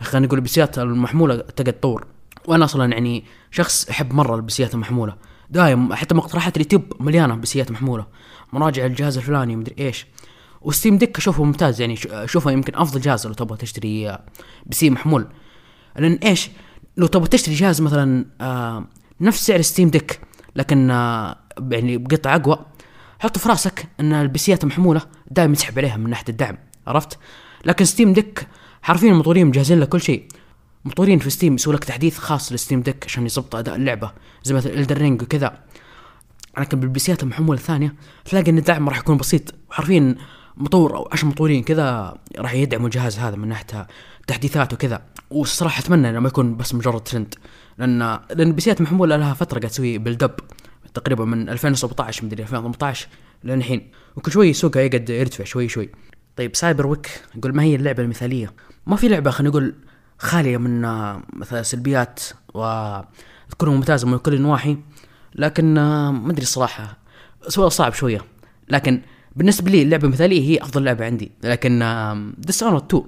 خلينا 0.00 0.26
نقول 0.26 0.38
البيسيات 0.38 0.78
المحمولة 0.78 1.36
تقعد 1.36 1.72
تطور. 1.72 2.06
وأنا 2.48 2.64
أصلا 2.64 2.92
يعني 2.92 3.24
شخص 3.50 3.88
أحب 3.88 4.14
مرة 4.14 4.36
البيسيات 4.36 4.74
المحموله 4.74 5.14
دايم 5.50 5.94
حتى 5.94 6.14
مقترحات 6.14 6.56
اليوتيوب 6.56 6.82
مليانة 7.00 7.34
بيسيات 7.34 7.70
محمولة. 7.70 8.06
مراجعه 8.52 8.86
الجهاز 8.86 9.16
الفلاني 9.16 9.56
مدري 9.56 9.74
إيش. 9.78 10.06
و 10.60 10.66
Steam 10.66 10.98
Deck 10.98 11.18
أشوفه 11.18 11.44
ممتاز 11.44 11.80
يعني 11.80 11.98
أشوفه 12.06 12.50
يمكن 12.50 12.74
أفضل 12.74 13.00
جهاز 13.00 13.26
لو 13.26 13.32
تبغى 13.32 13.56
تشتري 13.56 14.10
آه، 14.10 14.24
PC 14.66 14.90
محمول. 14.90 15.28
لأن 15.96 16.12
إيش؟ 16.12 16.50
لو 16.96 17.06
تبغى 17.06 17.28
تشتري 17.28 17.54
جهاز 17.54 17.80
مثلا 17.80 18.26
آه 18.40 18.84
نفس 19.20 19.46
سعر 19.46 19.62
Steam 19.62 19.88
Deck 19.88 20.20
لكن 20.56 20.90
آه 20.90 21.36
يعني 21.70 21.98
بقطع 21.98 22.34
أقوى 22.36 22.66
حط 23.18 23.38
في 23.38 23.48
رأسك 23.48 23.86
إن 24.00 24.12
البيسيات 24.12 24.64
المحموله 24.64 25.02
دائما 25.30 25.52
يسحب 25.52 25.78
عليها 25.78 25.96
من 25.96 26.10
ناحية 26.10 26.24
الدعم 26.28 26.58
عرفت؟ 26.86 27.18
لكن 27.64 27.84
Steam 27.84 28.12
Deck 28.12 28.46
حرفيا 28.82 29.10
المطورين 29.10 29.46
مجهزين 29.46 29.80
لك 29.80 29.88
كل 29.88 30.00
شيء. 30.00 30.28
مطورين 30.88 31.18
في 31.18 31.30
Steam 31.30 31.54
يسوي 31.54 31.74
لك 31.74 31.84
تحديث 31.84 32.18
خاص 32.18 32.52
ل 32.52 32.57
Steam 32.57 32.80
Deck 32.80 33.04
عشان 33.04 33.26
يظبط 33.26 33.56
أداء 33.56 33.76
اللعبة 33.76 34.12
زي 34.42 34.54
مثلا 34.54 34.74
Elden 34.74 35.01
Ring 35.01 35.22
وكذا. 35.22 35.58
لكن 36.58 36.80
بالبيسيات 36.80 37.22
المحموله 37.22 37.58
الثانية 37.58 37.94
تلاقي 38.24 38.50
إن 38.50 38.58
الدعم 38.58 38.88
راح 38.88 38.98
يكون 38.98 39.16
بسيط. 39.16 39.54
وحرفيا 39.70 40.14
مطور 40.56 40.96
أو 40.96 41.08
عشر 41.12 41.26
مطورين 41.26 41.62
كذا 41.62 42.18
راح 42.38 42.54
يدعموا 42.54 42.86
الجهاز 42.86 43.18
هذا 43.18 43.36
من 43.36 43.48
ناحية 43.48 43.86
تحديثات 44.26 44.72
وكذا. 44.72 45.02
والصراحة 45.30 45.80
أتمنى 45.80 46.10
إنه 46.10 46.20
ما 46.20 46.28
يكون 46.28 46.56
بس 46.56 46.74
مجرد 46.74 47.00
ترند 47.00 47.34
لأن 47.78 48.18
لأن 48.34 48.52
بيسيات 48.52 48.80
محموله 48.80 49.16
لها 49.16 49.34
فترة 49.34 49.58
قاعد 49.58 49.70
تسوي 49.70 49.98
build 49.98 50.24
up 50.24 50.34
تقريبا 50.94 51.24
من 51.24 51.48
2017 51.48 52.24
مدري 52.24 52.42
2018 52.42 53.08
لين 53.44 53.58
الحين 53.58 53.90
وكل 54.16 54.32
شوي 54.32 54.52
سوقها 54.52 54.82
يقعد 54.82 55.10
يرتفع 55.10 55.44
شوي 55.44 55.68
شوي. 55.68 55.90
طيب 56.36 56.56
سايبر 56.56 56.86
ويك 56.86 57.22
يقول 57.36 57.54
ما 57.54 57.62
هي 57.62 57.74
اللعبة 57.74 58.02
المثالية؟ 58.02 58.52
ما 58.86 58.96
في 58.96 59.08
لعبة 59.08 59.30
خلينا 59.30 59.50
نقول 59.50 59.74
خالية 60.18 60.56
من 60.56 60.80
مثلا 61.32 61.62
سلبيات 61.62 62.20
وتكون 62.54 63.68
ممتازة 63.68 64.08
من 64.08 64.18
كل 64.18 64.34
النواحي 64.34 64.76
لكن 65.34 65.74
ما 65.74 66.30
أدري 66.30 66.42
الصراحه 66.42 66.98
سؤال 67.48 67.72
صعب 67.72 67.92
شوية. 67.92 68.24
لكن 68.68 69.02
بالنسبة 69.36 69.70
لي 69.70 69.82
اللعبة 69.82 70.04
المثالية 70.04 70.40
هي 70.40 70.62
أفضل 70.62 70.84
لعبة 70.84 71.04
عندي. 71.04 71.32
لكن 71.42 71.78
Dishonored 72.38 72.62
2 72.62 73.02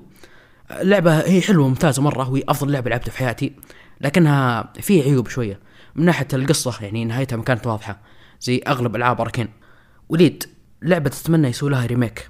اللعبة 0.70 1.20
هي 1.20 1.40
حلوة 1.40 1.68
ممتازة 1.68 2.02
مرة 2.02 2.30
وهي 2.30 2.42
أفضل 2.48 2.72
لعبة 2.72 2.90
لعبتها 2.90 3.12
في 3.12 3.18
حياتي 3.18 3.52
لكنها 4.00 4.72
في 4.80 5.02
عيوب 5.02 5.28
شوية. 5.28 5.60
من 5.94 6.04
ناحية 6.04 6.28
القصة 6.32 6.74
يعني 6.80 7.04
نهايتها 7.04 7.36
ما 7.36 7.42
كانت 7.42 7.66
واضحة 7.66 7.98
زي 8.40 8.62
أغلب 8.66 8.96
ألعاب 8.96 9.20
Arkane. 9.20 9.48
وليد 10.08 10.44
لعبة 10.82 11.10
تتمنى 11.10 11.48
يسوي 11.48 11.70
لها 11.70 11.86
remake 11.86 12.28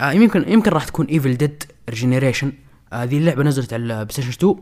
آه 0.00 0.12
يمكن 0.12 0.44
يمكن 0.48 0.70
راح 0.70 0.84
تكون 0.84 1.06
Evil 1.06 1.36
Dead 1.36 1.64
Regeneration 1.90 2.52
هذه 2.92 3.18
اللعبة 3.18 3.42
نزلت 3.42 3.72
على 3.72 3.82
ال 3.82 4.06
PlayStation 4.10 4.28
2 4.28 4.56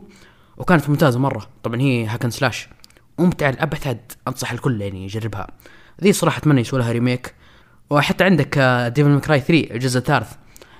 وكانت 0.57 0.89
ممتازة 0.89 1.19
مرة. 1.19 1.47
طبعا 1.63 1.81
هي 1.81 2.05
hack 2.05 2.19
and 2.19 2.29
slash 2.29 2.69
ممتعة 3.19 3.55
أبعد 3.59 4.11
أنصح 4.27 4.51
الكل 4.51 4.81
يعني 4.81 5.03
يجربها. 5.03 5.47
ذي 6.01 6.13
صراحة 6.13 6.37
أتمنى 6.37 6.61
يسوي 6.61 6.79
لها 6.79 6.91
remake 6.91 7.33
وحتى 7.89 8.23
عندك 8.23 8.59
Devil 8.95 9.09
May 9.09 9.24
Cry 9.24 9.39
3 9.39 9.73
الجزء 9.73 9.97
الثالث. 9.97 10.31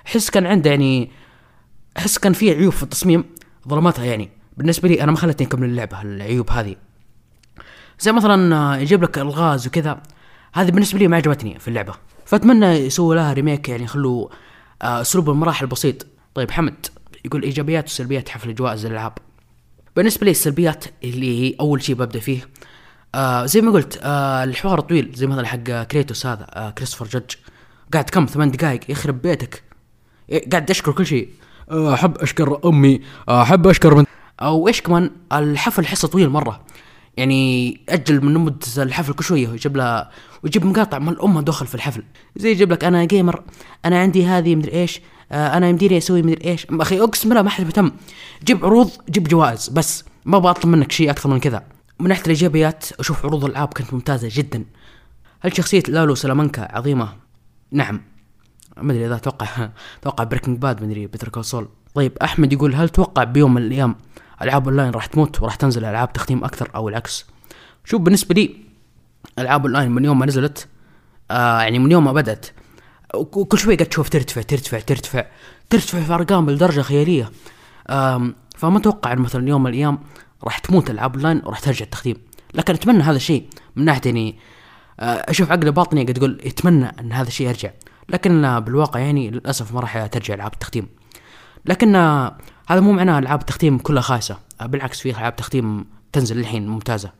أحس 0.08 0.30
كان 0.30 0.46
عنده 0.46 0.70
يعني 0.70 1.12
أحس 1.98 2.18
كان 2.18 2.34
في 2.34 2.52
عيوب 2.52 2.74
في 2.74 2.84
التصميم 2.84 3.24
ظلماتها 3.68 4.06
يعني. 4.06 4.30
بالنسبة 4.58 4.90
لي 4.90 5.04
أنا 5.04 5.12
ما 5.12 5.18
خلتني 5.18 5.48
أكمل 5.48 5.70
اللعبة 5.70 6.02
العيوب 6.02 6.50
هذه. 6.50 6.76
زي 8.00 8.12
مثلا 8.12 8.56
آه، 8.56 8.78
يجيب 8.78 9.04
لك 9.04 9.18
الغاز 9.18 9.68
وكذا 9.68 10.02
هذه 10.54 10.72
بالنسبة 10.72 11.00
لي 11.00 11.08
ما 11.08 11.18
عجبتني 11.18 11.60
في 11.60 11.68
اللعبة. 11.68 11.94
فأتمنى 12.26 12.66
يسووا 12.66 13.16
لها 13.16 13.34
ريميك 13.34 13.70
يعني 13.70 13.84
يخلوا 13.84 14.28
آه، 14.82 15.02
أسلوب 15.02 15.30
المراحل 15.30 15.68
بسيط. 15.68 16.08
طيب 16.34 16.52
حمد. 16.52 16.86
يقول 17.26 17.44
إيجابيات 17.44 17.86
وسلبيات 17.86 18.30
حفل 18.30 18.56
جوائز 18.56 18.86
الألعاب. 18.86 19.14
بالنسبة 19.96 20.26
لي 20.26 20.32
السلبيات 20.32 20.86
اللي 21.04 21.56
أول 21.60 21.84
شيء 21.84 21.96
ببدأ 21.96 22.20
فيه 22.20 22.50
آه 23.16 23.46
زي 23.46 23.62
ما 23.62 23.72
قلت 23.72 24.00
آه 24.04 24.44
الحوار 24.44 24.80
طويل 24.80 25.12
زي 25.14 25.28
مثلا 25.28 25.48
حق 25.48 25.84
كريتوس 25.84 26.26
هذا 26.26 26.48
آه 26.50 26.70
كريستوفر 26.70 27.20
جدج. 27.20 27.36
قاعد 27.94 28.10
كم؟ 28.10 28.26
ثمان 28.26 28.52
دقائق 28.52 28.80
يخرب 28.90 29.22
بيتك. 29.22 29.64
قاعد 30.52 30.70
أشكر 30.70 30.92
كل 30.92 31.06
شيء 31.06 31.30
آه، 31.72 31.94
أحب 31.94 32.18
أشكر 32.18 32.60
أمي 32.66 33.02
آه، 33.30 33.42
أحب 33.42 33.68
أشكر 33.68 33.96
من 33.96 34.06
أو 34.42 34.68
إيش 34.68 34.82
كمان؟ 34.82 35.12
الحفل 35.34 35.86
حصة 35.86 36.08
طويل 36.08 36.30
مرة. 36.30 36.66
يعني 37.18 37.82
أجل 37.90 38.26
من 38.26 38.34
مدة 38.34 38.68
الحفل 38.78 39.14
كل 39.14 39.24
شوية 39.24 39.48
ويجيب 39.48 39.78
له 39.78 40.08
ويجيب 40.44 40.66
مقاطع 40.66 41.00
ما 41.00 41.20
لها 41.24 41.42
دخل 41.42 41.68
في 41.68 41.76
الحفل. 41.76 42.04
زي 42.36 42.52
يجيب 42.52 42.72
لك 42.72 42.84
أنا 42.84 43.06
gamer 43.06 43.44
أنا 43.86 44.00
عندي 44.00 44.26
هذه 44.26 44.56
مدري 44.56 44.72
إيش 44.72 45.02
آه 45.32 45.58
أنا 45.58 45.70
يمديني 45.70 45.98
أسوي 45.98 46.22
مدري 46.22 46.52
إيش. 46.52 46.68
أخي 46.72 47.00
أقسم 47.02 47.30
بالله 47.30 47.42
ما 47.42 47.50
حد 47.50 47.64
مهتم. 47.64 47.92
جيب 48.44 48.66
عروض 48.66 48.92
جيب 49.10 49.28
جوائز 49.28 49.70
بس 49.70 50.04
ما 50.26 50.40
بطلب 50.40 50.72
منك 50.72 50.92
شيء 50.92 51.10
أكثر 51.10 51.30
من 51.30 51.40
كذا. 51.40 51.64
من 52.00 52.08
ناحية 52.08 52.24
الإيجابيات 52.24 52.86
أشوف 53.00 53.26
عروض 53.26 53.46
الألعاب 53.46 53.74
كانت 53.74 53.94
ممتازة 53.94 54.30
جدا. 54.32 54.66
هل 55.42 55.58
شخصية 55.58 55.84
لالو 55.88 56.16
سلامانكا 56.16 56.78
عظيمة؟ 56.78 57.10
نعم. 57.72 58.02
ما 58.82 58.92
أدري 58.92 59.06
إذا 59.06 59.16
أتوقع 59.16 59.48
أتوقع 60.00 60.24
Breaking 60.24 60.58
Bad 60.58 60.82
ما 60.82 60.88
أدري 60.88 61.08
Better 61.08 61.42
Call 61.42 61.55
Saul 61.55 61.68
طيب 61.96 62.18
أحمد 62.18 62.54
يقول 62.54 62.76
هل 62.76 62.90
توقع 62.90 63.24
بيوم 63.24 63.54
من 63.54 63.62
الأيام 63.62 63.96
ألعاب 64.42 64.68
أونلاين 64.68 64.92
راح 64.92 65.06
تموت 65.06 65.42
وراح 65.42 65.56
تنزل 65.56 65.86
ألعاب 65.86 66.14
تختيم 66.14 66.44
أكثر 66.44 66.70
أو 66.76 66.90
العكس؟ 66.90 67.26
شوف 67.86 68.02
بالنسبة 68.02 68.36
لي 68.36 68.56
ألعاب 69.40 69.66
أونلاين 69.66 69.92
من 69.92 70.06
يوم 70.06 70.20
ما 70.20 70.26
نزلت 70.26 70.68
آه 71.32 71.62
يعني 71.62 71.80
من 71.80 71.92
يوم 71.92 72.04
ما 72.04 72.14
بدأت 72.14 72.46
وكل 73.16 73.58
شوي 73.58 73.76
قاعد 73.76 73.90
تشوف 73.90 74.10
ترتفع 74.10 74.42
ترتفع 74.42 74.80
ترتفع. 74.80 75.26
ترتفع 75.70 76.02
في 76.02 76.14
أرقام 76.14 76.50
لدرجة 76.50 76.82
خيالية. 76.82 77.32
فما 78.56 78.78
أتوقع 78.78 79.14
إن 79.14 79.20
مثلا 79.20 79.50
يوم 79.50 79.64
من 79.64 79.70
الأيام 79.70 80.00
راح 80.44 80.58
تموت 80.58 80.90
العاب 80.90 81.14
أونلاين 81.14 81.42
وراح 81.46 81.60
ترجع 81.60 81.86
التختيم 81.86 82.16
لكن 82.54 82.74
أتمنى 82.74 83.04
هذا 83.04 83.16
الشيء 83.16 83.48
من 83.76 83.86
ناحية 83.86 84.02
يعني 84.06 84.40
آه، 85.00 85.04
أشوف 85.04 85.52
عقل 85.52 85.72
باطني 85.72 86.04
قاعد 86.04 86.18
يقول 86.18 86.42
يتمنى 86.46 86.86
إن 87.00 87.12
هذا 87.12 87.28
الشيء 87.28 87.48
يرجع. 87.48 87.70
لكن 88.10 88.60
بالواقع 88.60 89.00
يعني 89.00 89.30
للأسف 89.30 89.74
ما 89.74 89.80
راح 89.80 90.06
ترجع 90.06 90.34
ألعاب 90.34 90.54
التختيم 90.54 90.88
لكن 91.66 91.96
هذا 92.68 92.80
مو 92.80 92.92
معناه 92.92 93.20
ألعاب 93.20 93.40
التختيم 93.42 93.78
كلها 93.78 94.02
خايسة. 94.02 94.38
بالعكس 94.62 95.00
في 95.00 95.10
ألعاب 95.10 95.36
تختيم 95.36 95.86
تنزل 96.12 96.40
الحين 96.40 96.68
ممتازة. 96.68 97.12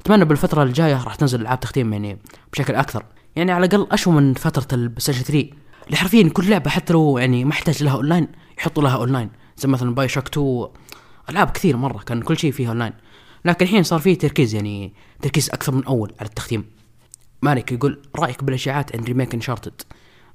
أتمنى 0.00 0.24
بالفترة 0.24 0.62
الجاية 0.62 1.04
راح 1.04 1.14
تنزل 1.14 1.40
ألعاب 1.40 1.60
تختيم 1.60 1.92
يعني 1.92 2.18
بشكل 2.52 2.74
أكثر. 2.74 3.04
يعني 3.36 3.52
على 3.52 3.66
الأقل 3.66 3.86
أشوى 3.92 4.10
من 4.10 4.34
فترة 4.34 4.66
ال 4.72 4.76
PlayStation 4.76 5.22
3 5.22 5.48
اللي 5.86 5.96
حرفيا 5.96 6.28
كل 6.28 6.50
لعبة 6.50 6.70
حتى 6.70 6.92
لو 6.92 7.18
يعني 7.18 7.44
ما 7.44 7.52
احتاج 7.52 7.82
لها 7.82 7.94
اونلاين 7.94 8.28
يحطوا 8.58 8.82
لها 8.82 8.96
اونلاين 8.96 9.30
زي 9.56 9.68
مثلا 9.68 9.94
BioShock 9.94 10.28
2 10.28 10.66
ألعاب 11.30 11.50
كثير 11.50 11.76
مرة 11.76 11.98
كان 11.98 12.22
كل 12.22 12.38
شيء 12.38 12.52
فيها 12.52 12.68
اونلاين 12.68 12.92
لكن 13.44 13.64
الحين 13.64 13.82
صار 13.82 14.00
فيه 14.00 14.18
تركيز 14.18 14.54
يعني 14.54 14.92
تركيز 15.22 15.50
أكثر 15.50 15.74
من 15.74 15.84
أول 15.84 16.12
على 16.20 16.28
التختيم. 16.28 16.64
مالك 17.42 17.72
يقول 17.72 18.02
رأيك 18.16 18.44
بالاشاعات 18.44 18.96
عن 18.96 19.04
remake 19.04 19.34
Uncharted 19.34 19.82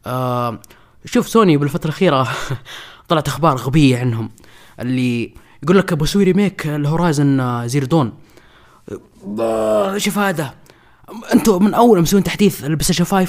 آه 0.06 0.60
شوف 1.06 1.30
سوني 1.30 1.58
بالفترة 1.58 1.90
الأخيرة 1.90 2.28
طلعت 3.10 3.28
أخبار 3.28 3.56
غبية 3.56 3.98
عنهم. 3.98 4.30
اللي 4.80 5.34
يقول 5.64 5.78
لك 5.78 5.94
بسوي 5.94 6.24
remake 6.24 6.68
ل 6.68 6.80
Horizon 6.80 7.68
Zero 7.68 7.86
Dawn 7.86 8.14
شوف 9.98 10.18
هذا. 10.18 10.54
أنتم 11.34 11.64
من 11.64 11.74
اول 11.74 12.02
مسوين 12.02 12.24
تحديث 12.24 12.64
ال 12.64 12.70
Play 12.70 12.94
5 12.94 13.28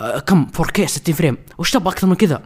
آه، 0.00 0.18
كم؟ 0.18 0.46
4K 0.58 0.84
60 0.84 1.14
frame. 1.14 1.36
وش 1.58 1.70
تبغى 1.70 1.92
أكثر 1.92 2.06
من 2.06 2.14
كذا؟ 2.14 2.42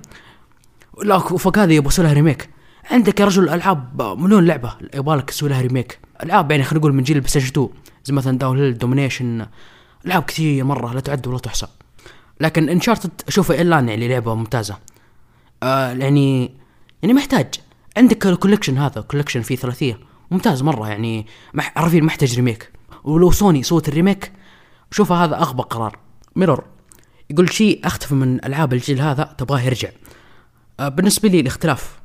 لا 1.02 1.16
وفوق 1.16 1.58
هذه 1.58 1.72
يبغى 1.72 2.02
لها 2.02 2.12
remake. 2.12 2.50
عندك 2.90 3.20
يا 3.20 3.24
رجل 3.24 3.48
ألعاب 3.48 4.02
مليون 4.02 4.44
لعبة 4.44 4.74
يبغالك 4.94 5.30
تسوي 5.30 5.48
لها 5.48 5.60
remake. 5.60 5.98
ألعاب 6.22 6.50
يعني 6.50 6.62
خلينا 6.62 6.80
نقول 6.80 6.94
من 6.94 7.02
جيل 7.02 7.16
ال 7.16 7.20
Play 7.20 7.36
2 7.36 7.68
زي 8.04 8.14
مثلا 8.14 8.38
Downhill 8.38 8.78
Domination. 8.78 9.46
ألعاب 10.06 10.22
كثير 10.22 10.64
مرة 10.64 10.94
لا 10.94 11.00
تعد 11.00 11.26
ولا 11.26 11.38
تحصى. 11.38 11.66
لكن 12.40 12.68
Uncharted 12.68 13.10
أشوفه 13.28 13.60
الا 13.60 13.80
يعني 13.80 14.08
لعبة 14.08 14.34
ممتازة. 14.34 14.76
آه 15.62 15.92
يعني 15.92 16.54
يعني 17.02 17.14
محتاج. 17.14 17.54
عندك 17.96 18.26
ال 18.26 18.31
collection 18.31 18.78
هذا 18.78 19.00
collection 19.00 19.42
فيه 19.42 19.56
ثلاثية. 19.56 19.98
ممتاز 20.30 20.62
مرة 20.62 20.88
يعني 20.88 21.26
عارفين 21.76 22.04
محتاج 22.04 22.36
remake. 22.36 22.72
ولو 23.04 23.30
سوني 23.30 23.62
سوت 23.62 23.88
ال 23.88 23.95
remake 23.95 24.32
شوف 24.94 25.12
هذا 25.12 25.36
أغبى 25.36 25.62
قرار. 25.62 25.98
ميرور 26.36 26.64
يقول 27.30 27.52
شيء 27.52 27.80
أختفى 27.84 28.14
من 28.14 28.44
ألعاب 28.44 28.72
الجيل 28.72 29.00
هذا 29.00 29.34
تبغاه 29.38 29.60
يرجع. 29.60 29.88
آه 30.80 30.88
بالنسبة 30.88 31.28
لي 31.28 31.40
الاختلاف 31.40 31.98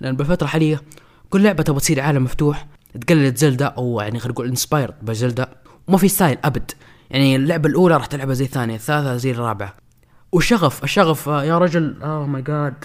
لأن 0.00 0.16
بالفترة 0.16 0.44
الحالية 0.44 0.82
كل 1.30 1.42
لعبة 1.42 1.62
تبغى 1.62 1.80
تصير 1.80 2.00
عالم 2.00 2.24
مفتوح 2.24 2.66
تقلد 3.00 3.36
Zelda 3.36 3.66
أو 3.66 4.00
يعني 4.00 4.18
خلينا 4.18 4.32
نقول 4.32 4.48
inspired 4.48 4.94
ب 5.02 5.11
Zelda 5.11 5.54
وما 5.88 5.98
في 5.98 6.08
style 6.08 6.38
أبد. 6.44 6.70
يعني 7.10 7.36
اللعبة 7.36 7.68
الأولى 7.68 7.96
راح 7.96 8.06
تلعبها 8.06 8.34
زي 8.34 8.44
الثانية 8.44 8.74
الثالثة 8.74 9.16
زي 9.16 9.30
الرابعة. 9.30 9.74
والشغف 10.32 10.84
الشغف 10.84 11.28
آه، 11.28 11.44
يا 11.44 11.58
رجل 11.58 12.02
oh 12.02 12.26
my 12.26 12.42
god 12.42 12.84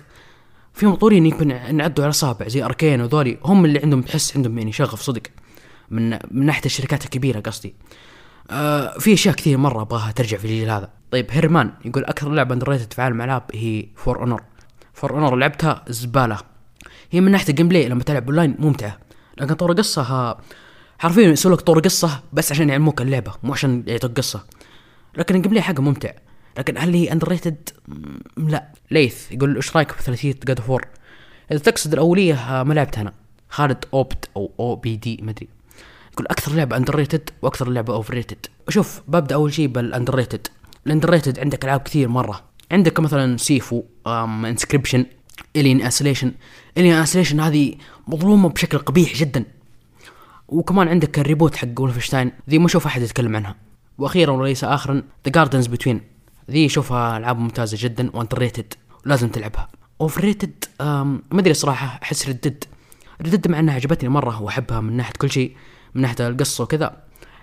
في 0.73 0.85
مطورين 0.85 1.25
يمكن 1.25 1.47
نعدوا 1.75 2.03
على 2.03 2.09
اصابع 2.09 2.47
زي 2.47 2.63
Arkane 2.63 3.01
وذولي 3.01 3.37
هم 3.43 3.65
اللي 3.65 3.79
عندهم 3.79 4.01
تحس 4.01 4.37
عندهم 4.37 4.57
يعني 4.57 4.71
شغف 4.71 5.01
صدق. 5.01 5.23
من 5.89 6.09
من 6.09 6.45
ناحية 6.45 6.65
الشركات 6.65 7.05
الكبيرة 7.05 7.39
قصدي. 7.39 7.75
آه 8.49 8.97
في 8.99 9.13
أشياء 9.13 9.35
كثير 9.35 9.57
مرة 9.57 9.81
أبغاها 9.81 10.11
ترجع 10.11 10.37
في 10.37 10.45
الجيل 10.45 10.69
هذا. 10.69 10.89
طيب 11.11 11.27
هيرمان 11.31 11.71
يقول 11.85 12.05
أكثر 12.05 12.29
لعبة 12.29 12.53
underrated 12.53 12.93
في 12.93 13.01
عالم 13.01 13.21
الالعاب 13.21 13.43
هي 13.53 13.85
For 13.95 14.19
Honor 14.19 14.41
For 14.93 15.11
Honor 15.11 15.35
لعبتها 15.35 15.83
زبالة. 15.87 16.37
هي 17.11 17.21
من 17.21 17.31
ناحية 17.31 17.49
ال 17.49 17.67
gameplay 17.67 17.89
لما 17.89 18.03
تلعب 18.03 18.25
اونلاين 18.25 18.55
ممتعة. 18.59 18.99
لكن 19.37 19.53
طور 19.53 19.73
قصة 19.73 20.37
حرفيا 20.99 21.29
يسوي 21.29 21.53
لك 21.53 21.61
طور 21.61 21.79
قصة 21.79 22.23
بس 22.33 22.51
عشان 22.51 22.69
يعلموك 22.69 23.01
اللعبة 23.01 23.33
مو 23.43 23.53
عشان 23.53 23.83
يعطوك 23.87 24.17
قصة. 24.17 24.45
لكن 25.17 25.35
ال 25.35 25.51
gameplay 25.51 25.61
حقه 25.61 25.81
ممتع. 25.81 26.11
لكن 26.57 26.77
هل 26.77 26.93
هي 26.93 27.11
underrated؟ 27.11 27.69
لا. 28.37 28.73
ليث 28.91 29.31
يقول 29.31 29.55
إيش 29.55 29.75
رأيك 29.75 29.91
في 29.91 30.03
ثلاثية 30.03 30.35
God 30.45 30.59
of 30.59 30.68
War؟ 30.68 30.87
اذا 31.51 31.59
تقصد 31.59 31.93
الأولية 31.93 32.33
آه، 32.33 32.63
ما 32.63 32.73
لعبتها 32.73 33.01
أنا. 33.01 33.13
خالد 33.49 33.85
أوبت 33.93 34.29
أو 34.35 34.51
أو 34.59 34.75
بي 34.75 34.95
دي 34.95 35.19
ما 35.23 35.33
يقول 36.19 36.31
أكثر 36.31 36.51
لعبة 36.51 36.77
underrated 36.77 37.29
وأكثر 37.41 37.69
لعبة 37.69 37.93
overrated 37.93 38.45
شوف 38.69 39.01
ببدأ 39.07 39.35
أول 39.35 39.53
شيء 39.53 39.67
بال 39.67 40.15
underrated 40.15 40.47
ال 40.87 41.09
underrated 41.09 41.39
عندك 41.39 41.65
ألعاب 41.65 41.79
كثير 41.79 42.07
مرة. 42.07 42.43
عندك 42.71 42.99
مثلا 42.99 43.37
Sifu 43.37 43.83
Inscryption 44.07 45.05
Alien 45.55 45.81
Isolation 45.81 46.31
Alien 46.77 46.93
Isolation 46.93 47.39
هذه 47.39 47.75
مظلومة 48.07 48.49
بشكل 48.49 48.77
قبيح 48.77 49.13
جدا. 49.13 49.45
وكمان 50.47 50.87
عندك 50.87 51.19
ال 51.19 51.24
reboot 51.24 51.55
حق 51.55 51.79
Wolfenstein 51.79 52.31
ذي 52.49 52.59
ما 52.59 52.65
أشوف 52.65 52.85
أحد 52.85 53.01
يتكلم 53.01 53.35
عنها. 53.35 53.55
وأخيرا 53.97 54.31
وليس 54.31 54.63
اخرا 54.63 55.03
The 55.25 55.31
Gardens 55.31 55.67
Between 55.67 56.01
ذي 56.51 56.65
اشوفها 56.65 57.17
ألعاب 57.17 57.39
ممتازة 57.39 57.77
جدا 57.79 58.09
و 58.13 58.35
underrated 58.35 58.73
لازم 59.05 59.29
تلعبها. 59.29 59.67
overrated 60.01 60.65
ما 60.79 61.19
أدري 61.33 61.53
صراحة 61.53 61.99
أحس 62.03 62.29
Red 62.29 62.44
Dead 62.44 62.63
Red 63.21 63.32
Dead 63.32 63.47
مع 63.47 63.59
إنها 63.59 63.75
عجبتني 63.75 64.09
مرة 64.09 64.41
وأحبها 64.41 64.81
من 64.81 64.97
ناحية 64.97 65.13
كل 65.13 65.31
شيء. 65.31 65.55
من 65.95 66.01
ناحية 66.01 66.27
القصة 66.27 66.63
وكذا. 66.63 66.97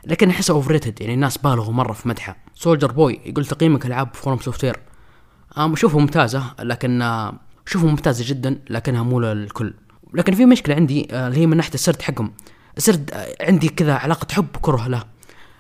لكن 0.07 0.30
أحسها 0.30 0.57
overrated 0.57 1.01
يعني 1.01 1.14
الناس 1.14 1.38
بالغوا 1.38 1.72
مرة 1.72 1.92
في 1.92 2.09
مدحها. 2.09 2.36
سولجر 2.55 2.92
بوي 2.92 3.20
يقول 3.24 3.47
تقييمك 3.47 3.86
ألعاب 3.86 4.14
FromSoftware 4.14 4.81
اشوفها 5.57 6.01
ممتازة 6.01 6.44
لكن 6.61 7.03
اشوفها 7.66 7.90
ممتازة 7.90 8.24
جدا 8.28 8.59
لكنها 8.70 9.03
مو 9.03 9.20
للكل. 9.20 9.74
لكن 10.14 10.34
في 10.34 10.47
مشكلة 10.47 10.74
عندي 10.74 11.09
آه، 11.11 11.28
اللي 11.28 11.38
هي 11.38 11.47
من 11.47 11.57
ناحية 11.57 11.74
السرد 11.74 12.03
حقهم. 12.03 12.32
السرد 12.76 13.11
آه، 13.14 13.36
عندي 13.40 13.68
كذا 13.68 13.94
علاقة 13.94 14.26
حب 14.34 14.47
وكره 14.57 14.88
له. 14.88 15.05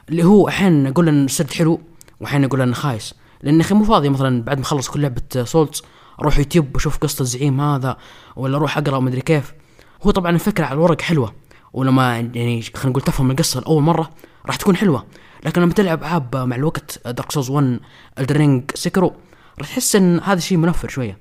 اللي 0.08 0.24
هو 0.24 0.48
أحيانا 0.48 0.88
أقول 0.88 1.08
إن 1.08 1.24
السرد 1.24 1.50
حلو 1.50 1.80
واحيانا 2.20 2.46
أقول 2.46 2.60
انه 2.60 2.74
خايس. 2.74 3.14
لأن 3.42 3.60
أخي 3.60 3.74
مو 3.74 3.84
فاضي 3.84 4.08
مثلا 4.08 4.42
بعد 4.42 4.56
ما 4.58 4.64
أخلص 4.64 4.88
كل 4.88 5.00
لعبة 5.00 5.44
Souls 5.44 5.82
أروح 6.20 6.38
يوتيوب 6.38 6.74
وأشوف 6.74 6.98
قصة 6.98 7.22
الزعيم 7.22 7.60
هذا 7.60 7.96
ولا 8.36 8.56
أروح 8.56 8.78
أقرأ 8.78 8.96
ومدري 8.96 9.20
كيف. 9.20 9.54
هو 10.02 10.10
طبعا 10.10 10.30
الفكرة 10.30 10.64
على 10.64 10.74
الورق 10.74 11.00
حلوة. 11.00 11.34
ولما 11.76 12.18
يعني 12.18 12.62
خلينا 12.62 12.90
نقول 12.90 13.02
تفهم 13.02 13.30
القصة 13.30 13.60
لأول 13.60 13.82
مرة 13.82 14.10
راح 14.46 14.56
تكون 14.56 14.76
حلوة. 14.76 15.06
لكن 15.44 15.62
لما 15.62 15.72
تلعب 15.72 16.02
العاب 16.02 16.36
مع 16.36 16.56
الوقت 16.56 17.00
Dark 17.04 17.32
Souls 17.32 17.50
1 17.50 17.80
Elden 18.18 18.47
Ring 18.47 18.70
Sekiro 18.74 19.14
راح 19.58 19.68
تحس 19.68 19.96
إن 19.96 20.20
هذا 20.20 20.38
الشيء 20.38 20.58
منفر 20.58 20.88
شوية. 20.88 21.18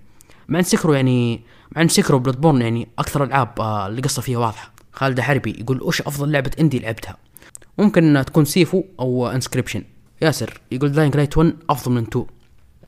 مع 0.47 0.59
إن 0.59 0.63
سكرو 0.63 0.93
يعني 0.93 1.41
مع 1.75 1.81
إن 1.81 1.87
سكرو 1.87 2.19
بلاد 2.19 2.41
بورن 2.41 2.61
يعني 2.61 2.87
أكثر 2.99 3.23
الالعاب 3.23 3.61
آه، 3.61 3.87
اللي 3.87 4.01
قصه 4.01 4.21
فيها 4.21 4.39
واضحة. 4.39 4.71
خالد 4.93 5.19
حربي 5.19 5.55
يقول 5.59 5.81
وش 5.81 6.01
أفضل 6.01 6.31
لعبة 6.31 6.51
indie 6.59 6.79
لعبتها؟ 6.79 7.17
ممكن 7.77 8.23
تكون 8.27 8.45
Sifu 8.45 8.83
أو 8.99 9.27
Inscryption 9.27 9.83
ياسر 10.21 10.61
يقول 10.71 10.91
Dying 10.91 11.15
Light 11.15 11.37
1 11.37 11.55
أفضل 11.69 11.91
من 11.91 12.03
2 12.03 12.25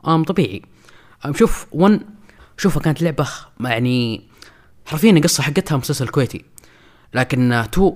آم 0.07 0.24
طبيعي. 0.24 0.61
آم 1.26 1.34
شوف 1.34 1.68
1 1.72 2.01
شوفها 2.57 2.82
كانت 2.82 3.01
لعبة 3.01 3.28
يعني 3.59 4.22
حرفيا 4.86 5.11
القصة 5.11 5.43
حقتها 5.43 5.78
مسلسل 5.78 6.07
كويتي. 6.07 6.45
لكن 7.14 7.51
2 7.51 7.93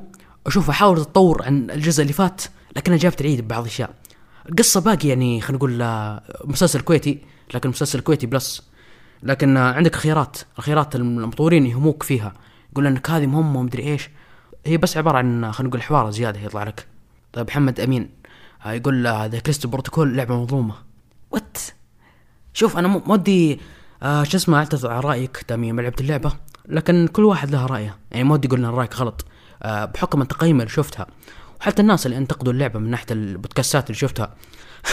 اشوفها 0.48 0.74
حاولت 0.74 1.00
تطور 1.00 1.44
عن 1.44 1.72
الجزء 1.72 2.02
اللي 2.02 2.14
فات 2.14 2.42
لكنها 2.76 2.98
جابت 2.98 3.22
العيد 3.22 3.42
ببعض 3.42 3.62
الأشياء. 3.62 3.94
القصة 4.50 4.82
باقي 4.82 5.08
يعني 5.08 5.42
خلينا 5.42 5.58
نقول 5.58 5.82
آه، 5.82 6.22
مسلسل 6.44 6.82
كويتي 6.82 7.20
لكن 7.54 7.70
مسلسل 7.70 8.00
كويتي 8.00 8.28
plus. 8.28 8.64
لكن 9.24 9.58
عندك 9.58 9.96
خيارات 9.96 10.38
الخيارات 10.58 10.96
المطورين 10.96 11.66
يهموك 11.66 12.04
فيها. 12.04 12.34
يقول 12.72 12.88
إنك 12.88 13.10
هذه 13.10 13.26
مهمة 13.26 13.60
ومدري 13.60 13.84
إيش. 13.84 14.10
هي 14.66 14.78
بس 14.78 14.98
عبارة 14.98 15.18
عن 15.18 15.52
خلينا 15.52 15.70
نقول 15.70 15.84
حوار 15.84 16.12
زيادة 16.12 16.40
يطلع 16.40 16.64
لك. 16.64 16.88
طيب 17.34 17.48
محمد 17.48 17.80
أمين 17.80 18.10
آه، 18.66 18.72
يقول 18.72 19.04
The 19.04 19.40
Callisto 19.40 19.68
Protocol 19.68 20.18
لعبة 20.18 20.42
مظلومة. 20.44 20.76
what 21.32 21.58
شوف 22.54 22.78
أنا 22.78 22.88
مو 22.88 23.04
ودي 23.08 23.60
آه 24.04 24.24
شو 24.24 24.38
اسمه 24.38 24.58
أعتذر 24.58 24.92
على 24.92 25.00
رأيك 25.00 25.46
ما 25.52 25.82
لعبت 25.82 26.02
اللعبة. 26.02 26.34
لكن 26.68 27.08
كل 27.08 27.24
واحد 27.24 27.52
له 27.52 27.66
رأيه. 27.66 27.98
يعني 28.12 28.24
ما 28.24 28.34
ودي 28.34 28.48
أقول 28.48 28.60
إن 28.66 28.72
رايك 28.72 28.96
غلط. 28.96 29.26
آه 29.64 29.86
بحكم 29.86 30.22
التقييم 30.22 30.60
اللي 30.62 30.70
شفتها. 30.72 31.08
وحتى 31.62 31.82
الناس 31.82 32.06
اللي 32.06 32.18
انتقدوا 32.18 32.54
اللعبة 32.54 32.80
من 32.80 32.90
ناحية 32.90 33.06
البودكاستات 33.12 33.86
اللي 33.90 33.98
شفتها. 34.00 34.36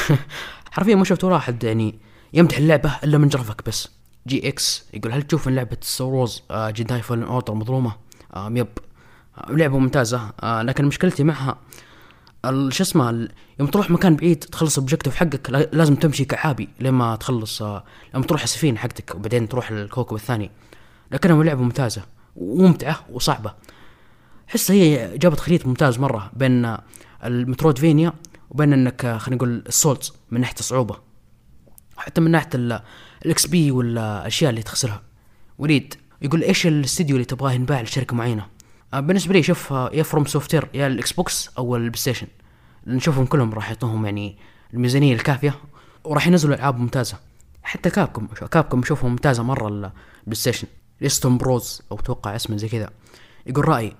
حرفيا 0.72 0.94
ما 0.94 1.04
شفت 1.04 1.24
واحد 1.24 1.64
يعني 1.64 1.98
يمدح 2.32 2.56
اللعبة 2.58 2.92
إلا 3.04 3.18
من 3.18 3.28
جرفك 3.28 3.66
بس. 3.66 3.88
GX 4.26 4.84
يقول 4.94 5.12
هل 5.12 5.22
تشوف 5.22 5.48
إن 5.48 5.54
لعبة 5.54 5.76
Star 5.80 6.26
Jedi 6.52 7.02
Fallen 7.02 7.22
Order 7.22 7.54
مظلومة؟ 7.54 7.92
آه 8.34 8.50
yep. 8.54 8.68
آه 9.38 9.52
لعبة 9.52 9.78
ممتازة. 9.78 10.32
لكن 10.42 10.84
مشكلتي 10.84 11.24
معها 11.24 11.58
شو 12.68 12.82
اسمه 12.82 13.28
يوم 13.60 13.68
تروح 13.68 13.90
مكان 13.90 14.16
بعيد 14.16 14.36
تخلص 14.38 14.76
ال 14.76 14.80
objective 14.80 15.16
حقك 15.16 15.50
لا- 15.50 15.68
لازم 15.72 15.94
تمشي 15.94 16.24
كعابي 16.24 16.68
لما 16.80 17.16
تخلص 17.16 17.62
لما 17.62 18.24
تروح 18.28 18.42
السفينة 18.42 18.78
حقتك 18.78 19.14
وبعدين 19.14 19.48
تروح 19.48 19.70
الكوكب 19.70 20.16
الثاني. 20.16 20.50
لكنها 21.12 21.44
لعبة 21.44 21.62
ممتازة 21.62 22.02
وممتعة 22.36 23.00
وصعبة. 23.10 23.54
احس 24.48 24.70
هي 24.70 25.18
جابت 25.18 25.40
خليط 25.40 25.66
ممتاز 25.66 25.98
مرة 25.98 26.30
بين 26.36 26.76
ال 27.24 27.31
Metroidvania 27.31 28.12
وبين 28.50 28.72
إنك 28.72 29.06
خلينا 29.06 29.36
نقول 29.36 29.62
ال 29.66 29.74
Souls 29.74 30.12
من 30.30 30.40
ناحية 30.40 30.58
الصعوبة. 30.58 30.96
حتى 31.96 32.20
من 32.20 32.30
ناحية 32.30 32.48
ال 33.24 33.46
XP 33.46 33.70
والأشياء 33.70 34.50
اللي 34.50 34.62
تخسرها. 34.62 35.02
وليد 35.58 35.94
يقول 36.22 36.42
إيش 36.42 36.66
الاستديو 36.66 37.16
اللي 37.16 37.24
تبغاه 37.24 37.52
ينباع 37.52 37.82
لشركة 37.82 38.16
معينة؟ 38.16 38.46
آه، 38.94 39.00
بالنسبة 39.00 39.32
لي 39.34 39.42
شوف 39.42 39.72
آه، 39.72 39.90
يا 39.92 40.02
FromSoftware 40.02 40.68
يا 40.74 40.86
ال 40.86 41.12
Xbox 41.12 41.50
أو 41.58 41.76
ال 41.76 41.96
PlayStation. 41.96 42.26
نشوفهم 42.86 43.26
كلهم 43.26 43.54
راح 43.54 43.68
يعطوهم 43.68 44.04
يعني 44.04 44.36
الميزانية 44.74 45.14
الكافية 45.14 45.54
وراح 46.04 46.26
ينزلوا 46.26 46.54
ألعاب 46.54 46.78
ممتازة. 46.78 47.18
حتى 47.62 47.90
Capcom 47.90 48.26
Capcom 48.26 48.80
اشوفهم 48.80 49.10
ممتازة 49.10 49.42
مرة 49.42 49.68
ال 49.68 49.92
PlayStation. 50.34 50.66
ليستون 51.00 51.38
بروز 51.38 51.82
أو 51.92 51.98
أتوقع 51.98 52.36
اسمه 52.36 52.56
زي 52.56 52.68
كذا 52.68 52.90
يقول 53.46 53.68
رأيي 53.68 53.96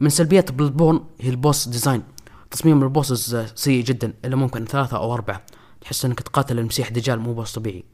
من 0.00 0.08
سلبيات 0.08 0.52
Bloodborne 0.52 1.00
هي 1.20 1.30
ال 1.30 1.38
boss 1.38 1.68
design. 1.68 2.02
تصميم 2.50 2.82
ال 2.82 2.90
bosses 2.90 3.36
سيء 3.54 3.84
جدا 3.84 4.12
إلا 4.24 4.36
ممكن 4.36 4.64
ثلاثة 4.64 4.96
أو 4.96 5.14
أربعة. 5.14 5.42
تحس 5.80 6.04
إنك 6.04 6.20
تقاتل 6.20 6.58
المسيح 6.58 6.88
دجال 6.88 7.20
مو 7.20 7.34
boss 7.34 7.52
طبيعي. 7.52 7.84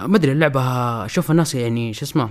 ما 0.00 0.16
أدري 0.16 0.32
اللعبة 0.32 0.60
أشوف 1.04 1.30
الناس 1.30 1.54
يعني 1.54 1.92
شو 1.94 2.04
اسمه 2.04 2.30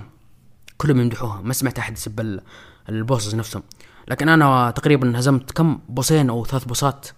كلهم 0.76 1.00
يمدحوها. 1.00 1.40
ما 1.40 1.52
سمعت 1.52 1.78
أحد 1.78 1.92
يسب 1.92 2.20
ال- 2.20 2.40
ال 2.88 2.95
bosses 2.95 3.34
نفسهم. 3.34 3.62
لكن 4.08 4.28
أنا 4.28 4.70
تقريبا 4.70 5.18
هزمت 5.18 5.52
كم 5.52 5.78
بوسين 5.88 6.30
أو 6.30 6.44
ثلاث 6.44 6.64
بوسات. 6.64 7.08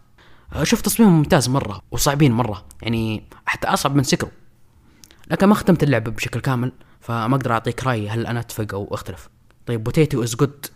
شوف 0.63 0.81
تصميمهم 0.81 1.17
ممتاز 1.17 1.49
مرة 1.49 1.81
وصعبين 1.91 2.33
مرة. 2.33 2.65
يعني 2.83 3.25
حتى 3.47 3.67
أصعب 3.69 3.97
من 3.97 4.03
Sekiro 4.03 4.31
لكن 5.31 5.47
ما 5.47 5.55
ختمت 5.55 5.83
اللعبة 5.83 6.11
بشكل 6.11 6.41
كامل. 6.41 6.73
فما 7.05 7.35
أقدر 7.37 7.53
أعطيك 7.53 7.85
رأيي 7.85 8.09
هل 8.09 8.27
أنا 8.27 8.41
أتفق 8.41 8.75
أو 8.75 8.95
أختلف. 8.95 9.29
طيب 9.67 9.85
Potato 9.85 10.23
is 10.23 10.35
good 10.35 10.67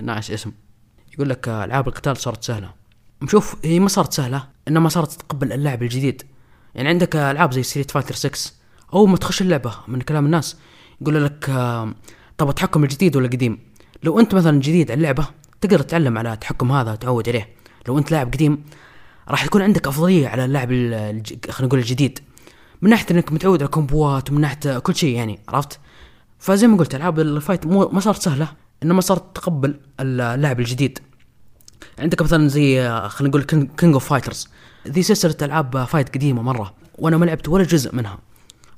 nice 0.00 0.30
اسم. 0.30 0.52
يقول 1.14 1.28
لك 1.28 1.48
ألعاب 1.48 1.88
القتال 1.88 2.16
صارت 2.16 2.44
سهلة. 2.44 2.70
شوف 3.26 3.56
هي 3.64 3.80
ما 3.80 3.88
صارت 3.88 4.12
سهلة 4.12 4.48
إنما 4.68 4.88
صارت 4.88 5.12
تتقبل 5.12 5.52
اللعب 5.52 5.82
الجديد. 5.82 6.22
يعني 6.74 6.88
عندك 6.88 7.16
ألعاب 7.16 7.52
زي 7.52 7.62
Street 7.62 7.90
Fighter 7.90 8.14
6 8.14 8.52
اول 8.94 9.08
ما 9.08 9.16
تخش 9.16 9.42
اللعبة 9.42 9.74
من 9.88 10.00
كلام 10.00 10.26
الناس. 10.26 10.56
يقول 11.00 11.24
لك 11.24 11.46
طب 12.38 12.48
التحكم 12.48 12.84
الجديد 12.84 13.16
ولا 13.16 13.28
قديم؟ 13.28 13.58
لو 14.02 14.20
أنت 14.20 14.34
مثلا 14.34 14.60
جديد 14.60 14.90
على 14.90 14.98
اللعبة 14.98 15.28
تقدر 15.60 15.78
تتعلم 15.78 16.18
على 16.18 16.32
التحكم 16.32 16.72
هذا 16.72 16.94
تعود 16.94 17.28
عليه. 17.28 17.48
لو 17.88 17.98
أنت 17.98 18.10
لاعب 18.10 18.32
قديم 18.32 18.64
راح 19.28 19.44
يكون 19.44 19.62
عندك 19.62 19.86
أفضلية 19.86 20.28
على 20.28 20.44
اللاعب 20.44 20.68
خلينا 20.68 21.66
نقول 21.66 21.78
الجديد. 21.78 22.18
من 22.84 22.90
ناحيه 22.90 23.06
إنك 23.10 23.32
متعود 23.32 23.62
على 23.62 23.70
كومبوات 23.70 24.30
ومن 24.30 24.40
ناحيه 24.40 24.78
كل 24.78 24.94
شيء 24.94 25.16
يعني 25.16 25.38
عرفت؟ 25.48 25.78
فزي 26.38 26.66
ما 26.66 26.76
قلت 26.76 26.94
ألعاب 26.94 27.20
ال 27.20 27.28
fight 27.28 27.66
مو 27.66 27.88
ما 27.88 28.00
صارت 28.00 28.22
سهلة 28.22 28.48
إنما 28.82 29.00
صارت 29.00 29.36
تقبل 29.36 29.80
اللاعب 30.00 30.60
الجديد. 30.60 30.98
عندك 31.98 32.22
مثلا 32.22 32.48
زي 32.48 32.88
خلينا 33.08 33.36
نقول 33.36 33.42
King 33.76 33.92
of 33.94 34.08
Fighters 34.08 34.48
ذي 34.88 35.02
سلسلة 35.02 35.36
ألعاب 35.42 35.84
fight 35.84 36.14
قديمة 36.14 36.42
مرة 36.42 36.74
وأنا 36.98 37.16
ما 37.16 37.24
لعبت 37.24 37.48
ولا 37.48 37.64
جزء 37.64 37.94
منها. 37.94 38.18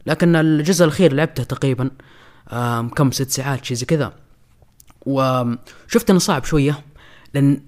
لكن 0.06 0.36
الجزء 0.36 0.84
الأخير 0.84 1.12
لعبته 1.12 1.42
تقريبا 1.42 1.90
كم 2.96 3.10
ست 3.10 3.30
ساعات 3.30 3.64
شيء 3.64 3.76
زي 3.76 3.86
كذا. 3.86 4.12
وشفت 5.06 6.10
إنه 6.10 6.18
صعب 6.18 6.44
شوية 6.44 6.84
لأن 7.34 7.60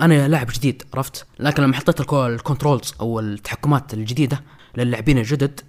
أنا 0.00 0.28
لاعب 0.28 0.46
جديد 0.52 0.82
عرفت؟ 0.94 1.26
لكن 1.40 1.62
لما 1.62 1.74
حطيت 1.74 2.12
ال 2.12 2.21
controls 2.21 2.94
أو 3.00 3.20
التحكمات 3.20 3.94
الجديدة 3.94 4.42
للاعبين 4.76 5.18
الجدد 5.18 5.60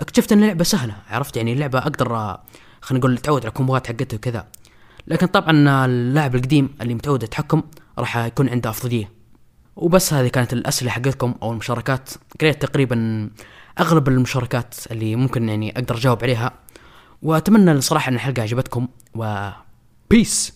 اكتشفت 0.00 0.32
إن 0.32 0.42
اللعبة 0.42 0.64
سهلة 0.64 0.96
عرفت؟ 1.10 1.36
يعني 1.36 1.52
اللعبة 1.52 1.78
أقدر 1.78 2.16
آه، 2.16 2.42
خلينا 2.80 3.00
نقول 3.00 3.16
أتعود 3.16 3.40
على 3.40 3.48
الكومبوات 3.48 3.86
حقتها 3.86 4.16
وكذا. 4.16 4.46
لكن 5.06 5.26
طبعا 5.26 5.84
اللاعب 5.84 6.34
القديم 6.34 6.68
اللي 6.80 6.94
متعود 6.94 7.22
يتحكم 7.22 7.62
راح 7.98 8.16
يكون 8.16 8.48
عنده 8.48 8.70
أفضلية. 8.70 9.10
وبس 9.76 10.12
هذه 10.12 10.28
كانت 10.28 10.52
الأسئلة 10.52 10.90
حقتكم 10.90 11.34
أو 11.42 11.52
المشاركات. 11.52 12.10
قريت 12.40 12.62
تقريبا 12.62 13.30
أغلب 13.80 14.08
المشاركات 14.08 14.74
اللي 14.90 15.16
ممكن 15.16 15.48
يعني 15.48 15.78
أقدر 15.78 15.96
أجاوب 15.96 16.22
عليها. 16.22 16.52
وأتمنى 17.22 17.72
الصراحة 17.72 18.08
إن 18.08 18.14
الحلقة 18.14 18.42
عجبتكم. 18.42 18.88
و 19.14 19.48
بيس 20.10 20.55